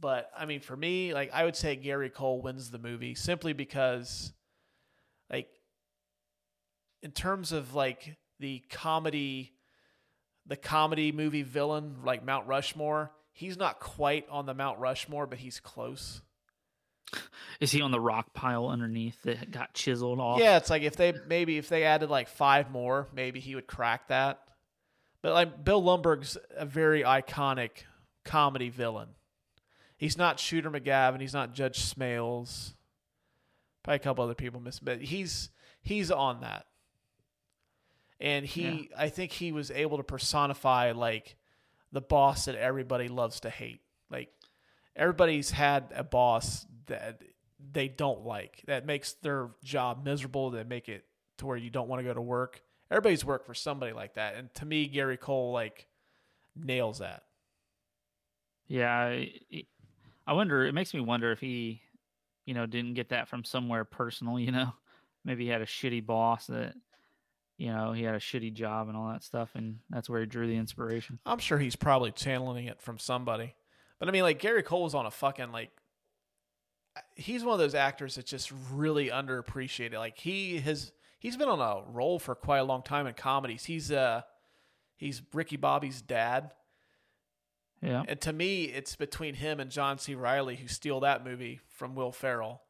But 0.00 0.30
I 0.36 0.46
mean, 0.46 0.60
for 0.60 0.76
me, 0.76 1.12
like 1.12 1.30
I 1.32 1.44
would 1.44 1.56
say 1.56 1.76
Gary 1.76 2.10
Cole 2.10 2.40
wins 2.40 2.70
the 2.70 2.78
movie 2.78 3.14
simply 3.14 3.52
because, 3.52 4.32
like, 5.30 5.48
in 7.02 7.10
terms 7.10 7.52
of 7.52 7.74
like 7.74 8.16
the 8.38 8.62
comedy, 8.70 9.52
the 10.46 10.56
comedy 10.56 11.10
movie 11.12 11.42
villain 11.42 11.96
like 12.04 12.24
Mount 12.24 12.46
Rushmore, 12.46 13.10
he's 13.32 13.56
not 13.56 13.80
quite 13.80 14.26
on 14.30 14.46
the 14.46 14.54
Mount 14.54 14.78
Rushmore, 14.78 15.26
but 15.26 15.38
he's 15.38 15.58
close. 15.60 16.22
is 17.60 17.72
he 17.72 17.80
on 17.80 17.90
the 17.90 18.00
rock 18.00 18.32
pile 18.34 18.68
underneath 18.68 19.20
that 19.22 19.50
got 19.50 19.74
chiseled 19.74 20.20
off? 20.20 20.40
Yeah, 20.40 20.58
it's 20.58 20.70
like 20.70 20.82
if 20.82 20.96
they 20.96 21.12
maybe 21.26 21.58
if 21.58 21.68
they 21.68 21.84
added 21.84 22.10
like 22.10 22.28
five 22.28 22.70
more, 22.70 23.08
maybe 23.12 23.40
he 23.40 23.54
would 23.56 23.66
crack 23.66 24.08
that. 24.08 24.40
But 25.22 25.32
like 25.32 25.64
Bill 25.64 25.82
Lumbergh's 25.82 26.36
a 26.56 26.64
very 26.64 27.02
iconic 27.02 27.70
comedy 28.24 28.68
villain. 28.70 29.08
He's 29.98 30.16
not 30.16 30.40
Shooter 30.40 30.70
McGavin. 30.70 31.20
He's 31.20 31.34
not 31.34 31.52
Judge 31.52 31.80
Smails. 31.80 32.72
Probably 33.82 33.96
a 33.96 33.98
couple 33.98 34.24
other 34.24 34.34
people 34.34 34.60
miss, 34.60 34.78
but 34.78 35.00
he's 35.00 35.50
he's 35.82 36.10
on 36.10 36.40
that. 36.40 36.66
And 38.20 38.44
he, 38.44 38.90
I 38.98 39.10
think 39.10 39.30
he 39.30 39.52
was 39.52 39.70
able 39.70 39.98
to 39.98 40.02
personify 40.02 40.90
like 40.92 41.36
the 41.92 42.00
boss 42.00 42.46
that 42.46 42.56
everybody 42.56 43.08
loves 43.08 43.40
to 43.40 43.50
hate. 43.50 43.80
Like 44.10 44.30
everybody's 44.96 45.50
had 45.50 45.92
a 45.94 46.04
boss 46.04 46.66
that 46.86 47.22
they 47.72 47.88
don't 47.88 48.24
like 48.24 48.62
that 48.66 48.86
makes 48.86 49.14
their 49.14 49.50
job 49.64 50.04
miserable 50.04 50.50
that 50.50 50.68
make 50.68 50.88
it 50.88 51.04
to 51.38 51.46
where 51.46 51.56
you 51.56 51.70
don't 51.70 51.88
want 51.88 52.00
to 52.00 52.04
go 52.04 52.14
to 52.14 52.20
work 52.20 52.62
everybody's 52.90 53.24
worked 53.24 53.46
for 53.46 53.54
somebody 53.54 53.92
like 53.92 54.14
that 54.14 54.36
and 54.36 54.52
to 54.54 54.64
me 54.64 54.86
gary 54.86 55.16
cole 55.16 55.52
like 55.52 55.88
nails 56.56 56.98
that 56.98 57.24
Yeah, 58.68 59.24
I, 60.28 60.32
wonder. 60.34 60.64
It 60.64 60.74
makes 60.74 60.94
me 60.94 61.00
wonder 61.00 61.32
if 61.32 61.40
he, 61.40 61.82
you 62.44 62.54
know, 62.54 62.66
didn't 62.66 62.94
get 62.94 63.08
that 63.10 63.28
from 63.28 63.44
somewhere 63.44 63.84
personal. 63.84 64.38
You 64.38 64.52
know, 64.52 64.72
maybe 65.24 65.44
he 65.44 65.50
had 65.50 65.62
a 65.62 65.66
shitty 65.66 66.04
boss 66.04 66.46
that, 66.46 66.74
you 67.56 67.72
know, 67.72 67.92
he 67.92 68.02
had 68.04 68.14
a 68.14 68.20
shitty 68.20 68.52
job 68.52 68.88
and 68.88 68.96
all 68.96 69.08
that 69.08 69.24
stuff, 69.24 69.50
and 69.54 69.78
that's 69.90 70.08
where 70.08 70.20
he 70.20 70.26
drew 70.26 70.46
the 70.46 70.56
inspiration. 70.56 71.18
i'm 71.26 71.38
sure 71.40 71.58
he's 71.58 71.74
probably 71.74 72.12
channeling 72.12 72.66
it 72.66 72.80
from 72.80 72.98
somebody 72.98 73.54
But 73.98 74.08
I 74.08 74.12
mean, 74.12 74.22
like 74.22 74.38
Gary 74.38 74.62
Cole 74.62 74.84
was 74.84 74.94
on 74.94 75.06
a 75.06 75.10
fucking 75.10 75.50
like. 75.52 75.70
He's 77.14 77.44
one 77.44 77.52
of 77.52 77.60
those 77.60 77.74
actors 77.76 78.16
that's 78.16 78.30
just 78.30 78.52
really 78.72 79.08
underappreciated. 79.08 79.94
Like 79.94 80.18
he 80.18 80.58
has, 80.58 80.92
he's 81.20 81.36
been 81.36 81.48
on 81.48 81.60
a 81.60 81.88
role 81.90 82.18
for 82.18 82.34
quite 82.34 82.58
a 82.58 82.64
long 82.64 82.82
time 82.82 83.06
in 83.06 83.14
comedies. 83.14 83.64
He's 83.64 83.92
uh, 83.92 84.22
he's 84.96 85.22
Ricky 85.32 85.56
Bobby's 85.56 86.02
dad, 86.02 86.50
Yeah. 87.80 88.02
and 88.08 88.20
to 88.22 88.32
me, 88.32 88.64
it's 88.64 88.96
between 88.96 89.34
him 89.34 89.60
and 89.60 89.70
John 89.70 89.98
C. 89.98 90.14
Reilly 90.14 90.56
who 90.56 90.66
steal 90.66 91.00
that 91.00 91.24
movie 91.24 91.60
from 91.68 91.94
Will 91.94 92.10
Ferrell. 92.12 92.62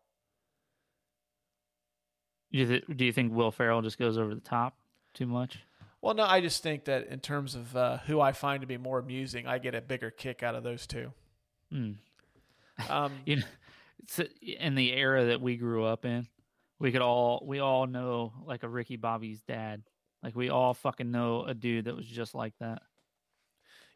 Do 2.52 2.58
you, 2.58 2.66
th- 2.66 2.84
do 2.94 3.04
you 3.04 3.12
think 3.12 3.32
Will 3.32 3.50
Ferrell 3.50 3.82
just 3.82 3.98
goes 3.98 4.16
over 4.18 4.34
the 4.34 4.40
top 4.40 4.76
too 5.14 5.26
much? 5.26 5.60
Well, 6.00 6.14
no, 6.14 6.24
I 6.24 6.40
just 6.40 6.62
think 6.62 6.84
that 6.84 7.08
in 7.08 7.20
terms 7.20 7.54
of 7.54 7.76
uh, 7.76 7.98
who 8.06 8.20
I 8.20 8.32
find 8.32 8.60
to 8.60 8.66
be 8.66 8.76
more 8.76 8.98
amusing, 8.98 9.46
I 9.46 9.58
get 9.58 9.74
a 9.74 9.80
bigger 9.80 10.10
kick 10.10 10.42
out 10.42 10.54
of 10.54 10.62
those 10.62 10.86
two. 10.86 11.12
Hmm. 11.72 11.92
Um, 12.88 13.12
You 13.26 13.36
know, 13.36 13.42
it's 14.02 14.20
in 14.42 14.74
the 14.74 14.92
era 14.92 15.26
that 15.26 15.40
we 15.40 15.56
grew 15.56 15.84
up 15.84 16.04
in, 16.04 16.26
we 16.78 16.92
could 16.92 17.02
all 17.02 17.42
we 17.44 17.58
all 17.58 17.86
know 17.86 18.32
like 18.46 18.62
a 18.62 18.68
Ricky 18.68 18.96
Bobby's 18.96 19.42
dad. 19.42 19.82
Like 20.22 20.36
we 20.36 20.48
all 20.48 20.72
fucking 20.74 21.10
know 21.10 21.44
a 21.44 21.52
dude 21.54 21.86
that 21.86 21.96
was 21.96 22.06
just 22.06 22.34
like 22.34 22.54
that. 22.60 22.82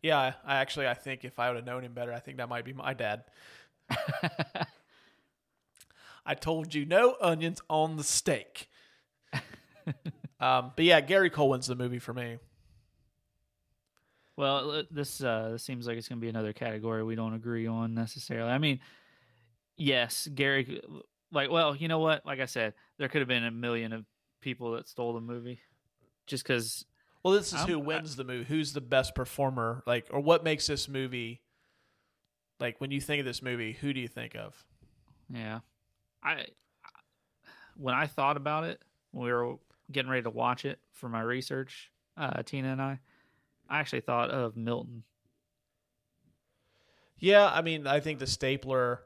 Yeah, 0.02 0.18
I, 0.18 0.34
I 0.44 0.56
actually 0.56 0.88
I 0.88 0.94
think 0.94 1.24
if 1.24 1.38
I 1.38 1.48
would 1.48 1.56
have 1.56 1.66
known 1.66 1.84
him 1.84 1.92
better, 1.92 2.12
I 2.12 2.18
think 2.20 2.38
that 2.38 2.48
might 2.48 2.64
be 2.64 2.72
my 2.72 2.94
dad. 2.94 3.24
I 6.24 6.34
told 6.34 6.74
you 6.74 6.84
no 6.86 7.16
onions 7.20 7.60
on 7.68 7.96
the 7.96 8.04
steak. 8.04 8.68
um, 10.40 10.72
but 10.76 10.84
yeah, 10.84 11.00
Gary 11.00 11.30
Cole 11.30 11.50
wins 11.50 11.66
the 11.66 11.74
movie 11.74 11.98
for 11.98 12.14
me. 12.14 12.38
Well, 14.36 14.70
uh, 14.70 14.82
this 14.90 15.22
uh, 15.22 15.50
this 15.52 15.62
seems 15.62 15.86
like 15.86 15.98
it's 15.98 16.08
going 16.08 16.18
to 16.18 16.24
be 16.24 16.28
another 16.28 16.52
category 16.52 17.02
we 17.02 17.14
don't 17.14 17.34
agree 17.34 17.66
on 17.66 17.94
necessarily. 17.94 18.50
I 18.50 18.58
mean, 18.58 18.80
yes, 19.76 20.28
Gary. 20.34 20.80
Like, 21.30 21.50
well, 21.50 21.76
you 21.76 21.88
know 21.88 21.98
what? 21.98 22.24
Like 22.24 22.40
I 22.40 22.46
said, 22.46 22.74
there 22.98 23.08
could 23.08 23.20
have 23.20 23.28
been 23.28 23.44
a 23.44 23.50
million 23.50 23.92
of 23.92 24.04
people 24.40 24.72
that 24.72 24.88
stole 24.88 25.12
the 25.12 25.20
movie, 25.20 25.60
just 26.26 26.44
because. 26.44 26.84
Well, 27.22 27.34
this 27.34 27.48
is 27.48 27.60
I'm- 27.60 27.68
who 27.68 27.80
I- 27.80 27.84
wins 27.84 28.16
the 28.16 28.24
movie. 28.24 28.44
Who's 28.44 28.72
the 28.72 28.80
best 28.80 29.14
performer? 29.14 29.82
Like, 29.86 30.08
or 30.10 30.20
what 30.20 30.42
makes 30.44 30.66
this 30.66 30.88
movie? 30.88 31.40
Like, 32.58 32.80
when 32.80 32.90
you 32.90 33.00
think 33.00 33.20
of 33.20 33.26
this 33.26 33.42
movie, 33.42 33.72
who 33.72 33.92
do 33.92 34.00
you 34.00 34.08
think 34.08 34.34
of? 34.34 34.64
Yeah, 35.28 35.60
I 36.22 36.46
when 37.76 37.94
I 37.94 38.06
thought 38.06 38.36
about 38.36 38.64
it, 38.64 38.82
when 39.12 39.24
we 39.26 39.32
were 39.32 39.56
getting 39.90 40.10
ready 40.10 40.22
to 40.24 40.30
watch 40.30 40.64
it 40.64 40.78
for 40.92 41.08
my 41.08 41.22
research, 41.22 41.90
uh, 42.16 42.42
Tina 42.42 42.68
and 42.72 42.82
I, 42.82 43.00
I 43.68 43.78
actually 43.80 44.02
thought 44.02 44.30
of 44.30 44.56
Milton. 44.56 45.04
Yeah, 47.18 47.46
I 47.50 47.62
mean, 47.62 47.86
I 47.86 48.00
think 48.00 48.18
the 48.18 48.26
stapler, 48.26 49.00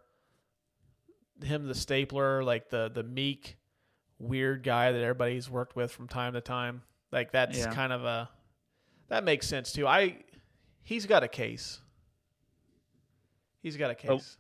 him, 1.43 1.67
the 1.69 1.75
stapler, 1.75 2.43
like 2.43 2.71
the 2.71 2.91
the 2.93 3.03
meek, 3.03 3.57
weird 4.19 4.63
guy 4.63 4.91
that 4.93 5.01
everybody's 5.03 5.49
worked 5.51 5.77
with 5.77 5.93
from 5.93 6.09
time 6.09 6.33
to 6.33 6.41
time. 6.41 6.83
Like 7.13 7.33
that's 7.33 7.59
Yeah. 7.59 7.73
kind 7.73 7.93
of 7.93 8.05
a 8.05 8.29
that 9.09 9.25
makes 9.25 9.47
sense 9.47 9.73
too. 9.73 9.87
I 9.87 10.19
he's 10.83 11.07
got 11.07 11.23
a 11.23 11.29
case. 11.29 11.81
He's 13.63 13.77
got 13.77 13.91
a 13.91 14.09
Oh. 14.09 14.17
case. 14.19 14.37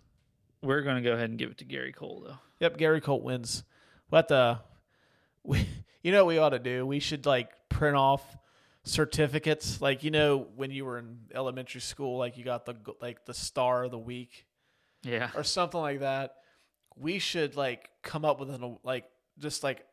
We're 0.62 0.82
going 0.82 0.96
to 0.96 1.02
go 1.02 1.14
ahead 1.14 1.30
and 1.30 1.38
give 1.38 1.50
it 1.50 1.58
to 1.58 1.64
Gary 1.64 1.92
Cole 1.92 2.24
though. 2.26 2.38
Yep, 2.60 2.76
Gary 2.78 3.00
Colt 3.00 3.22
wins. 3.22 3.64
What 4.08 4.28
the? 4.28 4.60
We, 5.48 5.64
you 6.02 6.10
know 6.10 6.24
what 6.24 6.30
we 6.34 6.38
ought 6.38 6.48
to 6.50 6.58
do? 6.58 6.84
We 6.84 6.98
should 6.98 7.24
like 7.24 7.50
print 7.68 7.96
off 7.96 8.36
certificates, 8.82 9.80
like 9.80 10.02
you 10.02 10.10
know 10.10 10.48
when 10.56 10.72
you 10.72 10.84
were 10.84 10.98
in 10.98 11.18
elementary 11.32 11.80
school, 11.80 12.18
like 12.18 12.36
you 12.36 12.42
got 12.44 12.66
the 12.66 12.74
like 13.00 13.24
the 13.26 13.34
star 13.34 13.84
of 13.84 13.92
the 13.92 13.98
week 13.98 14.44
Yeah, 15.04 15.30
or 15.36 15.44
something 15.44 15.80
like 15.80 16.00
that. 16.00 16.34
We 16.96 17.20
should 17.20 17.54
like 17.54 17.90
come 18.02 18.24
up 18.24 18.40
with 18.40 18.50
an 18.50 18.78
like 18.82 19.04
just 19.38 19.62
like 19.62 19.86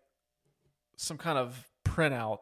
some 0.97 1.19
kind 1.19 1.37
of 1.37 1.67
printout 1.85 2.39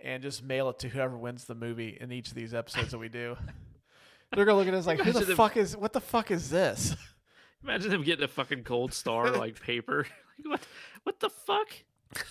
and 0.00 0.22
just 0.22 0.42
mail 0.42 0.68
it 0.70 0.78
to 0.80 0.88
whoever 0.88 1.16
wins 1.16 1.44
the 1.44 1.54
movie 1.54 1.96
in 2.00 2.12
each 2.12 2.28
of 2.28 2.34
these 2.34 2.54
episodes 2.54 2.90
that 2.92 2.98
we 2.98 3.08
do. 3.08 3.36
They're 4.34 4.44
gonna 4.44 4.58
look 4.58 4.68
at 4.68 4.74
us 4.74 4.86
like, 4.86 4.98
who 4.98 5.04
the 5.04 5.10
Imagine 5.18 5.30
if- 5.32 5.36
fuck 5.36 5.56
is 5.56 5.76
what 5.76 5.92
the 5.92 6.00
fuck 6.00 6.30
is 6.30 6.50
this? 6.50 6.94
imagine 7.62 7.90
them 7.90 8.02
getting 8.02 8.24
a 8.24 8.28
fucking 8.28 8.62
gold 8.62 8.92
star 8.92 9.30
like 9.36 9.60
paper. 9.60 10.06
Like, 10.44 10.50
what? 10.50 10.60
What 11.04 11.20
the 11.20 11.30
fuck? 11.30 11.68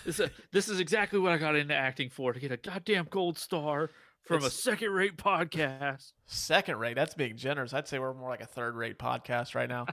This, 0.05 0.19
uh, 0.19 0.29
this 0.51 0.69
is 0.69 0.79
exactly 0.79 1.19
what 1.19 1.31
I 1.31 1.37
got 1.37 1.55
into 1.55 1.73
acting 1.75 2.09
for 2.09 2.33
to 2.33 2.39
get 2.39 2.51
a 2.51 2.57
goddamn 2.57 3.07
gold 3.09 3.37
star 3.37 3.91
from 4.23 4.43
a 4.43 4.49
second-rate 4.49 5.17
podcast. 5.17 6.11
Second 6.25 6.77
rate, 6.79 6.95
that's 6.95 7.13
being 7.13 7.37
generous. 7.37 7.73
I'd 7.73 7.87
say 7.87 7.99
we're 7.99 8.13
more 8.13 8.29
like 8.29 8.41
a 8.41 8.47
third 8.47 8.75
rate 8.75 8.97
podcast 8.97 9.53
right 9.55 9.69
now. 9.69 9.85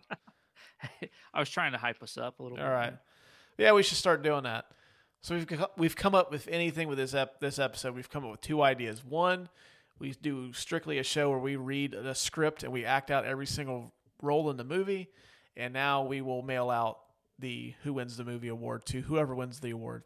I 1.35 1.39
was 1.39 1.51
trying 1.51 1.73
to 1.73 1.79
hype 1.79 2.03
us 2.03 2.17
up 2.17 2.41
a 2.41 2.43
little. 2.43 2.59
All 2.59 2.65
bit 2.65 2.71
right. 2.71 2.91
more. 2.93 3.01
Yeah, 3.59 3.73
we 3.73 3.83
should 3.83 3.99
start 3.99 4.23
doing 4.23 4.45
that. 4.45 4.65
So 5.25 5.35
we've 5.35 5.65
we've 5.79 5.97
come 5.97 6.15
up 6.15 6.31
with 6.31 6.49
anything 6.49 6.87
with 6.87 6.99
this 6.99 7.15
ep- 7.15 7.41
this 7.41 7.59
episode. 7.59 7.95
We've 7.95 8.11
come 8.11 8.27
up 8.27 8.33
with 8.33 8.43
two 8.43 8.61
ideas. 8.61 9.03
One, 9.03 9.49
we 9.99 10.13
do 10.13 10.53
strictly 10.53 10.99
a 10.99 11.03
show 11.03 11.31
where 11.31 11.39
we 11.39 11.57
read 11.57 11.93
the 11.93 12.13
script 12.13 12.63
and 12.63 12.71
we 12.71 12.85
act 12.85 13.11
out 13.11 13.25
every 13.25 13.47
single 13.47 13.95
role 14.21 14.51
in 14.51 14.59
the 14.59 14.65
movie. 14.65 15.09
And 15.57 15.73
now 15.73 16.05
we 16.05 16.21
will 16.21 16.43
mail 16.43 16.69
out 16.69 16.99
the 17.39 17.73
Who 17.85 17.95
Wins 17.95 18.19
the 18.19 18.25
Movie 18.25 18.49
award 18.49 18.85
to 18.85 19.01
whoever 19.01 19.35
wins 19.35 19.61
the 19.61 19.71
award. 19.71 20.03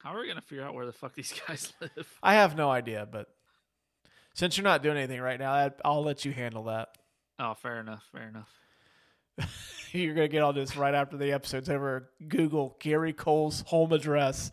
How 0.00 0.14
are 0.14 0.20
we 0.20 0.28
gonna 0.28 0.42
figure 0.42 0.62
out 0.62 0.74
where 0.74 0.84
the 0.84 0.92
fuck 0.92 1.14
these 1.14 1.32
guys 1.48 1.72
live? 1.80 2.18
I 2.22 2.34
have 2.34 2.54
no 2.54 2.70
idea, 2.70 3.08
but 3.10 3.28
since 4.34 4.58
you're 4.58 4.64
not 4.64 4.82
doing 4.82 4.98
anything 4.98 5.22
right 5.22 5.40
now, 5.40 5.70
I'll 5.86 6.04
let 6.04 6.26
you 6.26 6.32
handle 6.32 6.64
that. 6.64 6.98
Oh, 7.38 7.54
fair 7.54 7.80
enough. 7.80 8.04
Fair 8.12 8.28
enough. 8.28 8.50
You're 9.92 10.14
gonna 10.14 10.28
get 10.28 10.42
all 10.42 10.52
this 10.52 10.76
right 10.76 10.94
after 10.94 11.16
the 11.16 11.32
episode's 11.32 11.68
over. 11.68 12.10
Google 12.26 12.76
Gary 12.80 13.12
Cole's 13.12 13.62
home 13.62 13.92
address. 13.92 14.50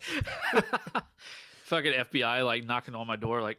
Fucking 1.64 1.92
FBI 1.92 2.44
like 2.44 2.64
knocking 2.64 2.94
on 2.94 3.06
my 3.06 3.16
door, 3.16 3.40
like, 3.40 3.58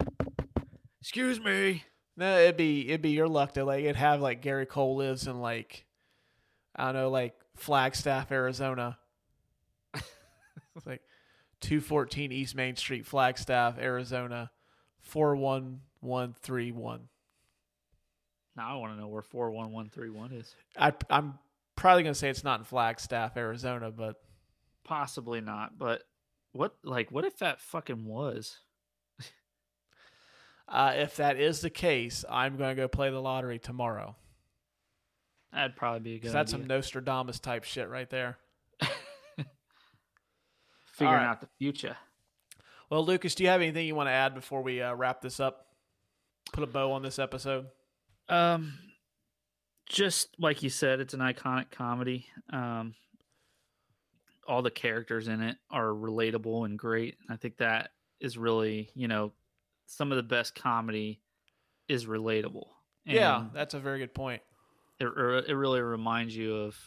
excuse 1.00 1.40
me. 1.40 1.84
No, 2.18 2.38
it'd 2.40 2.58
be 2.58 2.88
it'd 2.90 3.02
be 3.02 3.12
your 3.12 3.28
luck 3.28 3.54
to 3.54 3.66
like 3.66 3.84
it'd 3.84 3.96
have 3.96 4.22
like 4.22 4.42
Gary 4.42 4.66
Cole 4.66 4.98
lives 4.98 5.28
in 5.28 5.40
like 5.40 5.86
I 6.76 6.86
don't 6.86 6.94
know, 6.94 7.10
like 7.10 7.34
Flagstaff, 7.56 8.32
Arizona. 8.32 8.98
it's 9.96 10.86
like 10.86 11.02
two 11.62 11.82
fourteen 11.82 12.32
East 12.32 12.56
Main 12.56 12.76
Street, 12.76 13.06
Flagstaff, 13.06 13.80
Arizona, 13.80 14.52
four 15.00 15.36
one 15.36 15.82
one 16.00 16.36
three 16.42 16.72
one. 16.72 17.08
Now 18.62 18.76
I 18.76 18.80
want 18.80 18.94
to 18.94 19.00
know 19.00 19.08
where 19.08 19.24
four 19.24 19.50
one 19.50 19.72
one 19.72 19.90
three 19.90 20.12
one 20.12 20.32
is. 20.32 20.56
I 20.78 20.94
I'm 21.10 21.40
probably 21.76 22.04
gonna 22.04 22.14
say 22.14 22.30
it's 22.30 22.44
not 22.44 22.60
in 22.60 22.66
Flagstaff, 22.66 23.36
Arizona, 23.36 23.90
but 23.90 24.18
Possibly 24.84 25.42
not, 25.42 25.78
but 25.78 26.04
what? 26.54 26.76
Like, 26.84 27.12
what 27.12 27.24
if 27.24 27.38
that 27.38 27.62
fucking 27.62 28.06
was? 28.06 28.58
uh, 30.68 30.94
if 30.96 31.16
that 31.18 31.40
is 31.40 31.62
the 31.62 31.70
case, 31.70 32.26
I'm 32.30 32.58
gonna 32.58 32.76
go 32.76 32.88
play 32.88 33.10
the 33.10 33.22
lottery 33.22 33.60
tomorrow. 33.60 34.16
That'd 35.54 35.76
probably 35.76 36.00
be 36.00 36.16
a 36.16 36.20
good. 36.20 36.32
That's 36.32 36.52
some. 36.52 36.66
Nostradamus 36.66 37.40
type 37.40 37.64
shit 37.64 37.90
right 37.90 38.10
there. 38.10 38.38
figuring 40.86 41.14
Alright. 41.14 41.28
out 41.28 41.42
the 41.42 41.50
future. 41.58 41.98
Well, 42.90 43.06
Lucas, 43.06 43.36
do 43.36 43.44
you 43.44 43.50
have 43.50 43.62
anything 43.62 43.88
you 43.88 43.96
want 43.96 44.08
to 44.08 44.14
add 44.14 44.34
before 44.34 44.62
we 44.62 44.82
uh, 44.82 44.94
wrap 44.94 45.22
this 45.22 45.40
up? 45.40 45.68
Put 46.52 46.64
a 46.64 46.68
bow 46.68 46.92
on 46.92 47.04
this 47.04 47.20
episode. 47.20 47.68
Um, 48.30 48.74
just 49.88 50.30
like 50.40 50.64
you 50.64 50.70
said, 50.70 51.00
it's 51.00 51.14
an 51.14 51.20
iconic 51.20 51.70
comedy. 51.72 52.26
Um, 52.52 52.96
all 54.48 54.62
the 54.62 54.72
characters 54.72 55.28
in 55.28 55.42
it 55.42 55.58
are 55.70 55.88
relatable 55.88 56.66
and 56.66 56.78
great. 56.80 57.18
I 57.30 57.36
think 57.36 57.58
that 57.58 57.90
is 58.20 58.38
really, 58.38 58.90
you 58.96 59.08
know, 59.08 59.34
some 59.86 60.12
of 60.12 60.16
the 60.16 60.24
best 60.24 60.56
comedy 60.56 61.22
is 61.88 62.06
relatable. 62.06 62.68
yeah, 63.06 63.46
that's 63.54 63.74
a 63.74 63.80
very 63.80 64.00
good 64.00 64.14
point. 64.14 64.42
it 65.00 65.06
it 65.08 65.56
really 65.56 65.82
reminds 65.82 66.36
you 66.36 66.56
of 66.56 66.78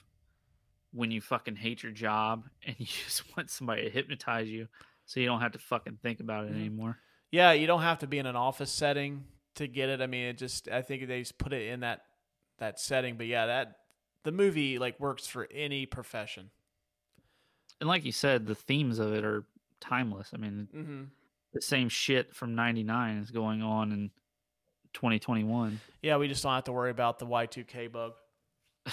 when 0.93 1.11
you 1.11 1.21
fucking 1.21 1.57
hate 1.57 1.83
your 1.83 1.91
job 1.93 2.45
and 2.67 2.77
you 2.79 2.87
just 2.87 3.37
want 3.37 3.51
somebody 3.51 3.83
to 3.83 3.91
hypnotize 3.91 4.49
you, 4.49 4.67
so 5.07 5.21
you 5.21 5.27
don't 5.27 5.41
have 5.41 5.53
to 5.53 5.59
fucking 5.59 5.99
think 6.03 6.21
about 6.21 6.45
it 6.47 6.53
Mhm. 6.53 6.57
anymore. 6.57 6.99
Yeah, 7.31 7.53
you 7.53 7.67
don't 7.67 7.83
have 7.83 7.99
to 7.99 8.07
be 8.07 8.19
in 8.19 8.27
an 8.27 8.37
office 8.37 8.71
setting 8.71 9.25
to 9.57 9.67
get 9.69 9.89
it. 9.89 10.01
I 10.01 10.07
mean, 10.07 10.27
it 10.27 10.39
just 10.39 10.69
I 10.69 10.83
think 10.83 11.07
they 11.07 11.21
just 11.21 11.39
put 11.39 11.53
it 11.53 11.69
in 11.69 11.81
that 11.81 12.03
that 12.59 12.79
setting. 12.81 13.17
But 13.17 13.27
yeah, 13.27 13.47
that 13.47 13.77
the 14.23 14.33
movie 14.33 14.79
like 14.79 14.99
works 15.01 15.27
for 15.27 15.47
any 15.53 15.87
profession. 15.87 16.51
And 17.81 17.89
like 17.89 18.05
you 18.05 18.13
said, 18.13 18.47
the 18.47 18.55
themes 18.55 18.99
of 18.99 19.13
it 19.13 19.25
are 19.25 19.45
timeless. 19.81 20.31
I 20.33 20.37
mean, 20.39 20.69
Mm-hmm. 20.75 21.03
the 21.53 21.61
same 21.61 21.89
shit 21.89 22.35
from 22.35 22.55
99 22.55 23.19
is 23.19 23.31
going 23.31 23.63
on 23.63 23.93
in 23.93 24.11
2021 24.95 25.81
Yeah, 26.03 26.17
we 26.19 26.29
just 26.29 26.43
don't 26.45 26.53
have 26.55 26.65
to 26.65 26.73
worry 26.73 26.91
about 26.91 27.19
the 27.19 27.27
Y 27.27 27.47
two 27.47 27.65
K 27.65 27.89
bug. 27.89 28.13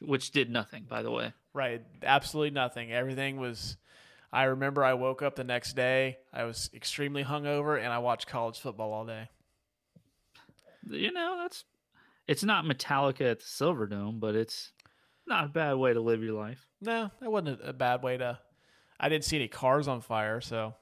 which 0.00 0.30
did 0.30 0.50
nothing 0.50 0.84
by 0.88 1.02
the 1.02 1.10
way 1.10 1.32
Right, 1.54 1.82
absolutely 2.04 2.50
nothing. 2.52 2.92
Everything 2.92 3.36
was. 3.38 3.76
I 4.32 4.44
remember 4.44 4.84
I 4.84 4.94
woke 4.94 5.22
up 5.22 5.34
the 5.34 5.42
next 5.42 5.72
day. 5.74 6.18
I 6.32 6.44
was 6.44 6.70
extremely 6.72 7.24
hungover, 7.24 7.76
and 7.82 7.88
I 7.92 7.98
watched 7.98 8.28
college 8.28 8.60
football 8.60 8.92
all 8.92 9.04
day. 9.06 9.28
You 10.90 11.12
know 11.12 11.38
that's 11.42 11.64
It's 12.26 12.44
not 12.44 12.64
Metallica 12.64 13.30
at 13.30 13.40
the 13.40 13.44
Silverdome, 13.44 14.20
but 14.20 14.34
it's 14.34 14.72
not 15.26 15.44
a 15.44 15.48
bad 15.48 15.74
way 15.74 15.92
to 15.92 16.00
live 16.00 16.22
your 16.22 16.34
life. 16.34 16.66
No, 16.80 17.10
that 17.20 17.30
wasn't 17.30 17.60
a, 17.62 17.72
bad 17.72 18.02
way 18.02 18.16
to. 18.16 18.38
I 19.00 19.08
didn't 19.08 19.24
see 19.24 19.36
any 19.36 19.48
cars 19.48 19.88
on 19.88 20.00
fire, 20.00 20.40
so 20.40 20.74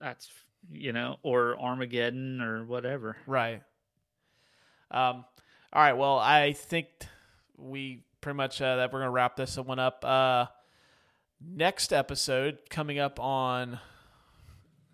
That's 0.00 0.28
you 0.70 0.92
know, 0.92 1.16
or 1.22 1.58
Armageddon 1.60 2.40
or 2.40 2.64
whatever. 2.64 3.16
right. 3.26 3.62
Um, 4.90 5.24
all 5.72 5.82
right. 5.82 5.94
Well, 5.94 6.18
I 6.18 6.52
think 6.52 6.88
we 7.56 8.04
pretty 8.20 8.36
much 8.36 8.60
uh, 8.60 8.76
that 8.76 8.92
we're 8.92 9.00
gonna 9.00 9.10
wrap 9.10 9.36
this 9.36 9.56
one 9.56 9.78
up. 9.78 10.04
Uh, 10.04 10.46
next 11.40 11.92
episode 11.92 12.58
coming 12.70 12.98
up 12.98 13.18
on 13.18 13.78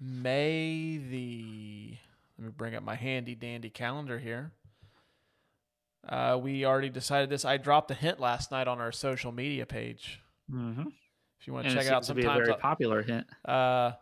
May 0.01 0.99
the. 0.99 1.99
Let 2.39 2.47
me 2.47 2.53
bring 2.57 2.75
up 2.75 2.83
my 2.83 2.95
handy 2.95 3.35
dandy 3.35 3.71
calendar 3.71 4.19
here. 4.19 4.53
Uh, 6.09 6.39
we 6.41 6.65
already 6.65 6.89
decided 6.89 7.29
this. 7.29 7.45
I 7.45 7.57
dropped 7.57 7.91
a 7.91 7.95
hint 7.95 8.21
last 8.21 8.51
night 8.53 8.69
on 8.69 8.81
our 8.81 8.93
social 8.93 9.33
media 9.33 9.67
page. 9.67 10.21
Mm-hmm. 10.51 10.89
If 11.41 11.47
you 11.47 11.53
want 11.53 11.67
to 11.67 11.75
check 11.75 11.87
it 11.87 11.93
out 11.93 12.05
seems 12.05 12.09
to 12.09 12.15
be 12.15 12.23
a 12.23 12.25
sometimes, 12.25 12.47
very 12.47 12.59
popular 12.59 13.03
hint. 13.03 13.27
uh, 13.45 13.93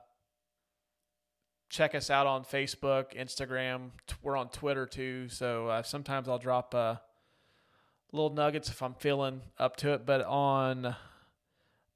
check 1.69 1.95
us 1.95 2.11
out 2.11 2.27
on 2.27 2.45
Facebook, 2.45 3.17
Instagram. 3.17 3.91
We're 4.23 4.37
on 4.37 4.51
Twitter 4.51 4.87
too. 4.87 5.29
So 5.29 5.69
uh, 5.69 5.83
sometimes 5.83 6.29
I'll 6.29 6.39
drop 6.39 6.75
uh, 6.75 6.97
little 8.13 8.31
nuggets 8.31 8.69
if 8.69 8.83
I'm 8.83 8.95
feeling 8.95 9.41
up 9.59 9.77
to 9.77 9.95
it. 9.95 10.07
But 10.07 10.25
on 10.25 10.95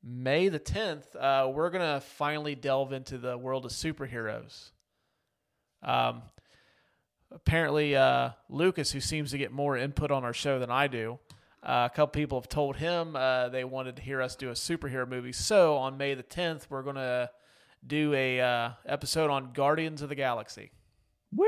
May 0.02 0.48
the 0.48 0.60
10th, 0.60 1.14
uh, 1.18 1.50
we're 1.50 1.70
going 1.70 1.94
to 1.94 2.00
finally 2.00 2.54
delve 2.54 2.92
into 2.92 3.18
the 3.18 3.36
world 3.36 3.64
of 3.66 3.72
superheroes. 3.72 4.70
Um, 5.82 6.22
apparently, 7.30 7.96
uh, 7.96 8.30
Lucas, 8.48 8.92
who 8.92 9.00
seems 9.00 9.30
to 9.32 9.38
get 9.38 9.52
more 9.52 9.76
input 9.76 10.10
on 10.10 10.24
our 10.24 10.32
show 10.32 10.58
than 10.58 10.70
I 10.70 10.86
do, 10.88 11.18
uh, 11.62 11.88
a 11.90 11.94
couple 11.94 12.08
people 12.20 12.40
have 12.40 12.48
told 12.48 12.76
him 12.76 13.14
uh, 13.16 13.48
they 13.50 13.64
wanted 13.64 13.96
to 13.96 14.02
hear 14.02 14.22
us 14.22 14.34
do 14.36 14.48
a 14.48 14.52
superhero 14.54 15.06
movie. 15.08 15.32
So 15.32 15.76
on 15.76 15.96
May 15.98 16.14
the 16.14 16.22
10th, 16.22 16.66
we're 16.70 16.82
going 16.82 16.96
to 16.96 17.30
do 17.86 18.12
a 18.14 18.40
uh, 18.40 18.70
episode 18.86 19.30
on 19.30 19.52
Guardians 19.52 20.02
of 20.02 20.08
the 20.08 20.14
Galaxy. 20.14 20.70
Woo! 21.34 21.46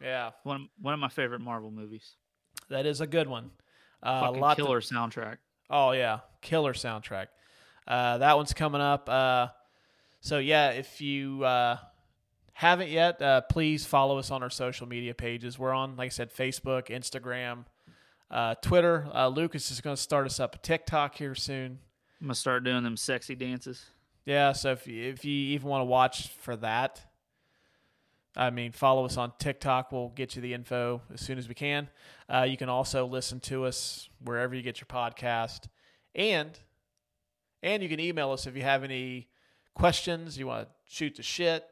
Yeah, 0.00 0.30
One 0.42 0.56
of, 0.56 0.62
one 0.80 0.94
of 0.94 1.00
my 1.00 1.08
favorite 1.08 1.40
Marvel 1.40 1.70
movies. 1.70 2.14
that 2.70 2.86
is 2.86 3.00
a 3.00 3.06
good 3.06 3.28
one. 3.28 3.50
Uh, 4.02 4.08
a 4.08 4.26
Fucking 4.26 4.40
lot 4.40 4.56
to- 4.56 4.62
killer 4.64 4.80
soundtrack. 4.80 5.36
Oh 5.70 5.90
yeah, 5.92 6.20
killer 6.42 6.72
soundtrack. 6.74 7.26
Uh, 7.88 8.18
that 8.18 8.36
one's 8.36 8.52
coming 8.52 8.80
up. 8.80 9.08
Uh, 9.08 9.48
so 10.20 10.38
yeah, 10.38 10.70
if 10.70 11.00
you 11.00 11.42
uh, 11.44 11.76
haven't 12.56 12.88
yet, 12.88 13.20
uh, 13.20 13.42
please 13.42 13.84
follow 13.84 14.16
us 14.16 14.30
on 14.30 14.42
our 14.42 14.48
social 14.48 14.88
media 14.88 15.12
pages. 15.12 15.58
We're 15.58 15.74
on, 15.74 15.94
like 15.96 16.06
I 16.06 16.08
said, 16.08 16.34
Facebook, 16.34 16.88
Instagram, 16.88 17.66
uh, 18.30 18.54
Twitter. 18.62 19.06
Uh, 19.14 19.28
Lucas 19.28 19.70
is 19.70 19.82
going 19.82 19.94
to 19.94 20.00
start 20.00 20.24
us 20.24 20.40
up 20.40 20.54
a 20.54 20.58
TikTok 20.58 21.16
here 21.16 21.34
soon. 21.34 21.80
I'm 22.18 22.28
gonna 22.28 22.34
start 22.34 22.64
doing 22.64 22.82
them 22.82 22.96
sexy 22.96 23.34
dances. 23.34 23.84
Yeah, 24.24 24.52
so 24.52 24.72
if 24.72 24.86
you, 24.86 25.04
if 25.04 25.22
you 25.22 25.34
even 25.34 25.68
want 25.68 25.82
to 25.82 25.84
watch 25.84 26.28
for 26.40 26.56
that, 26.56 27.02
I 28.34 28.48
mean, 28.48 28.72
follow 28.72 29.04
us 29.04 29.18
on 29.18 29.34
TikTok. 29.38 29.92
We'll 29.92 30.08
get 30.08 30.34
you 30.34 30.40
the 30.40 30.54
info 30.54 31.02
as 31.12 31.20
soon 31.20 31.36
as 31.36 31.48
we 31.48 31.54
can. 31.54 31.90
Uh, 32.26 32.46
you 32.48 32.56
can 32.56 32.70
also 32.70 33.04
listen 33.06 33.38
to 33.40 33.66
us 33.66 34.08
wherever 34.24 34.54
you 34.54 34.62
get 34.62 34.80
your 34.80 34.86
podcast, 34.86 35.68
and 36.14 36.58
and 37.62 37.82
you 37.82 37.90
can 37.90 38.00
email 38.00 38.30
us 38.30 38.46
if 38.46 38.56
you 38.56 38.62
have 38.62 38.82
any 38.82 39.28
questions. 39.74 40.38
You 40.38 40.46
want 40.46 40.68
to 40.68 40.74
shoot 40.86 41.16
the 41.16 41.22
shit. 41.22 41.66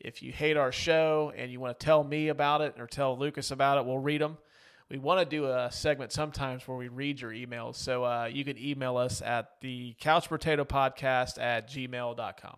If 0.00 0.22
you 0.22 0.32
hate 0.32 0.56
our 0.56 0.72
show 0.72 1.32
and 1.36 1.50
you 1.50 1.58
want 1.60 1.78
to 1.78 1.84
tell 1.84 2.04
me 2.04 2.28
about 2.28 2.60
it 2.60 2.74
or 2.78 2.86
tell 2.86 3.18
Lucas 3.18 3.50
about 3.50 3.78
it, 3.78 3.86
we'll 3.86 3.98
read 3.98 4.20
them. 4.20 4.36
We 4.88 4.98
want 4.98 5.18
to 5.18 5.24
do 5.26 5.46
a 5.46 5.68
segment 5.72 6.12
sometimes 6.12 6.68
where 6.68 6.76
we 6.76 6.88
read 6.88 7.20
your 7.20 7.32
emails. 7.32 7.74
So 7.76 8.04
uh, 8.04 8.26
you 8.32 8.44
can 8.44 8.56
email 8.58 8.96
us 8.96 9.20
at 9.20 9.52
the 9.60 9.96
couch 10.00 10.28
brotato 10.30 10.64
podcast 10.66 11.40
at 11.42 11.68
gmail.com. 11.68 12.56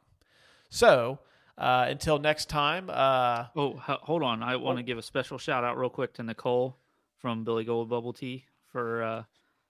So 0.69 1.21
uh, 1.57 1.87
until 1.89 2.19
next 2.19 2.49
time, 2.49 2.91
uh, 2.91 3.47
Oh, 3.57 3.75
h- 3.89 3.99
hold 4.03 4.23
on. 4.23 4.43
I 4.43 4.57
want 4.57 4.77
to 4.79 4.83
give 4.83 4.99
a 4.99 5.03
special 5.03 5.39
shout 5.39 5.65
out 5.65 5.79
real 5.79 5.89
quick 5.91 6.13
to 6.15 6.23
Nicole 6.23 6.77
from 7.17 7.45
Billy 7.45 7.65
Gold 7.65 7.89
Bubble 7.89 8.13
Tea 8.13 8.45
for 8.71 9.03
uh, 9.03 9.23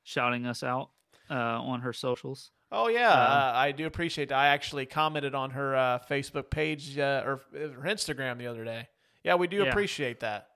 shouting 0.03 0.45
us 0.45 0.63
out 0.63 0.91
uh, 1.31 1.35
on 1.35 1.81
her 1.83 1.93
socials. 1.93 2.51
Oh 2.73 2.89
yeah, 2.89 3.11
uh, 3.13 3.53
I 3.55 3.73
do 3.73 3.87
appreciate 3.87 4.29
that. 4.31 4.39
I 4.39 4.49
actually 4.49 4.87
commented 4.87 5.35
on 5.35 5.51
her 5.51 5.77
uh, 5.77 5.99
Facebook 6.11 6.51
page 6.51 6.99
uh, 6.99 7.23
or 7.25 7.41
her 7.53 7.83
Instagram 7.85 8.39
the 8.39 8.47
other 8.47 8.65
day. 8.65 8.89
Yeah, 9.25 9.35
we 9.37 9.47
do 9.47 9.59
Yeah. 9.59 9.65
appreciate 9.71 10.21
that. 10.21 10.49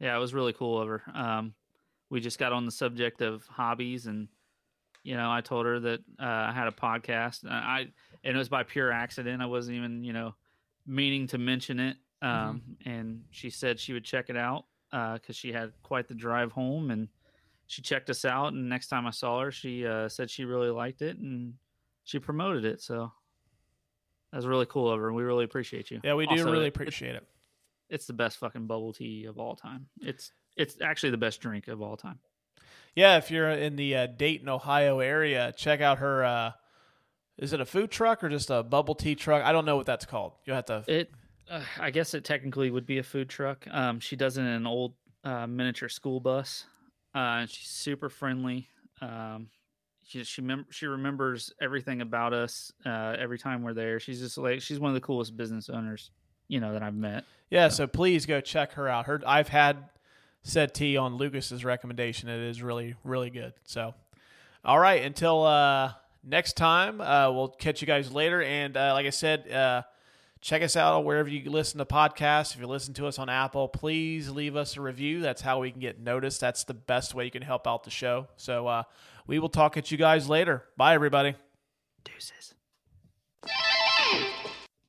Yeah, 0.00 0.16
it 0.16 0.20
was 0.20 0.34
really 0.34 0.52
cool 0.52 0.80
of 0.80 0.88
her. 0.88 1.02
Um, 1.14 1.54
we 2.10 2.20
just 2.20 2.38
got 2.38 2.52
on 2.52 2.64
the 2.66 2.70
subject 2.72 3.20
of 3.22 3.46
hobbies, 3.46 4.06
and 4.06 4.28
you 5.02 5.16
know, 5.16 5.30
I 5.30 5.40
told 5.40 5.66
her 5.66 5.78
that 5.80 6.00
uh, 6.20 6.24
I 6.24 6.52
had 6.52 6.66
a 6.68 6.72
podcast. 6.72 7.42
And 7.44 7.52
I 7.52 7.86
and 8.24 8.34
it 8.34 8.38
was 8.38 8.48
by 8.48 8.62
pure 8.64 8.90
accident. 8.92 9.40
I 9.42 9.46
wasn't 9.46 9.76
even 9.76 10.02
you 10.04 10.12
know 10.12 10.34
meaning 10.86 11.26
to 11.28 11.38
mention 11.38 11.80
it. 11.80 11.96
Um, 12.22 12.62
And 12.84 13.24
she 13.30 13.50
said 13.50 13.78
she 13.78 13.92
would 13.92 14.04
check 14.04 14.30
it 14.30 14.36
out 14.36 14.64
because 14.90 15.36
she 15.36 15.52
had 15.52 15.72
quite 15.82 16.08
the 16.08 16.14
drive 16.14 16.52
home, 16.52 16.90
and 16.90 17.08
she 17.66 17.82
checked 17.82 18.10
us 18.10 18.24
out. 18.24 18.52
And 18.52 18.68
next 18.68 18.88
time 18.88 19.06
I 19.06 19.10
saw 19.10 19.40
her, 19.42 19.50
she 19.50 19.86
uh, 19.86 20.08
said 20.08 20.30
she 20.30 20.44
really 20.44 20.70
liked 20.70 21.02
it, 21.02 21.18
and 21.18 21.54
she 22.04 22.18
promoted 22.18 22.64
it. 22.64 22.80
So 22.80 23.12
that 24.32 24.36
was 24.38 24.46
really 24.46 24.66
cool 24.66 24.90
of 24.90 24.98
her. 25.00 25.08
and 25.08 25.16
We 25.16 25.22
really 25.22 25.44
appreciate 25.44 25.90
you. 25.90 26.00
Yeah, 26.04 26.14
we 26.14 26.26
do 26.26 26.32
Also, 26.32 26.50
really 26.52 26.64
it- 26.66 26.68
appreciate 26.76 27.14
it. 27.16 27.26
it's 27.88 28.06
the 28.06 28.12
best 28.12 28.38
fucking 28.38 28.66
bubble 28.66 28.92
tea 28.92 29.24
of 29.26 29.38
all 29.38 29.56
time. 29.56 29.86
It's 30.00 30.32
it's 30.56 30.80
actually 30.80 31.10
the 31.10 31.18
best 31.18 31.40
drink 31.40 31.68
of 31.68 31.82
all 31.82 31.96
time. 31.96 32.18
Yeah, 32.94 33.18
if 33.18 33.30
you're 33.30 33.50
in 33.50 33.76
the 33.76 33.94
uh, 33.94 34.06
Dayton, 34.06 34.48
Ohio 34.48 35.00
area, 35.00 35.52
check 35.56 35.80
out 35.82 35.98
her. 35.98 36.24
Uh, 36.24 36.52
is 37.36 37.52
it 37.52 37.60
a 37.60 37.66
food 37.66 37.90
truck 37.90 38.24
or 38.24 38.30
just 38.30 38.48
a 38.48 38.62
bubble 38.62 38.94
tea 38.94 39.14
truck? 39.14 39.44
I 39.44 39.52
don't 39.52 39.66
know 39.66 39.76
what 39.76 39.84
that's 39.84 40.06
called. 40.06 40.32
You'll 40.46 40.56
have 40.56 40.64
to. 40.66 40.82
It, 40.88 41.10
uh, 41.50 41.60
I 41.78 41.90
guess 41.90 42.14
it 42.14 42.24
technically 42.24 42.70
would 42.70 42.86
be 42.86 42.96
a 42.96 43.02
food 43.02 43.28
truck. 43.28 43.66
Um, 43.70 44.00
she 44.00 44.16
does 44.16 44.38
it 44.38 44.40
in 44.40 44.46
an 44.46 44.66
old 44.66 44.94
uh, 45.24 45.46
miniature 45.46 45.90
school 45.90 46.20
bus. 46.20 46.64
Uh, 47.16 47.46
she's 47.46 47.68
super 47.68 48.10
friendly. 48.10 48.68
Um, 49.00 49.48
she 50.04 50.22
she 50.22 50.42
mem- 50.42 50.66
she 50.70 50.86
remembers 50.86 51.50
everything 51.62 52.02
about 52.02 52.34
us 52.34 52.70
uh, 52.84 53.16
every 53.18 53.38
time 53.38 53.62
we're 53.62 53.72
there. 53.72 53.98
She's 53.98 54.20
just 54.20 54.36
like 54.36 54.60
she's 54.60 54.78
one 54.78 54.90
of 54.90 54.94
the 54.94 55.00
coolest 55.00 55.34
business 55.34 55.70
owners 55.70 56.10
you 56.48 56.60
know 56.60 56.74
that 56.74 56.82
I've 56.82 56.94
met. 56.94 57.24
Yeah, 57.48 57.68
so 57.68 57.86
please 57.86 58.26
go 58.26 58.42
check 58.42 58.72
her 58.72 58.86
out. 58.86 59.06
Her 59.06 59.22
I've 59.26 59.48
had 59.48 59.88
said 60.42 60.74
tea 60.74 60.98
on 60.98 61.16
Lucas's 61.16 61.64
recommendation. 61.64 62.28
It 62.28 62.40
is 62.40 62.62
really 62.62 62.94
really 63.02 63.30
good. 63.30 63.54
So, 63.64 63.94
all 64.62 64.78
right, 64.78 65.02
until 65.02 65.42
uh, 65.42 65.92
next 66.22 66.58
time, 66.58 67.00
uh, 67.00 67.32
we'll 67.32 67.48
catch 67.48 67.80
you 67.80 67.86
guys 67.86 68.12
later. 68.12 68.42
And 68.42 68.76
uh, 68.76 68.92
like 68.92 69.06
I 69.06 69.10
said, 69.10 69.50
uh, 69.50 69.82
check 70.40 70.62
us 70.62 70.76
out 70.76 71.04
wherever 71.04 71.28
you 71.28 71.48
listen 71.50 71.78
to 71.78 71.84
podcasts. 71.84 72.54
If 72.54 72.60
you 72.60 72.66
listen 72.66 72.94
to 72.94 73.06
us 73.06 73.18
on 73.18 73.28
Apple, 73.28 73.68
please 73.68 74.30
leave 74.30 74.56
us 74.56 74.76
a 74.76 74.80
review. 74.80 75.20
That's 75.20 75.42
how 75.42 75.60
we 75.60 75.70
can 75.70 75.80
get 75.80 76.00
noticed. 76.00 76.40
That's 76.40 76.64
the 76.64 76.74
best 76.74 77.14
way 77.14 77.24
you 77.24 77.30
can 77.30 77.42
help 77.42 77.66
out 77.66 77.84
the 77.84 77.90
show. 77.90 78.28
So 78.36 78.66
uh, 78.66 78.82
we 79.26 79.38
will 79.38 79.48
talk 79.48 79.76
at 79.76 79.90
you 79.90 79.98
guys 79.98 80.28
later. 80.28 80.64
Bye, 80.76 80.94
everybody. 80.94 81.34
Deuces. 82.04 82.55